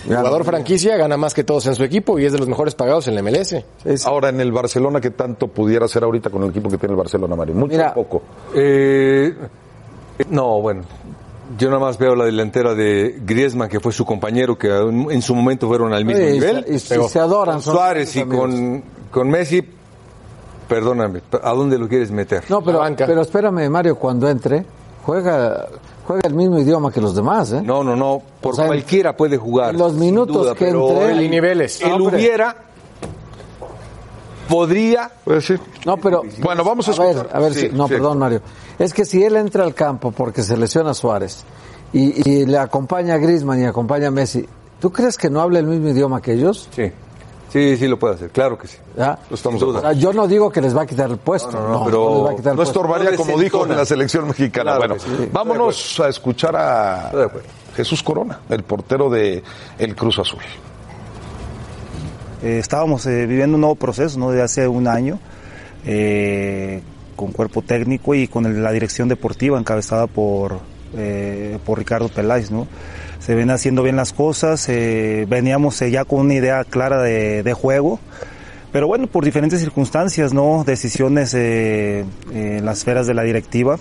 Jugador 0.06 0.46
franquicia, 0.46 0.96
gana 0.96 1.18
más 1.18 1.34
que 1.34 1.44
todos 1.44 1.66
en 1.68 1.76
su 1.76 1.84
equipo 1.84 2.18
y 2.20 2.26
es 2.26 2.32
de 2.32 2.40
los 2.40 2.48
mejores 2.48 2.74
pagados 2.74 3.08
en 3.10 3.16
la 3.16 3.22
MLS. 3.22 3.56
Ahora, 4.06 4.30
en 4.30 4.40
el 4.40 4.52
Barcelona, 4.52 5.02
¿qué 5.02 5.10
tanto 5.12 5.48
pudiera 5.50 5.86
hacer 5.86 6.04
ahorita 6.04 6.30
con 6.30 6.42
el 6.44 6.52
equipo 6.52 6.70
que 6.70 6.78
tiene 6.78 6.94
el 6.94 6.98
Barcelona, 6.98 7.36
Mario? 7.36 7.56
Mucho 7.56 7.72
Mira, 7.74 7.92
o 7.92 7.94
poco. 7.96 8.22
Eh, 8.56 9.34
no, 10.30 10.62
bueno. 10.62 10.84
Yo 11.58 11.68
nada 11.70 11.82
más 11.82 11.98
veo 11.98 12.16
la 12.16 12.26
delantera 12.26 12.76
de 12.76 13.20
Griezmann, 13.26 13.68
que 13.68 13.80
fue 13.80 13.92
su 13.92 14.06
compañero, 14.06 14.58
que 14.58 14.70
en 14.70 15.22
su 15.22 15.34
momento 15.36 15.68
fueron 15.68 15.92
al 15.94 16.06
mismo 16.06 16.24
Sí, 16.24 16.32
nivel. 16.34 16.64
se- 16.66 16.74
y 16.76 16.80
se- 16.80 17.10
se 17.10 17.20
adoran, 17.20 17.56
Con 17.56 17.64
Suárez 17.74 18.16
y 18.16 18.24
con, 18.24 18.84
con 19.12 19.30
Messi, 19.30 19.64
perdóname, 20.70 21.22
¿a 21.44 21.52
dónde 21.52 21.78
lo 21.78 21.90
quieres 21.90 22.12
meter? 22.12 22.44
No, 22.48 22.62
pero, 22.62 22.82
pero 22.98 23.22
espérame, 23.22 23.68
Mario, 23.70 23.96
cuando 23.98 24.30
entre, 24.30 24.64
juega, 25.06 25.68
juega 26.08 26.22
el 26.26 26.34
mismo 26.34 26.58
idioma 26.60 26.92
que 26.92 27.02
los 27.02 27.14
demás, 27.16 27.52
¿eh? 27.52 27.62
No, 27.62 27.84
no, 27.84 27.96
no, 27.98 28.22
por 28.40 28.54
O 28.54 28.56
sea, 28.56 28.68
cualquiera 28.68 29.18
puede 29.18 29.36
jugar. 29.38 29.72
en 29.74 29.80
los 29.80 29.92
sin 29.92 30.00
minutos 30.00 30.36
duda, 30.38 30.56
que 30.56 30.70
entre- 30.70 31.12
él- 31.12 31.22
Y 31.24 31.30
niveles. 31.30 31.82
Él 31.82 31.92
Hombre. 31.94 32.16
hubiera, 32.18 32.56
podría, 34.48 35.12
Pues 35.24 35.46
sí. 35.46 35.56
No, 35.86 35.98
pero. 35.98 36.24
Bueno, 36.42 36.64
vamos 36.64 36.88
a 36.88 36.92
a 37.02 37.06
ver, 37.06 37.30
a 37.32 37.40
ver, 37.40 37.54
Sí, 37.54 37.60
si, 37.62 37.70
no, 37.70 37.88
sí. 37.88 37.94
perdón, 37.94 38.18
Mario. 38.20 38.42
Es 38.78 38.94
que 38.94 39.06
si 39.06 39.24
él 39.24 39.36
entra 39.36 39.64
al 39.64 39.74
campo 39.74 40.12
porque 40.12 40.42
se 40.42 40.56
lesiona 40.58 40.94
Suárez 40.94 41.44
y, 41.94 42.30
y 42.30 42.46
le 42.46 42.58
acompaña 42.58 43.16
a 43.16 43.18
Griezmann 43.18 43.62
y 43.62 43.66
acompaña 43.66 44.08
a 44.08 44.12
Messi, 44.12 44.48
¿tú 44.80 44.92
crees 44.92 45.18
que 45.18 45.30
no 45.30 45.42
habla 45.42 45.60
el 45.60 45.66
mismo 45.68 45.90
idioma 45.90 46.22
que 46.22 46.34
ellos? 46.34 46.70
sí, 46.72 46.92
sí, 47.52 47.78
sí 47.78 47.88
lo 47.88 47.98
puede 48.00 48.16
hacer, 48.16 48.30
claro 48.30 48.58
que 48.58 48.68
sí. 48.68 48.78
¿Ya? 48.98 49.18
Lo 49.30 49.36
estamos. 49.36 49.62
O 49.62 49.82
sea, 49.82 49.94
yo 49.94 50.14
no 50.14 50.28
digo 50.28 50.52
que 50.52 50.62
les 50.62 50.76
va 50.76 50.84
a 50.84 50.86
quitar 50.86 51.10
el 51.10 51.18
puesto. 51.18 51.52
No, 51.52 51.60
No, 51.60 51.70
no, 51.70 51.80
no, 51.80 51.86
pero 51.86 52.00
No 52.26 52.42
puesto. 52.42 52.62
estorbaría, 52.64 53.12
No 53.12 53.18
como 53.18 53.38
dijo 53.40 53.66
en 53.66 53.76
la 53.76 53.86
selección 53.86 54.28
mexicana. 54.28 54.76
Claro 54.78 54.96
bueno, 54.96 55.18
sí. 55.18 55.30
Vámonos 55.32 56.00
a 56.00 56.10
escuchar 56.10 56.56
a. 56.56 57.12
Jesús 57.76 58.02
Corona, 58.04 58.40
el 58.50 58.64
portero 58.64 59.10
de 59.10 59.42
el 59.78 59.96
Cruz 59.96 60.20
Azul. 60.20 60.40
Eh, 62.42 62.58
estábamos 62.60 63.06
eh, 63.06 63.26
viviendo 63.26 63.56
un 63.56 63.62
nuevo 63.62 63.76
proceso, 63.76 64.18
¿no? 64.20 64.32
De 64.32 64.42
hace 64.42 64.68
un 64.68 64.88
año, 64.88 65.20
eh, 65.86 66.82
con 67.16 67.32
cuerpo 67.32 67.62
técnico 67.62 68.16
y 68.16 68.28
con 68.28 68.46
el- 68.46 68.64
la 68.64 68.72
dirección 68.72 69.10
deportiva 69.10 69.60
encabezada 69.60 70.08
por, 70.08 70.60
eh, 70.96 71.58
por 71.66 71.78
Ricardo 71.80 72.08
Peláez, 72.10 72.50
¿no? 72.52 72.68
Se 73.20 73.36
ven 73.36 73.52
haciendo 73.52 73.84
bien 73.84 73.98
las 73.98 74.14
cosas, 74.14 74.68
eh, 74.70 75.26
veníamos 75.28 75.82
eh, 75.82 75.92
ya 75.92 76.06
con 76.06 76.22
una 76.22 76.36
idea 76.36 76.64
clara 76.64 77.02
de, 77.02 77.54
juego, 77.54 78.00
pero 78.72 78.88
bueno, 78.88 79.08
por 79.08 79.26
diferentes 79.26 79.60
circunstancias, 79.60 80.34
¿no? 80.34 80.64
Decisiones 80.66 81.34
eh, 81.34 82.06
eh, 82.32 82.58
en 82.60 82.66
las 82.66 82.80
esferas 82.80 83.08
de 83.08 83.14
la 83.14 83.24
directiva, 83.24 83.78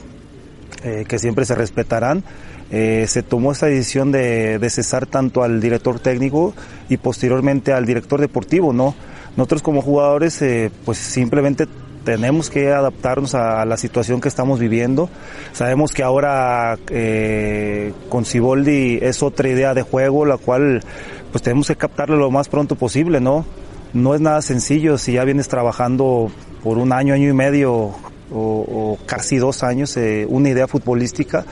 que 1.08 1.18
siempre 1.18 1.44
se 1.44 1.56
respetarán. 1.56 2.22
Se 2.70 3.22
tomó 3.26 3.50
esta 3.50 3.66
decisión 3.66 4.12
de, 4.12 4.64
cesar 4.70 5.06
tanto 5.06 5.42
al 5.42 5.60
director 5.60 5.98
técnico 5.98 6.54
y 6.88 6.98
posteriormente 6.98 7.72
al 7.72 7.84
director 7.84 8.20
deportivo, 8.20 8.72
¿no? 8.72 8.94
Nosotros 9.36 9.62
como 9.62 9.82
jugadores, 9.82 10.42
pues 10.84 10.98
simplemente 10.98 11.66
tenemos 12.08 12.48
que 12.48 12.72
adaptarnos 12.72 13.34
a, 13.34 13.66
la 13.66 13.76
situación 13.76 14.22
que 14.22 14.28
estamos 14.28 14.58
viviendo. 14.58 15.10
Sabemos 15.52 15.92
que 15.92 16.02
ahora 16.02 16.78
eh, 16.88 17.92
con 18.08 18.24
Siboldi 18.24 18.98
es 19.02 19.22
otra 19.22 19.50
idea 19.50 19.74
de 19.74 19.82
juego, 19.82 20.24
la 20.24 20.38
cual 20.38 20.82
pues 21.30 21.42
tenemos 21.42 21.68
que 21.68 21.76
captarla 21.76 22.16
lo 22.16 22.30
más 22.30 22.48
pronto 22.48 22.76
posible, 22.76 23.20
¿no? 23.20 23.44
No 23.92 24.14
es 24.14 24.22
nada 24.22 24.40
sencillo 24.40 24.96
si 24.96 25.12
ya 25.12 25.24
vienes 25.24 25.48
trabajando 25.48 26.30
por 26.64 26.78
un 26.78 26.94
año, 26.94 27.12
año 27.12 27.28
y 27.28 27.34
medio 27.34 27.74
o, 27.74 27.92
o 28.32 28.98
casi 29.04 29.36
dos 29.36 29.62
años 29.62 29.94
eh, 29.98 30.24
una 30.30 30.48
idea 30.48 30.66
futbolística, 30.66 31.44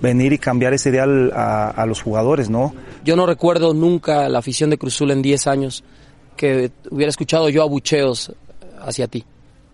venir 0.00 0.32
y 0.32 0.38
cambiar 0.38 0.72
ese 0.72 0.88
ideal 0.88 1.32
a, 1.34 1.68
a 1.68 1.84
los 1.84 2.00
jugadores, 2.00 2.48
¿no? 2.48 2.72
Yo 3.04 3.14
no 3.14 3.26
recuerdo 3.26 3.74
nunca 3.74 4.26
la 4.30 4.38
afición 4.38 4.70
de 4.70 4.78
Cruzul 4.78 5.10
en 5.10 5.20
10 5.20 5.46
años 5.48 5.84
que 6.34 6.70
hubiera 6.90 7.10
escuchado 7.10 7.50
yo 7.50 7.62
abucheos 7.62 8.32
hacia 8.80 9.06
ti. 9.06 9.26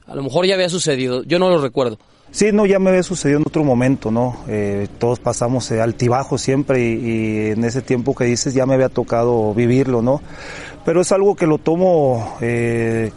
A 0.06 0.14
lo 0.14 0.22
mejor 0.22 0.46
ya 0.46 0.54
había 0.54 0.68
sucedido, 0.68 1.22
yo 1.24 1.38
no 1.38 1.48
lo 1.48 1.60
recuerdo. 1.60 1.98
Sí, 2.30 2.50
no, 2.52 2.66
ya 2.66 2.80
me 2.80 2.90
había 2.90 3.04
sucedido 3.04 3.38
en 3.38 3.44
otro 3.46 3.62
momento, 3.62 4.10
¿no? 4.10 4.38
Eh, 4.48 4.88
todos 4.98 5.20
pasamos 5.20 5.70
eh, 5.70 5.80
altibajos 5.80 6.40
siempre 6.40 6.80
y, 6.80 6.92
y, 6.94 7.50
en 7.52 7.64
ese 7.64 7.80
tiempo 7.80 8.14
que 8.14 8.24
dices 8.24 8.54
ya 8.54 8.66
me 8.66 8.74
había 8.74 8.88
tocado 8.88 9.54
vivirlo, 9.54 10.02
¿no? 10.02 10.20
Pero 10.84 11.00
es 11.00 11.12
algo 11.12 11.36
que 11.36 11.46
lo 11.46 11.58
tomo, 11.58 12.36
eh, 12.40 13.12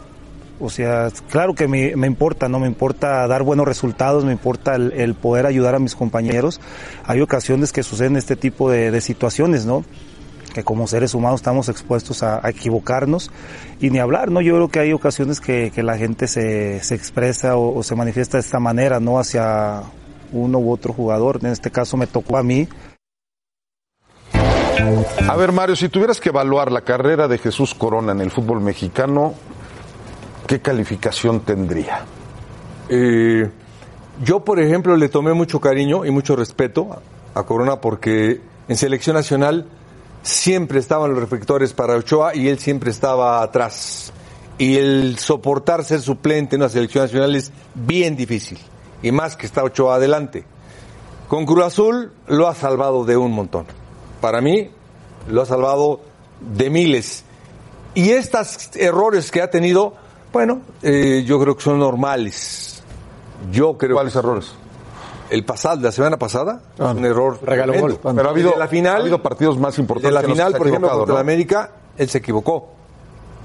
o 0.60 0.70
sea, 0.70 1.08
claro 1.30 1.54
que 1.54 1.66
me, 1.66 2.06
importa, 2.06 2.48
¿no? 2.48 2.60
Me 2.60 2.68
importa 2.68 3.26
dar 3.26 3.42
buenos 3.42 3.66
resultados, 3.66 4.24
me 4.24 4.32
importa 4.32 4.76
el, 4.76 5.14
poder 5.14 5.46
ayudar 5.46 5.74
a 5.74 5.80
mis 5.80 5.96
compañeros. 5.96 6.60
Hay 7.04 7.20
ocasiones 7.20 7.72
que 7.72 7.82
suceden 7.82 8.16
este 8.16 8.36
tipo 8.36 8.70
de 8.70 9.00
situaciones, 9.00 9.66
¿no? 9.66 9.84
Que 10.50 10.64
como 10.64 10.86
seres 10.86 11.14
humanos 11.14 11.40
estamos 11.40 11.68
expuestos 11.68 12.22
a, 12.22 12.44
a, 12.44 12.50
equivocarnos 12.50 13.30
y 13.80 13.90
ni 13.90 13.98
hablar, 13.98 14.30
¿no? 14.30 14.40
Yo 14.40 14.54
creo 14.54 14.68
que 14.68 14.80
hay 14.80 14.92
ocasiones 14.92 15.40
que, 15.40 15.70
que 15.74 15.82
la 15.82 15.96
gente 15.96 16.26
se, 16.26 16.82
se 16.82 16.94
expresa 16.94 17.56
o, 17.56 17.78
o, 17.78 17.82
se 17.82 17.94
manifiesta 17.94 18.38
de 18.38 18.42
esta 18.42 18.60
manera, 18.60 19.00
¿no? 19.00 19.18
Hacia 19.18 19.82
uno 20.32 20.58
u 20.58 20.72
otro 20.72 20.92
jugador. 20.92 21.38
En 21.42 21.52
este 21.52 21.70
caso 21.70 21.96
me 21.96 22.06
tocó 22.06 22.36
a 22.36 22.42
mí. 22.42 22.68
A 25.28 25.36
ver, 25.36 25.52
Mario, 25.52 25.76
si 25.76 25.88
tuvieras 25.88 26.20
que 26.20 26.28
evaluar 26.28 26.70
la 26.70 26.82
carrera 26.82 27.28
de 27.28 27.38
Jesús 27.38 27.74
Corona 27.74 28.12
en 28.12 28.20
el 28.20 28.30
fútbol 28.30 28.60
mexicano, 28.60 29.34
¿qué 30.46 30.60
calificación 30.60 31.40
tendría? 31.40 32.04
Eh, 32.88 33.50
yo, 34.22 34.44
por 34.44 34.60
ejemplo, 34.60 34.96
le 34.96 35.08
tomé 35.08 35.34
mucho 35.34 35.60
cariño 35.60 36.04
y 36.04 36.10
mucho 36.10 36.36
respeto 36.36 37.02
a 37.34 37.42
Corona 37.42 37.80
porque 37.80 38.40
en 38.68 38.76
selección 38.76 39.14
nacional 39.14 39.66
siempre 40.22 40.78
estaban 40.78 41.10
los 41.10 41.18
reflectores 41.18 41.72
para 41.72 41.96
Ochoa 41.96 42.34
y 42.34 42.48
él 42.48 42.58
siempre 42.58 42.90
estaba 42.90 43.42
atrás. 43.42 44.12
Y 44.58 44.76
el 44.76 45.18
soportar 45.18 45.84
ser 45.84 46.00
suplente 46.00 46.56
en 46.56 46.62
una 46.62 46.68
selección 46.68 47.04
nacional 47.04 47.36
es 47.36 47.52
bien 47.74 48.16
difícil. 48.16 48.58
Y 49.02 49.12
más 49.12 49.36
que 49.36 49.46
está 49.46 49.62
Ochoa 49.62 49.96
adelante. 49.96 50.44
Con 51.28 51.46
Cruz 51.46 51.64
Azul 51.64 52.12
lo 52.26 52.48
ha 52.48 52.54
salvado 52.54 53.04
de 53.04 53.16
un 53.16 53.32
montón. 53.32 53.66
Para 54.20 54.40
mí, 54.40 54.70
lo 55.28 55.42
ha 55.42 55.46
salvado 55.46 56.00
de 56.40 56.70
miles. 56.70 57.24
Y 57.94 58.10
estos 58.10 58.70
errores 58.76 59.30
que 59.30 59.42
ha 59.42 59.50
tenido, 59.50 59.94
bueno, 60.32 60.62
eh, 60.82 61.22
yo 61.26 61.38
creo 61.40 61.56
que 61.56 61.62
son 61.62 61.78
normales. 61.78 62.82
Yo 63.52 63.76
creo. 63.78 63.94
¿Cuáles 63.94 64.16
errores? 64.16 64.52
El 65.30 65.44
pasado, 65.44 65.80
la 65.80 65.92
semana 65.92 66.18
pasada, 66.18 66.62
ah, 66.78 66.94
un 66.96 67.04
error 67.04 67.38
regaló 67.42 67.74
gol. 67.80 67.98
Pero 68.02 68.28
ha 68.28 68.30
habido, 68.30 68.54
la 68.56 68.68
final, 68.68 68.96
ha 68.96 69.00
habido 69.00 69.22
partidos 69.22 69.58
más 69.58 69.78
importantes. 69.78 70.14
De 70.14 70.28
la 70.28 70.34
final, 70.34 70.54
por 70.54 70.68
ejemplo, 70.68 70.90
contra 70.90 71.14
¿no? 71.14 71.20
América, 71.20 71.70
él 71.96 72.08
se 72.08 72.18
equivocó. 72.18 72.70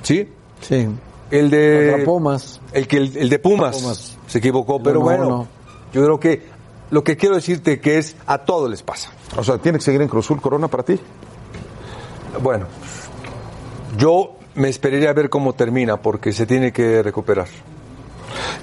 ¿Sí? 0.02 0.30
Sí. 0.62 0.88
El 1.32 1.50
de 1.50 1.90
contra 1.92 2.06
Pumas. 2.06 2.62
El 2.72 2.88
que 2.88 2.98
el, 2.98 3.18
el 3.18 3.30
de 3.30 3.40
Pumas, 3.40 3.82
Pumas, 3.82 4.18
se 4.28 4.38
equivocó, 4.38 4.82
pero 4.82 5.00
no, 5.00 5.06
bueno, 5.06 5.26
no. 5.26 5.48
yo 5.92 6.04
creo 6.04 6.20
que 6.20 6.44
lo 6.92 7.04
que 7.04 7.18
quiero 7.18 7.36
decirte 7.36 7.80
que 7.80 7.98
es 7.98 8.16
a 8.28 8.40
todos 8.40 8.70
les 8.70 8.84
pasa. 8.84 9.12
O 9.36 9.44
sea, 9.44 9.58
tiene 9.58 9.80
que 9.80 9.84
seguir 9.84 10.02
en 10.02 10.08
Cruzul 10.08 10.40
Corona 10.40 10.68
para 10.68 10.84
ti. 10.84 11.00
Bueno, 12.42 12.68
yo 13.98 14.36
me 14.56 14.70
esperaría 14.70 15.10
a 15.10 15.14
ver 15.14 15.30
cómo 15.30 15.54
termina 15.54 15.98
porque 15.98 16.34
se 16.34 16.46
tiene 16.46 16.72
que 16.72 17.02
recuperar. 17.02 17.48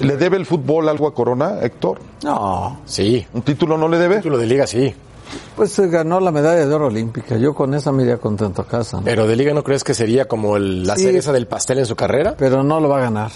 ¿Le 0.01 0.17
debe 0.17 0.37
el 0.37 0.47
fútbol 0.47 0.89
algo 0.89 1.07
a 1.07 1.15
Corona, 1.15 1.59
Héctor? 1.63 2.01
No, 2.25 2.81
sí. 2.87 3.27
¿Un 3.33 3.43
título 3.43 3.77
no 3.77 3.89
le 3.89 3.99
debe? 3.99 4.17
Un 4.17 4.21
título 4.23 4.39
de 4.39 4.47
liga, 4.47 4.67
sí. 4.67 4.95
Pues 5.55 5.73
se 5.73 5.89
ganó 5.89 6.21
la 6.21 6.33
medalla 6.33 6.67
de 6.67 6.75
oro 6.75 6.87
olímpica. 6.87 7.37
Yo 7.37 7.55
con 7.55 7.75
esa 7.75 7.93
me 7.93 8.03
iría 8.03 8.17
contento 8.17 8.63
a 8.63 8.67
casa. 8.67 8.99
¿no? 8.99 9.05
Pero 9.05 9.27
de 9.27 9.37
liga 9.37 9.53
no 9.53 9.63
crees 9.63 9.85
que 9.85 9.95
sería 9.95 10.27
como 10.27 10.57
el, 10.57 10.87
la 10.87 10.97
sí, 10.97 11.03
cereza 11.03 11.33
del 11.33 11.47
pastel 11.47 11.79
en 11.79 11.87
su 11.87 11.95
carrera? 11.95 12.35
Pero 12.37 12.63
no 12.63 12.81
lo 12.81 12.89
va 12.89 12.99
a 12.99 13.01
ganar. 13.03 13.31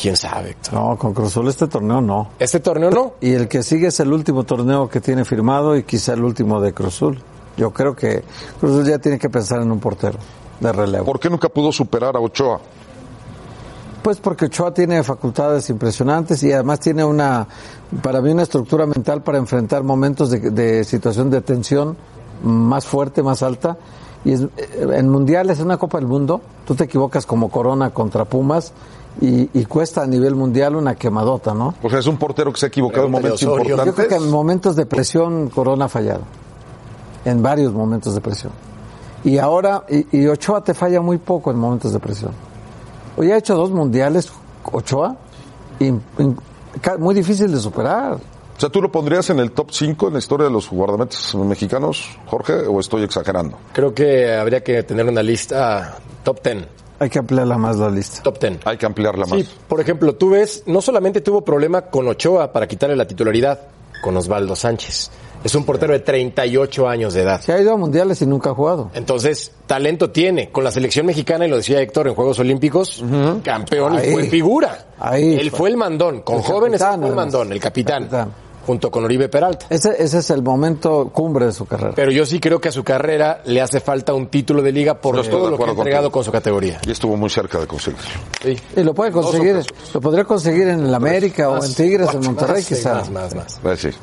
¿Quién 0.00 0.16
sabe, 0.16 0.50
Héctor? 0.50 0.74
No, 0.74 0.98
con 0.98 1.14
Cruzul 1.14 1.48
este 1.48 1.68
torneo 1.68 2.00
no. 2.00 2.30
¿Este 2.38 2.58
torneo 2.58 2.90
no? 2.90 3.14
Y 3.20 3.32
el 3.32 3.46
que 3.46 3.62
sigue 3.62 3.86
es 3.88 4.00
el 4.00 4.12
último 4.12 4.42
torneo 4.44 4.88
que 4.88 5.00
tiene 5.00 5.24
firmado 5.24 5.76
y 5.76 5.84
quizá 5.84 6.14
el 6.14 6.24
último 6.24 6.60
de 6.60 6.74
Cruzul. 6.74 7.22
Yo 7.56 7.70
creo 7.70 7.94
que 7.94 8.24
Cruzul 8.58 8.84
ya 8.84 8.98
tiene 8.98 9.18
que 9.18 9.30
pensar 9.30 9.62
en 9.62 9.70
un 9.70 9.78
portero 9.78 10.18
de 10.58 10.72
relevo. 10.72 11.04
¿Por 11.04 11.20
qué 11.20 11.30
nunca 11.30 11.48
pudo 11.48 11.70
superar 11.70 12.16
a 12.16 12.20
Ochoa? 12.20 12.60
Pues 14.04 14.18
porque 14.18 14.44
Ochoa 14.44 14.74
tiene 14.74 15.02
facultades 15.02 15.70
impresionantes 15.70 16.42
y 16.42 16.52
además 16.52 16.78
tiene 16.78 17.02
una, 17.02 17.48
para 18.02 18.20
mí, 18.20 18.32
una 18.32 18.42
estructura 18.42 18.84
mental 18.84 19.22
para 19.22 19.38
enfrentar 19.38 19.82
momentos 19.82 20.28
de, 20.28 20.50
de 20.50 20.84
situación 20.84 21.30
de 21.30 21.40
tensión 21.40 21.96
más 22.42 22.84
fuerte, 22.84 23.22
más 23.22 23.42
alta. 23.42 23.78
Y 24.22 24.32
es, 24.32 24.42
en 24.76 25.08
mundiales, 25.08 25.58
en 25.58 25.64
una 25.64 25.78
Copa 25.78 25.96
del 25.96 26.06
Mundo, 26.06 26.42
tú 26.66 26.74
te 26.74 26.84
equivocas 26.84 27.24
como 27.24 27.48
Corona 27.48 27.94
contra 27.94 28.26
Pumas 28.26 28.74
y, 29.22 29.48
y, 29.58 29.64
cuesta 29.64 30.02
a 30.02 30.06
nivel 30.06 30.34
mundial 30.34 30.76
una 30.76 30.96
quemadota, 30.96 31.54
¿no? 31.54 31.74
O 31.82 31.88
sea, 31.88 32.00
es 32.00 32.06
un 32.06 32.18
portero 32.18 32.52
que 32.52 32.60
se 32.60 32.66
ha 32.66 32.68
equivocado 32.68 33.06
en 33.06 33.12
momentos 33.12 33.40
importantes. 33.42 33.86
Yo 33.86 33.94
creo 33.94 34.08
que 34.08 34.16
en 34.16 34.30
momentos 34.30 34.76
de 34.76 34.84
presión 34.84 35.48
Corona 35.48 35.86
ha 35.86 35.88
fallado. 35.88 36.24
En 37.24 37.42
varios 37.42 37.72
momentos 37.72 38.14
de 38.14 38.20
presión. 38.20 38.52
Y 39.24 39.38
ahora, 39.38 39.84
y, 39.88 40.18
y 40.18 40.26
Ochoa 40.26 40.62
te 40.62 40.74
falla 40.74 41.00
muy 41.00 41.16
poco 41.16 41.50
en 41.50 41.56
momentos 41.56 41.94
de 41.94 42.00
presión. 42.00 42.32
Hoy 43.16 43.30
ha 43.30 43.38
hecho 43.38 43.54
dos 43.54 43.70
mundiales, 43.70 44.32
Ochoa, 44.64 45.16
y, 45.78 45.86
y, 45.86 46.34
muy 46.98 47.14
difícil 47.14 47.52
de 47.52 47.58
superar. 47.58 48.14
O 48.56 48.60
sea, 48.60 48.68
¿tú 48.68 48.80
lo 48.80 48.90
pondrías 48.90 49.30
en 49.30 49.40
el 49.40 49.52
top 49.52 49.70
5 49.72 50.08
en 50.08 50.12
la 50.14 50.18
historia 50.18 50.46
de 50.46 50.52
los 50.52 50.70
guardametes 50.70 51.34
mexicanos, 51.34 52.08
Jorge, 52.26 52.66
o 52.66 52.78
estoy 52.78 53.02
exagerando? 53.02 53.58
Creo 53.72 53.92
que 53.92 54.32
habría 54.32 54.62
que 54.62 54.82
tener 54.84 55.06
una 55.06 55.22
lista 55.22 55.98
top 56.22 56.42
10. 56.42 56.66
Hay 57.00 57.10
que 57.10 57.18
ampliarla 57.18 57.58
más 57.58 57.76
la 57.76 57.90
lista. 57.90 58.22
Top 58.22 58.38
10. 58.38 58.60
Hay 58.64 58.76
que 58.76 58.86
ampliarla 58.86 59.26
más. 59.26 59.40
Sí, 59.40 59.48
por 59.68 59.80
ejemplo, 59.80 60.14
tú 60.14 60.30
ves, 60.30 60.62
no 60.66 60.80
solamente 60.80 61.20
tuvo 61.20 61.42
problema 61.42 61.82
con 61.82 62.06
Ochoa 62.06 62.52
para 62.52 62.68
quitarle 62.68 62.94
la 62.94 63.06
titularidad, 63.06 63.60
con 64.04 64.14
Osvaldo 64.18 64.54
Sánchez. 64.54 65.10
Es 65.42 65.54
un 65.54 65.64
portero 65.64 65.94
de 65.94 66.00
38 66.00 66.86
años 66.86 67.14
de 67.14 67.22
edad. 67.22 67.40
Se 67.40 67.54
ha 67.54 67.58
ido 67.60 67.72
a 67.72 67.76
mundiales 67.78 68.20
y 68.20 68.26
nunca 68.26 68.50
ha 68.50 68.54
jugado. 68.54 68.90
Entonces, 68.92 69.50
talento 69.66 70.10
tiene. 70.10 70.50
Con 70.50 70.62
la 70.62 70.70
selección 70.70 71.06
mexicana, 71.06 71.46
y 71.46 71.48
lo 71.48 71.56
decía 71.56 71.80
Héctor, 71.80 72.08
en 72.08 72.14
Juegos 72.14 72.38
Olímpicos, 72.38 73.00
uh 73.00 73.06
-huh. 73.06 73.42
campeón 73.42 73.96
Ahí. 73.96 74.10
y 74.10 74.12
fue 74.12 74.24
figura. 74.24 74.88
Ahí. 74.98 75.36
Él 75.40 75.50
fue 75.50 75.70
el 75.70 75.78
mandón. 75.78 76.20
Con 76.20 76.36
El 76.36 76.42
jóvenes 76.42 76.80
capitán, 76.80 77.00
fue 77.00 77.08
el 77.08 77.14
mandón, 77.16 77.52
el 77.52 77.60
capitán, 77.60 78.08
Junto 78.66 78.90
con 78.90 79.04
Oribe 79.04 79.28
Peralta. 79.28 79.66
Ese, 79.68 79.94
ese 79.98 80.18
es 80.18 80.30
el 80.30 80.42
momento 80.42 81.10
cumbre 81.12 81.46
de 81.46 81.52
su 81.52 81.66
carrera. 81.66 81.92
Pero 81.94 82.10
yo 82.10 82.24
sí 82.26 82.40
creo 82.40 82.60
que 82.60 82.68
a 82.68 82.72
su 82.72 82.82
carrera 82.84 83.42
le 83.44 83.60
hace 83.60 83.80
falta 83.80 84.14
un 84.14 84.28
título 84.28 84.62
de 84.62 84.72
liga 84.72 84.94
por 85.00 85.20
todo 85.26 85.50
lo 85.50 85.58
que 85.58 85.64
ha 85.64 85.70
entregado 85.70 86.10
con 86.10 86.24
su 86.24 86.32
categoría. 86.32 86.80
Y 86.86 86.90
estuvo 86.90 87.16
muy 87.16 87.30
cerca 87.30 87.58
de 87.58 87.66
conseguirlo. 87.66 88.08
Sí. 88.42 88.56
Y 88.76 88.82
lo 88.82 88.94
puede 88.94 89.12
conseguir, 89.12 89.62
lo 89.92 90.00
podría 90.00 90.24
conseguir 90.24 90.68
en 90.68 90.86
el 90.86 90.94
América 90.94 91.50
o 91.50 91.64
en 91.64 91.74
Tigres, 91.74 92.12
en 92.14 92.20
Monterrey 92.20 92.56
más, 92.56 92.66
quizá. 92.66 92.94
Más, 92.94 93.10
más, 93.10 93.34
más. 93.34 93.60
Va 93.64 93.70
a 93.70 93.72
decir. 93.72 93.94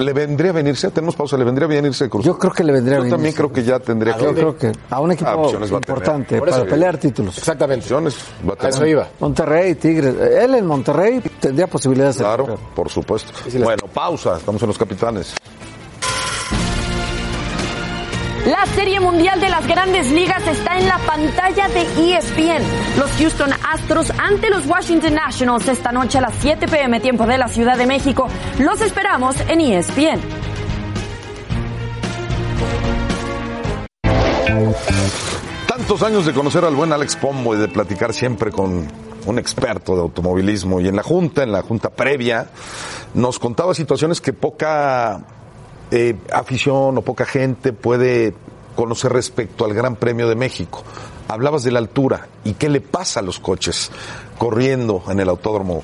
¿Le 0.00 0.12
vendría 0.14 0.50
a 0.50 0.54
venirse? 0.54 0.90
Tenemos 0.90 1.14
pausa, 1.14 1.36
¿le 1.36 1.44
vendría 1.44 1.68
bien 1.68 1.84
irse 1.84 2.04
de 2.04 2.10
Cruz? 2.10 2.24
Yo 2.24 2.38
creo 2.38 2.52
que 2.52 2.64
le 2.64 2.72
vendría 2.72 2.96
Yo 2.96 3.02
bien 3.02 3.14
también 3.14 3.34
creo 3.34 3.52
que 3.52 3.62
ya 3.62 3.78
tendría 3.78 4.14
que 4.16 4.22
Yo 4.24 4.34
creo 4.34 4.56
que 4.56 4.72
a 4.88 5.00
un 5.00 5.12
equipo 5.12 5.30
opciones 5.30 5.72
va 5.72 5.76
a 5.76 5.80
tener. 5.80 5.98
importante 5.98 6.38
Por 6.38 6.48
eso 6.48 6.56
para 6.56 6.64
digo. 6.64 6.74
pelear 6.74 6.98
títulos. 6.98 7.36
Exactamente. 7.38 7.84
Opciones 7.84 8.16
va 8.48 8.50
a 8.50 8.52
A 8.54 8.56
tener. 8.56 8.74
eso 8.74 8.86
iba. 8.86 9.08
Monterrey, 9.20 9.74
Tigres. 9.74 10.14
Él 10.18 10.54
en 10.54 10.66
Monterrey 10.66 11.20
tendría 11.38 11.66
posibilidades 11.66 12.16
Claro, 12.16 12.58
por 12.74 12.88
supuesto. 12.88 13.32
Bueno, 13.62 13.86
pausa, 13.92 14.36
estamos 14.38 14.62
en 14.62 14.68
los 14.68 14.78
capitanes. 14.78 15.34
La 18.50 18.66
Serie 18.66 18.98
Mundial 18.98 19.40
de 19.40 19.48
las 19.48 19.64
Grandes 19.64 20.10
Ligas 20.10 20.44
está 20.44 20.76
en 20.76 20.88
la 20.88 20.98
pantalla 20.98 21.68
de 21.68 21.82
ESPN. 21.82 22.98
Los 22.98 23.08
Houston 23.12 23.50
Astros 23.72 24.10
ante 24.18 24.50
los 24.50 24.66
Washington 24.66 25.14
Nationals 25.14 25.68
esta 25.68 25.92
noche 25.92 26.18
a 26.18 26.22
las 26.22 26.34
7 26.40 26.66
pm 26.66 26.98
tiempo 26.98 27.28
de 27.28 27.38
la 27.38 27.46
Ciudad 27.46 27.78
de 27.78 27.86
México. 27.86 28.26
Los 28.58 28.80
esperamos 28.80 29.36
en 29.46 29.60
ESPN. 29.60 30.20
Tantos 35.68 36.02
años 36.02 36.26
de 36.26 36.32
conocer 36.32 36.64
al 36.64 36.74
buen 36.74 36.92
Alex 36.92 37.14
Pombo 37.14 37.54
y 37.54 37.58
de 37.58 37.68
platicar 37.68 38.12
siempre 38.12 38.50
con 38.50 38.88
un 39.26 39.38
experto 39.38 39.94
de 39.94 40.00
automovilismo 40.00 40.80
y 40.80 40.88
en 40.88 40.96
la 40.96 41.04
junta, 41.04 41.44
en 41.44 41.52
la 41.52 41.62
junta 41.62 41.90
previa, 41.90 42.48
nos 43.14 43.38
contaba 43.38 43.74
situaciones 43.74 44.20
que 44.20 44.32
poca 44.32 45.39
eh, 45.90 46.16
afición 46.32 46.98
o 46.98 47.02
poca 47.02 47.24
gente 47.24 47.72
puede 47.72 48.34
conocer 48.76 49.12
respecto 49.12 49.64
al 49.64 49.74
Gran 49.74 49.96
Premio 49.96 50.28
de 50.28 50.36
México. 50.36 50.82
Hablabas 51.28 51.62
de 51.62 51.70
la 51.70 51.78
altura 51.78 52.28
y 52.44 52.54
qué 52.54 52.68
le 52.68 52.80
pasa 52.80 53.20
a 53.20 53.22
los 53.22 53.38
coches 53.38 53.90
corriendo 54.38 55.02
en 55.08 55.20
el 55.20 55.28
autódromo, 55.28 55.82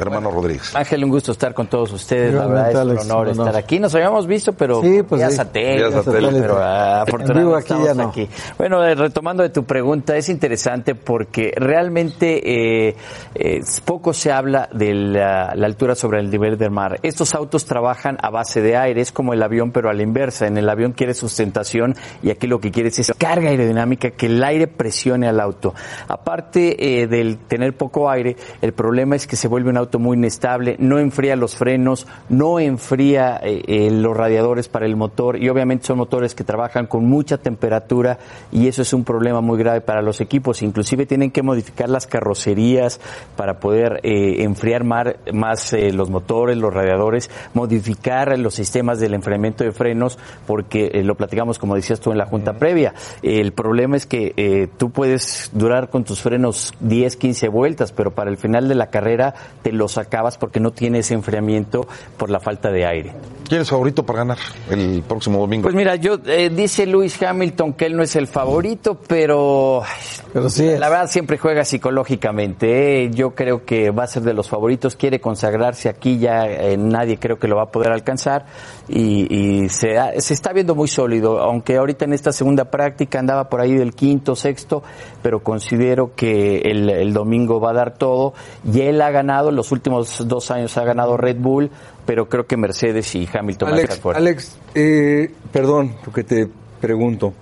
hermano 0.00 0.30
Rodríguez. 0.30 0.74
Ángel, 0.74 1.04
un 1.04 1.10
gusto 1.10 1.32
estar 1.32 1.54
con 1.54 1.66
todos 1.68 1.92
ustedes. 1.92 2.34
La 2.34 2.46
verdad 2.46 2.70
es 2.70 3.04
un 3.04 3.10
honor 3.10 3.28
estar 3.28 3.56
aquí. 3.56 3.78
Nos 3.78 3.94
habíamos 3.94 4.26
visto, 4.26 4.52
pero 4.52 4.80
Sí, 4.82 5.02
pues 5.02 5.20
vía 5.20 5.30
sí. 5.30 5.36
satélite, 5.36 6.40
pero 6.40 6.58
ah, 6.58 7.02
afortunadamente 7.02 7.54
aquí 7.56 7.62
estamos 7.62 7.86
ya 7.86 7.94
no. 7.94 8.08
aquí. 8.08 8.28
Bueno, 8.58 8.84
eh, 8.84 8.94
retomando 8.94 9.42
de 9.42 9.50
tu 9.50 9.64
pregunta, 9.64 10.16
es 10.16 10.28
interesante 10.28 10.94
porque 10.94 11.52
realmente 11.56 12.88
eh, 12.88 12.96
eh, 13.34 13.60
poco 13.84 14.12
se 14.12 14.30
habla 14.32 14.68
de 14.72 14.92
la, 14.94 15.54
la 15.54 15.66
altura 15.66 15.94
sobre 15.94 16.20
el 16.20 16.30
nivel 16.30 16.58
del 16.58 16.70
mar. 16.70 16.98
Estos 17.02 17.34
autos 17.34 17.64
trabajan 17.64 18.18
a 18.20 18.30
base 18.30 18.60
de 18.60 18.76
aire, 18.76 19.00
es 19.00 19.12
como 19.12 19.32
el 19.32 19.42
avión, 19.42 19.72
pero 19.72 19.88
a 19.88 19.94
la 19.94 20.02
inversa. 20.02 20.46
En 20.46 20.58
el 20.58 20.68
avión 20.68 20.92
quieres 20.92 21.18
sustentación 21.18 21.94
y 22.22 22.30
aquí 22.30 22.46
lo 22.46 22.60
que 22.60 22.70
quieres 22.70 22.98
es 22.98 23.12
carga 23.16 23.48
aerodinámica, 23.48 24.10
que 24.10 24.26
el 24.26 24.42
aire 24.44 24.66
presione 24.66 25.26
al 25.28 25.40
auto. 25.40 25.74
Aparte 26.08 27.02
eh, 27.02 27.06
del 27.06 27.38
tener 27.38 27.76
poco 27.76 28.10
aire, 28.10 28.36
el 28.60 28.72
problema 28.72 29.16
es 29.16 29.26
que 29.26 29.36
se 29.36 29.48
vuelve 29.48 29.70
un 29.70 29.76
auto 29.78 29.87
auto 29.88 29.98
muy 29.98 30.16
inestable, 30.18 30.76
no 30.78 30.98
enfría 30.98 31.34
los 31.34 31.56
frenos, 31.56 32.06
no 32.28 32.60
enfría 32.60 33.40
eh, 33.42 33.62
eh, 33.66 33.90
los 33.90 34.14
radiadores 34.14 34.68
para 34.68 34.84
el 34.84 34.96
motor 34.96 35.42
y 35.42 35.48
obviamente 35.48 35.86
son 35.86 35.96
motores 35.98 36.34
que 36.34 36.44
trabajan 36.44 36.86
con 36.86 37.06
mucha 37.06 37.38
temperatura 37.38 38.18
y 38.52 38.68
eso 38.68 38.82
es 38.82 38.92
un 38.92 39.04
problema 39.04 39.40
muy 39.40 39.58
grave 39.58 39.80
para 39.80 40.02
los 40.02 40.20
equipos. 40.20 40.60
Inclusive 40.62 41.06
tienen 41.06 41.30
que 41.30 41.42
modificar 41.42 41.88
las 41.88 42.06
carrocerías 42.06 43.00
para 43.34 43.60
poder 43.60 44.00
eh, 44.02 44.42
enfriar 44.42 44.84
mar- 44.84 45.16
más 45.32 45.72
los 45.92 46.10
motores, 46.10 46.58
los 46.58 46.74
radiadores, 46.74 47.30
modificar 47.54 48.38
los 48.38 48.54
sistemas 48.54 49.00
del 49.00 49.14
enfriamiento 49.14 49.64
de 49.64 49.72
frenos 49.72 50.18
porque 50.46 50.90
lo 51.02 51.14
platicamos 51.14 51.58
como 51.58 51.74
decías 51.76 52.00
tú 52.00 52.12
en 52.12 52.18
la 52.18 52.26
junta 52.26 52.54
previa. 52.58 52.92
El 53.22 53.52
problema 53.52 53.96
es 53.96 54.04
que 54.06 54.68
tú 54.76 54.90
puedes 54.90 55.50
durar 55.54 55.88
con 55.88 56.04
tus 56.04 56.20
frenos 56.20 56.74
10, 56.80 57.16
15 57.16 57.48
vueltas, 57.48 57.92
pero 57.92 58.10
para 58.10 58.30
el 58.30 58.36
final 58.36 58.68
de 58.68 58.74
la 58.74 58.88
carrera 58.88 59.34
te 59.62 59.72
los 59.78 59.96
acabas 59.96 60.36
porque 60.36 60.60
no 60.60 60.72
tienes 60.72 61.10
enfriamiento 61.10 61.86
por 62.18 62.28
la 62.28 62.40
falta 62.40 62.70
de 62.70 62.84
aire. 62.84 63.12
¿Quién 63.48 63.62
es 63.62 63.70
favorito 63.70 64.04
para 64.04 64.18
ganar 64.18 64.38
el 64.70 65.02
próximo 65.08 65.38
domingo? 65.38 65.62
Pues 65.62 65.74
mira, 65.74 65.96
yo 65.96 66.18
eh, 66.26 66.50
dice 66.54 66.84
Lewis 66.84 67.22
Hamilton 67.22 67.72
que 67.72 67.86
él 67.86 67.96
no 67.96 68.02
es 68.02 68.14
el 68.16 68.26
favorito, 68.26 68.98
pero, 69.08 69.82
la 70.34 70.88
verdad 70.90 71.06
siempre 71.08 71.38
juega 71.38 71.64
psicológicamente. 71.64 73.04
¿eh? 73.04 73.10
Yo 73.10 73.34
creo 73.34 73.64
que 73.64 73.90
va 73.90 74.04
a 74.04 74.06
ser 74.06 74.22
de 74.22 74.34
los 74.34 74.48
favoritos, 74.50 74.96
quiere 74.96 75.20
consagrarse 75.20 75.88
aquí, 75.88 76.18
ya 76.18 76.46
eh, 76.46 76.76
nadie 76.76 77.18
creo 77.18 77.38
que 77.38 77.48
lo 77.48 77.56
va 77.56 77.62
a 77.62 77.70
poder 77.70 77.90
alcanzar 77.92 78.44
y, 78.86 79.34
y 79.34 79.68
se, 79.70 79.96
ha- 79.98 80.12
se 80.20 80.34
está 80.34 80.52
viendo 80.52 80.74
muy 80.74 80.88
sólido, 80.88 81.38
aunque 81.40 81.76
ahorita 81.76 82.04
en 82.04 82.12
esta 82.12 82.32
segunda 82.32 82.66
práctica 82.66 83.18
andaba 83.18 83.48
por 83.48 83.62
ahí 83.62 83.74
del 83.74 83.94
quinto, 83.94 84.36
sexto, 84.36 84.82
pero 85.22 85.42
considero 85.42 86.14
que 86.14 86.58
el, 86.66 86.90
el 86.90 87.12
domingo 87.14 87.60
va 87.60 87.70
a 87.70 87.74
dar 87.74 87.94
todo. 87.94 88.34
Y 88.70 88.82
él 88.82 89.00
ha 89.00 89.10
ganado, 89.10 89.48
en 89.48 89.56
los 89.68 89.72
últimos 89.72 90.26
dos 90.26 90.50
años 90.50 90.76
ha 90.78 90.84
ganado 90.84 91.16
Red 91.18 91.36
Bull, 91.36 91.70
pero 92.06 92.26
creo 92.28 92.46
que 92.46 92.56
Mercedes 92.56 93.14
y 93.14 93.28
Hamilton 93.30 93.70
van 93.70 93.78
a 93.78 93.82
estar 93.82 94.16
Alex. 94.16 94.16
Alex 94.16 94.58
eh, 94.74 95.30
perdón, 95.52 95.94
porque 96.04 96.24
te 96.24 96.48
pregunto. 96.80 97.34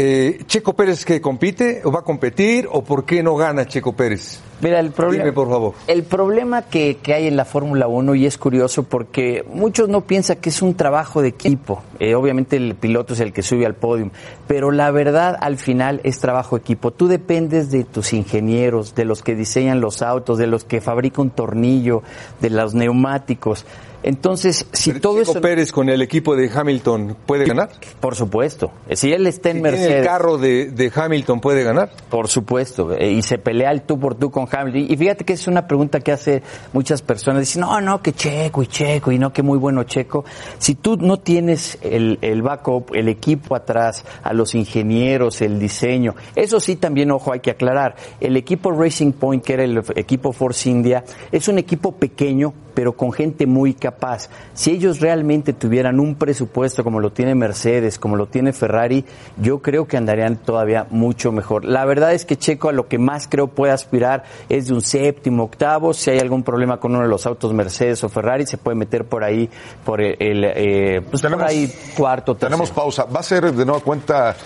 Eh, 0.00 0.44
¿Checo 0.46 0.74
Pérez 0.74 1.04
que 1.04 1.20
compite 1.20 1.80
o 1.82 1.90
va 1.90 1.98
a 1.98 2.02
competir 2.02 2.68
o 2.70 2.84
por 2.84 3.04
qué 3.04 3.20
no 3.20 3.34
gana 3.34 3.66
Checo 3.66 3.94
Pérez? 3.94 4.38
Mira, 4.60 4.78
el 4.78 4.92
problema, 4.92 5.24
Dime, 5.24 5.32
por 5.32 5.48
favor. 5.48 5.74
El 5.88 6.04
problema 6.04 6.62
que, 6.62 6.98
que 7.02 7.14
hay 7.14 7.26
en 7.26 7.36
la 7.36 7.44
Fórmula 7.44 7.88
1, 7.88 8.14
y 8.14 8.24
es 8.24 8.38
curioso 8.38 8.84
porque 8.84 9.44
muchos 9.52 9.88
no 9.88 10.02
piensan 10.02 10.36
que 10.36 10.50
es 10.50 10.62
un 10.62 10.74
trabajo 10.74 11.20
de 11.20 11.28
equipo. 11.28 11.82
Eh, 11.98 12.14
obviamente 12.14 12.56
el 12.56 12.76
piloto 12.76 13.14
es 13.14 13.20
el 13.20 13.32
que 13.32 13.42
sube 13.42 13.66
al 13.66 13.74
podio, 13.74 14.12
pero 14.46 14.70
la 14.70 14.92
verdad 14.92 15.36
al 15.40 15.56
final 15.56 16.00
es 16.04 16.20
trabajo 16.20 16.54
de 16.54 16.60
equipo. 16.60 16.92
Tú 16.92 17.08
dependes 17.08 17.72
de 17.72 17.82
tus 17.82 18.12
ingenieros, 18.12 18.94
de 18.94 19.04
los 19.04 19.22
que 19.24 19.34
diseñan 19.34 19.80
los 19.80 20.02
autos, 20.02 20.38
de 20.38 20.46
los 20.46 20.64
que 20.64 20.80
fabrican 20.80 21.22
un 21.22 21.30
tornillo, 21.30 22.04
de 22.40 22.50
los 22.50 22.72
neumáticos. 22.72 23.66
Entonces, 24.02 24.66
si 24.72 24.92
todo 24.94 25.18
Checo 25.18 25.32
eso... 25.32 25.40
Pérez 25.40 25.72
con 25.72 25.88
el 25.88 26.02
equipo 26.02 26.36
de 26.36 26.50
Hamilton 26.54 27.16
puede 27.26 27.46
ganar? 27.46 27.70
Por 28.00 28.14
supuesto. 28.14 28.70
Si 28.92 29.12
él 29.12 29.26
está 29.26 29.50
en 29.50 29.56
Si 29.56 29.62
tiene 29.62 29.76
Mercedes... 29.76 30.00
el 30.00 30.06
carro 30.06 30.38
de, 30.38 30.70
de 30.70 30.92
Hamilton 30.94 31.40
puede 31.40 31.64
ganar? 31.64 31.90
Por 32.08 32.28
supuesto, 32.28 32.92
eh, 32.92 33.10
y 33.10 33.22
se 33.22 33.38
pelea 33.38 33.70
el 33.72 33.82
tú 33.82 33.98
por 33.98 34.14
tú 34.14 34.30
con 34.30 34.46
Hamilton. 34.50 34.86
Y 34.88 34.96
fíjate 34.96 35.24
que 35.24 35.32
es 35.32 35.48
una 35.48 35.66
pregunta 35.66 36.00
que 36.00 36.12
hace 36.12 36.42
muchas 36.72 37.02
personas. 37.02 37.40
Dicen, 37.40 37.62
no, 37.62 37.80
no, 37.80 38.00
que 38.00 38.12
Checo 38.12 38.62
y 38.62 38.66
Checo, 38.68 39.10
y 39.10 39.18
no, 39.18 39.32
que 39.32 39.42
muy 39.42 39.58
bueno 39.58 39.82
Checo. 39.84 40.24
Si 40.58 40.76
tú 40.76 40.96
no 40.96 41.18
tienes 41.18 41.78
el, 41.82 42.18
el 42.22 42.42
backup, 42.42 42.94
el 42.94 43.08
equipo 43.08 43.56
atrás, 43.56 44.04
a 44.22 44.32
los 44.32 44.54
ingenieros, 44.54 45.40
el 45.42 45.58
diseño, 45.58 46.14
eso 46.36 46.60
sí 46.60 46.76
también, 46.76 47.10
ojo, 47.10 47.32
hay 47.32 47.40
que 47.40 47.50
aclarar. 47.50 47.96
El 48.20 48.36
equipo 48.36 48.70
Racing 48.70 49.12
Point, 49.12 49.44
que 49.44 49.54
era 49.54 49.64
el 49.64 49.82
equipo 49.96 50.32
Force 50.32 50.70
India, 50.70 51.04
es 51.32 51.48
un 51.48 51.58
equipo 51.58 51.92
pequeño, 51.92 52.54
pero 52.78 52.92
con 52.92 53.12
gente 53.12 53.44
muy 53.44 53.74
capaz. 53.74 54.28
Si 54.54 54.70
ellos 54.70 55.00
realmente 55.00 55.52
tuvieran 55.52 55.98
un 55.98 56.14
presupuesto 56.14 56.84
como 56.84 57.00
lo 57.00 57.10
tiene 57.10 57.34
Mercedes, 57.34 57.98
como 57.98 58.14
lo 58.14 58.26
tiene 58.26 58.52
Ferrari, 58.52 59.04
yo 59.36 59.58
creo 59.58 59.88
que 59.88 59.96
andarían 59.96 60.36
todavía 60.36 60.86
mucho 60.90 61.32
mejor. 61.32 61.64
La 61.64 61.84
verdad 61.84 62.12
es 62.12 62.24
que 62.24 62.36
Checo 62.36 62.68
a 62.68 62.72
lo 62.72 62.86
que 62.86 62.98
más 62.98 63.26
creo 63.26 63.48
puede 63.48 63.72
aspirar 63.72 64.22
es 64.48 64.68
de 64.68 64.74
un 64.74 64.80
séptimo, 64.80 65.42
octavo. 65.42 65.92
Si 65.92 66.08
hay 66.10 66.20
algún 66.20 66.44
problema 66.44 66.78
con 66.78 66.92
uno 66.92 67.02
de 67.02 67.08
los 67.08 67.26
autos 67.26 67.52
Mercedes 67.52 68.04
o 68.04 68.08
Ferrari, 68.08 68.46
se 68.46 68.58
puede 68.58 68.76
meter 68.76 69.06
por 69.06 69.24
ahí, 69.24 69.50
por 69.84 70.00
el, 70.00 70.14
el, 70.20 70.44
eh, 70.44 71.00
pues 71.10 71.20
por 71.20 71.42
ahí 71.42 71.68
cuarto, 71.96 72.36
tercero. 72.36 72.50
Tenemos 72.50 72.70
pausa. 72.70 73.06
¿Va 73.06 73.18
a 73.18 73.24
ser 73.24 73.52
de 73.52 73.64
nueva 73.66 73.80
cuenta 73.80 74.36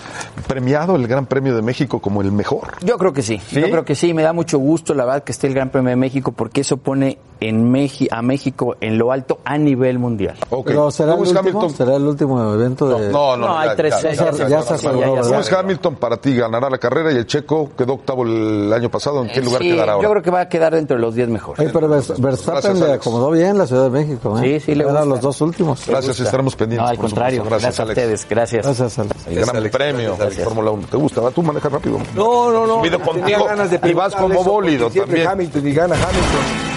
premiado 0.47 0.95
el 0.95 1.07
Gran 1.07 1.25
Premio 1.25 1.55
de 1.55 1.61
México 1.61 1.99
como 1.99 2.21
el 2.21 2.31
mejor? 2.31 2.73
Yo 2.81 2.97
creo 2.97 3.13
que 3.13 3.21
sí, 3.21 3.39
yo 3.51 3.63
creo 3.69 3.85
que 3.85 3.95
sí, 3.95 4.13
me 4.13 4.23
da 4.23 4.33
mucho 4.33 4.57
gusto 4.57 4.93
la 4.93 5.05
verdad 5.05 5.23
que 5.23 5.31
esté 5.31 5.47
el 5.47 5.53
Gran 5.53 5.69
Premio 5.69 5.89
de 5.89 5.95
México 5.95 6.31
porque 6.31 6.61
eso 6.61 6.77
pone 6.77 7.17
en 7.39 7.71
Meji- 7.73 8.07
a 8.09 8.21
México 8.21 8.75
en 8.79 8.97
lo 8.97 9.11
alto 9.11 9.39
a 9.43 9.57
nivel 9.57 9.99
mundial. 9.99 10.35
Pero 10.65 10.89
será 10.91 11.15
el, 11.15 11.19
último, 11.19 11.69
será 11.69 11.95
el 11.97 12.03
último 12.03 12.53
evento 12.53 12.87
de... 12.97 13.09
No, 13.11 13.35
no, 13.35 13.47
No, 13.47 13.57
hay 13.59 13.69
ya- 13.69 13.75
tres, 13.75 13.93
ya- 14.01 14.11
ya- 14.13 14.13
ya 14.13 14.33
se- 14.33 14.49
ya 14.49 14.61
se 14.61 14.73
aseguró, 14.75 15.21
¿Cómo 15.21 15.39
es 15.41 15.51
Hamilton 15.51 15.95
para 15.95 16.17
ti? 16.17 16.35
¿Ganará 16.35 16.69
la 16.69 16.77
carrera 16.77 17.11
y 17.11 17.17
el 17.17 17.25
checo 17.25 17.71
quedó 17.77 17.95
octavo 17.95 18.23
el 18.23 18.71
año 18.71 18.89
pasado? 18.89 19.23
¿En 19.23 19.29
qué 19.29 19.41
lugar 19.41 19.61
Sí, 19.61 19.71
quedará 19.71 19.93
ahora? 19.93 20.03
Yo 20.07 20.11
creo 20.11 20.23
que 20.23 20.31
va 20.31 20.41
a 20.41 20.49
quedar 20.49 20.73
dentro 20.73 20.95
de 20.95 21.01
los 21.01 21.15
10 21.15 21.27
mejores. 21.27 21.69
Pero 21.73 21.89
Vers- 21.89 22.17
Verstappen 22.17 22.79
le 22.79 22.93
acomodó 22.93 23.29
bien 23.31 23.57
la 23.57 23.67
Ciudad 23.67 23.83
de 23.85 23.89
México. 23.89 24.39
¿eh? 24.39 24.59
Sí, 24.59 24.65
sí, 24.67 24.75
le 24.75 24.85
gusta. 24.85 25.03
los 25.03 25.19
dos 25.19 25.41
últimos. 25.41 25.85
Gracias, 25.85 26.19
estaremos 26.21 26.55
pendientes. 26.55 26.83
No, 26.85 26.89
al 26.91 26.97
contrario, 26.97 27.43
gracias, 27.43 27.77
a 27.79 27.83
ustedes, 27.83 28.25
gracias. 28.29 28.65
Gracias, 28.65 28.99
Alex. 28.99 29.27
El 29.27 29.35
gran 29.45 29.69
premio 29.69 30.15
de 30.29 30.43
Fórmula 30.43 30.71
1. 30.71 30.87
¿Te 30.87 30.97
gusta? 30.97 31.21
¿Va? 31.21 31.31
Tú 31.31 31.43
manejas 31.43 31.71
rápido. 31.71 31.99
No, 32.15 32.51
no, 32.51 32.67
no. 32.67 32.79
Subido 32.79 32.99
Tenía 32.99 33.13
contigo 33.13 33.45
ganas 33.45 33.69
de 33.69 33.79
y 33.89 33.93
vas 33.93 34.15
como 34.15 34.43
bólido 34.43 34.89
también. 34.89 35.27
Hamilton 35.27 35.67
y 35.67 35.73
gana 35.73 35.95
Hamilton. 35.95 36.73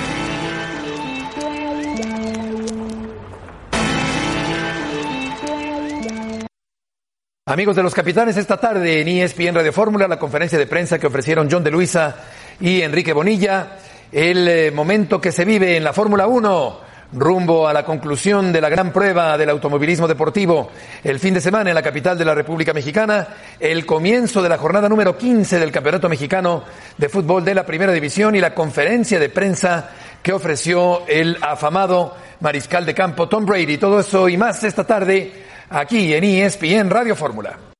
Amigos 7.49 7.77
de 7.77 7.83
los 7.85 7.95
capitanes, 7.95 8.37
esta 8.37 8.57
tarde 8.57 9.01
en 9.01 9.07
ESPN 9.07 9.55
Radio 9.55 9.73
Fórmula, 9.73 10.09
la 10.09 10.19
conferencia 10.19 10.59
de 10.59 10.67
prensa 10.67 10.99
que 10.99 11.07
ofrecieron 11.07 11.49
John 11.49 11.63
de 11.63 11.71
Luisa 11.71 12.17
y 12.59 12.81
Enrique 12.81 13.13
Bonilla, 13.13 13.79
el 14.11 14.49
eh, 14.49 14.71
momento 14.73 15.21
que 15.21 15.31
se 15.31 15.45
vive 15.45 15.77
en 15.77 15.85
la 15.85 15.93
Fórmula 15.93 16.27
1, 16.27 16.81
rumbo 17.13 17.69
a 17.69 17.73
la 17.73 17.85
conclusión 17.85 18.53
de 18.53 18.61
la 18.61 18.69
gran 18.69 18.93
prueba 18.93 19.39
del 19.39 19.51
automovilismo 19.51 20.09
deportivo 20.09 20.71
el 21.05 21.19
fin 21.19 21.35
de 21.35 21.41
semana 21.41 21.71
en 21.71 21.75
la 21.75 21.83
capital 21.83 22.19
de 22.19 22.25
la 22.25 22.35
República 22.35 22.73
Mexicana, 22.73 23.29
el 23.61 23.87
comienzo 23.87 24.43
de 24.43 24.49
la 24.49 24.59
jornada 24.59 24.89
número 24.89 25.17
15 25.17 25.59
del 25.59 25.73
Campeonato 25.73 26.09
Mexicano 26.09 26.65
de 26.97 27.09
Fútbol 27.09 27.45
de 27.45 27.55
la 27.55 27.67
Primera 27.67 27.93
División 27.93 28.35
y 28.35 28.41
la 28.41 28.55
conferencia 28.55 29.19
de 29.19 29.29
prensa 29.29 29.91
que 30.23 30.33
ofreció 30.33 31.07
el 31.07 31.39
afamado 31.41 32.15
mariscal 32.41 32.85
de 32.85 32.95
campo 32.95 33.29
Tom 33.29 33.47
Brady. 33.47 33.79
Todo 33.79 34.01
eso 34.01 34.29
y 34.29 34.37
más 34.37 34.63
esta 34.65 34.85
tarde 34.85 35.33
aquí 35.71 36.13
en 36.13 36.25
ESPN 36.25 36.91
Radio 36.91 37.15
Fórmula. 37.15 37.76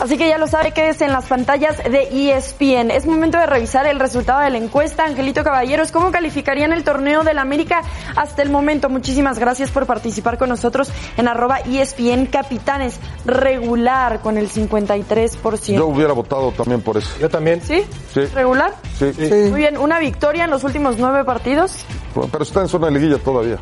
Así 0.00 0.16
que 0.16 0.28
ya 0.28 0.38
lo 0.38 0.46
sabe 0.46 0.70
que 0.70 0.90
es 0.90 1.00
en 1.00 1.12
las 1.12 1.26
pantallas 1.26 1.76
de 1.78 2.08
ESPN. 2.30 2.92
Es 2.92 3.04
momento 3.04 3.36
de 3.36 3.46
revisar 3.46 3.84
el 3.86 3.98
resultado 3.98 4.40
de 4.40 4.50
la 4.50 4.58
encuesta. 4.58 5.04
Angelito 5.04 5.42
Caballeros, 5.42 5.90
¿cómo 5.90 6.12
calificarían 6.12 6.72
el 6.72 6.84
torneo 6.84 7.24
del 7.24 7.38
América 7.38 7.82
hasta 8.14 8.42
el 8.42 8.50
momento? 8.50 8.88
Muchísimas 8.88 9.40
gracias 9.40 9.72
por 9.72 9.86
participar 9.86 10.38
con 10.38 10.50
nosotros 10.50 10.90
en 11.16 11.26
arroba 11.26 11.58
E 11.60 11.80
ESPN 11.80 12.26
Capitanes. 12.26 13.00
Regular 13.24 14.20
con 14.20 14.38
el 14.38 14.48
53%. 14.48 15.74
Yo 15.74 15.86
hubiera 15.86 16.12
votado 16.12 16.52
también 16.52 16.80
por 16.80 16.96
eso. 16.96 17.10
Yo 17.20 17.28
también. 17.28 17.60
¿Sí? 17.62 17.84
Sí. 18.14 18.20
¿Regular? 18.26 18.74
Sí. 18.98 19.12
Muy 19.50 19.60
bien, 19.60 19.78
una 19.78 19.98
victoria 19.98 20.44
en 20.44 20.50
los 20.50 20.62
últimos 20.62 20.96
nueve 20.98 21.24
partidos. 21.24 21.84
Pero 22.30 22.44
está 22.44 22.60
en 22.60 22.68
zona 22.68 22.86
de 22.86 22.92
liguilla 22.92 23.18
todavía. 23.18 23.58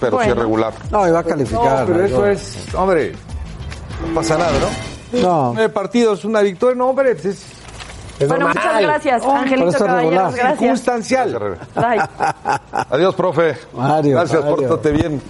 Pero 0.00 0.10
sí 0.12 0.16
Bueno. 0.16 0.32
es 0.32 0.38
regular. 0.38 0.74
No, 0.90 1.06
iba 1.06 1.20
a 1.20 1.24
calificar. 1.24 1.80
No, 1.80 1.86
pero 1.86 2.04
eso 2.04 2.26
es, 2.26 2.74
hombre, 2.74 3.12
no 4.06 4.14
pasa 4.14 4.36
nada, 4.36 4.50
¿no? 4.58 4.95
No. 5.12 5.52
Nueve 5.54 5.68
partidos, 5.72 6.24
una 6.24 6.40
victoria, 6.40 6.76
no, 6.76 6.88
hombre, 6.88 7.14
pues 7.14 7.26
es, 7.26 7.42
es 8.18 8.28
Bueno, 8.28 8.46
normal. 8.46 8.64
muchas 8.64 8.82
gracias, 8.82 9.22
Oh, 9.24 9.36
Angelito 9.36 9.72
Caballeros. 9.78 10.34
Gracias. 10.34 10.58
Circunstancial. 10.58 11.58
Bye. 11.74 12.02
Adiós, 12.90 13.14
profe. 13.14 13.56
Mario, 13.74 14.16
Gracias, 14.18 14.40
Mario. 14.44 14.56
pórtate 14.68 14.90
bien. 14.92 15.22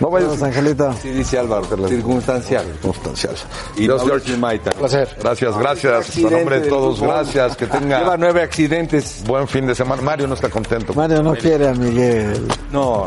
No 0.00 0.10
vayas. 0.10 0.28
Adiós, 0.30 0.42
Angelito. 0.42 0.92
Sí, 0.94 1.10
dice 1.10 1.38
Álvaro, 1.38 1.64
circunstancial. 1.88 2.64
Circunstancial. 2.64 3.34
Y 3.76 3.86
Mauricio 3.86 4.08
George. 4.08 4.36
Maita. 4.36 4.70
Placer. 4.72 5.16
Gracias, 5.20 5.56
gracias. 5.58 6.16
A 6.18 6.30
nombre 6.30 6.60
de 6.60 6.68
todos, 6.68 7.00
gracias. 7.00 7.56
Que 7.56 7.66
Lleva 7.66 7.78
tenga 7.78 8.16
nueve 8.16 8.42
accidentes. 8.42 9.22
buen 9.26 9.46
fin 9.46 9.66
de 9.66 9.74
semana. 9.74 10.02
Mario 10.02 10.26
no 10.26 10.34
está 10.34 10.48
contento. 10.48 10.94
Mario 10.94 11.22
no 11.22 11.34
quiere 11.34 11.68
a 11.68 11.72
Miguel. 11.74 12.48
No. 12.72 13.06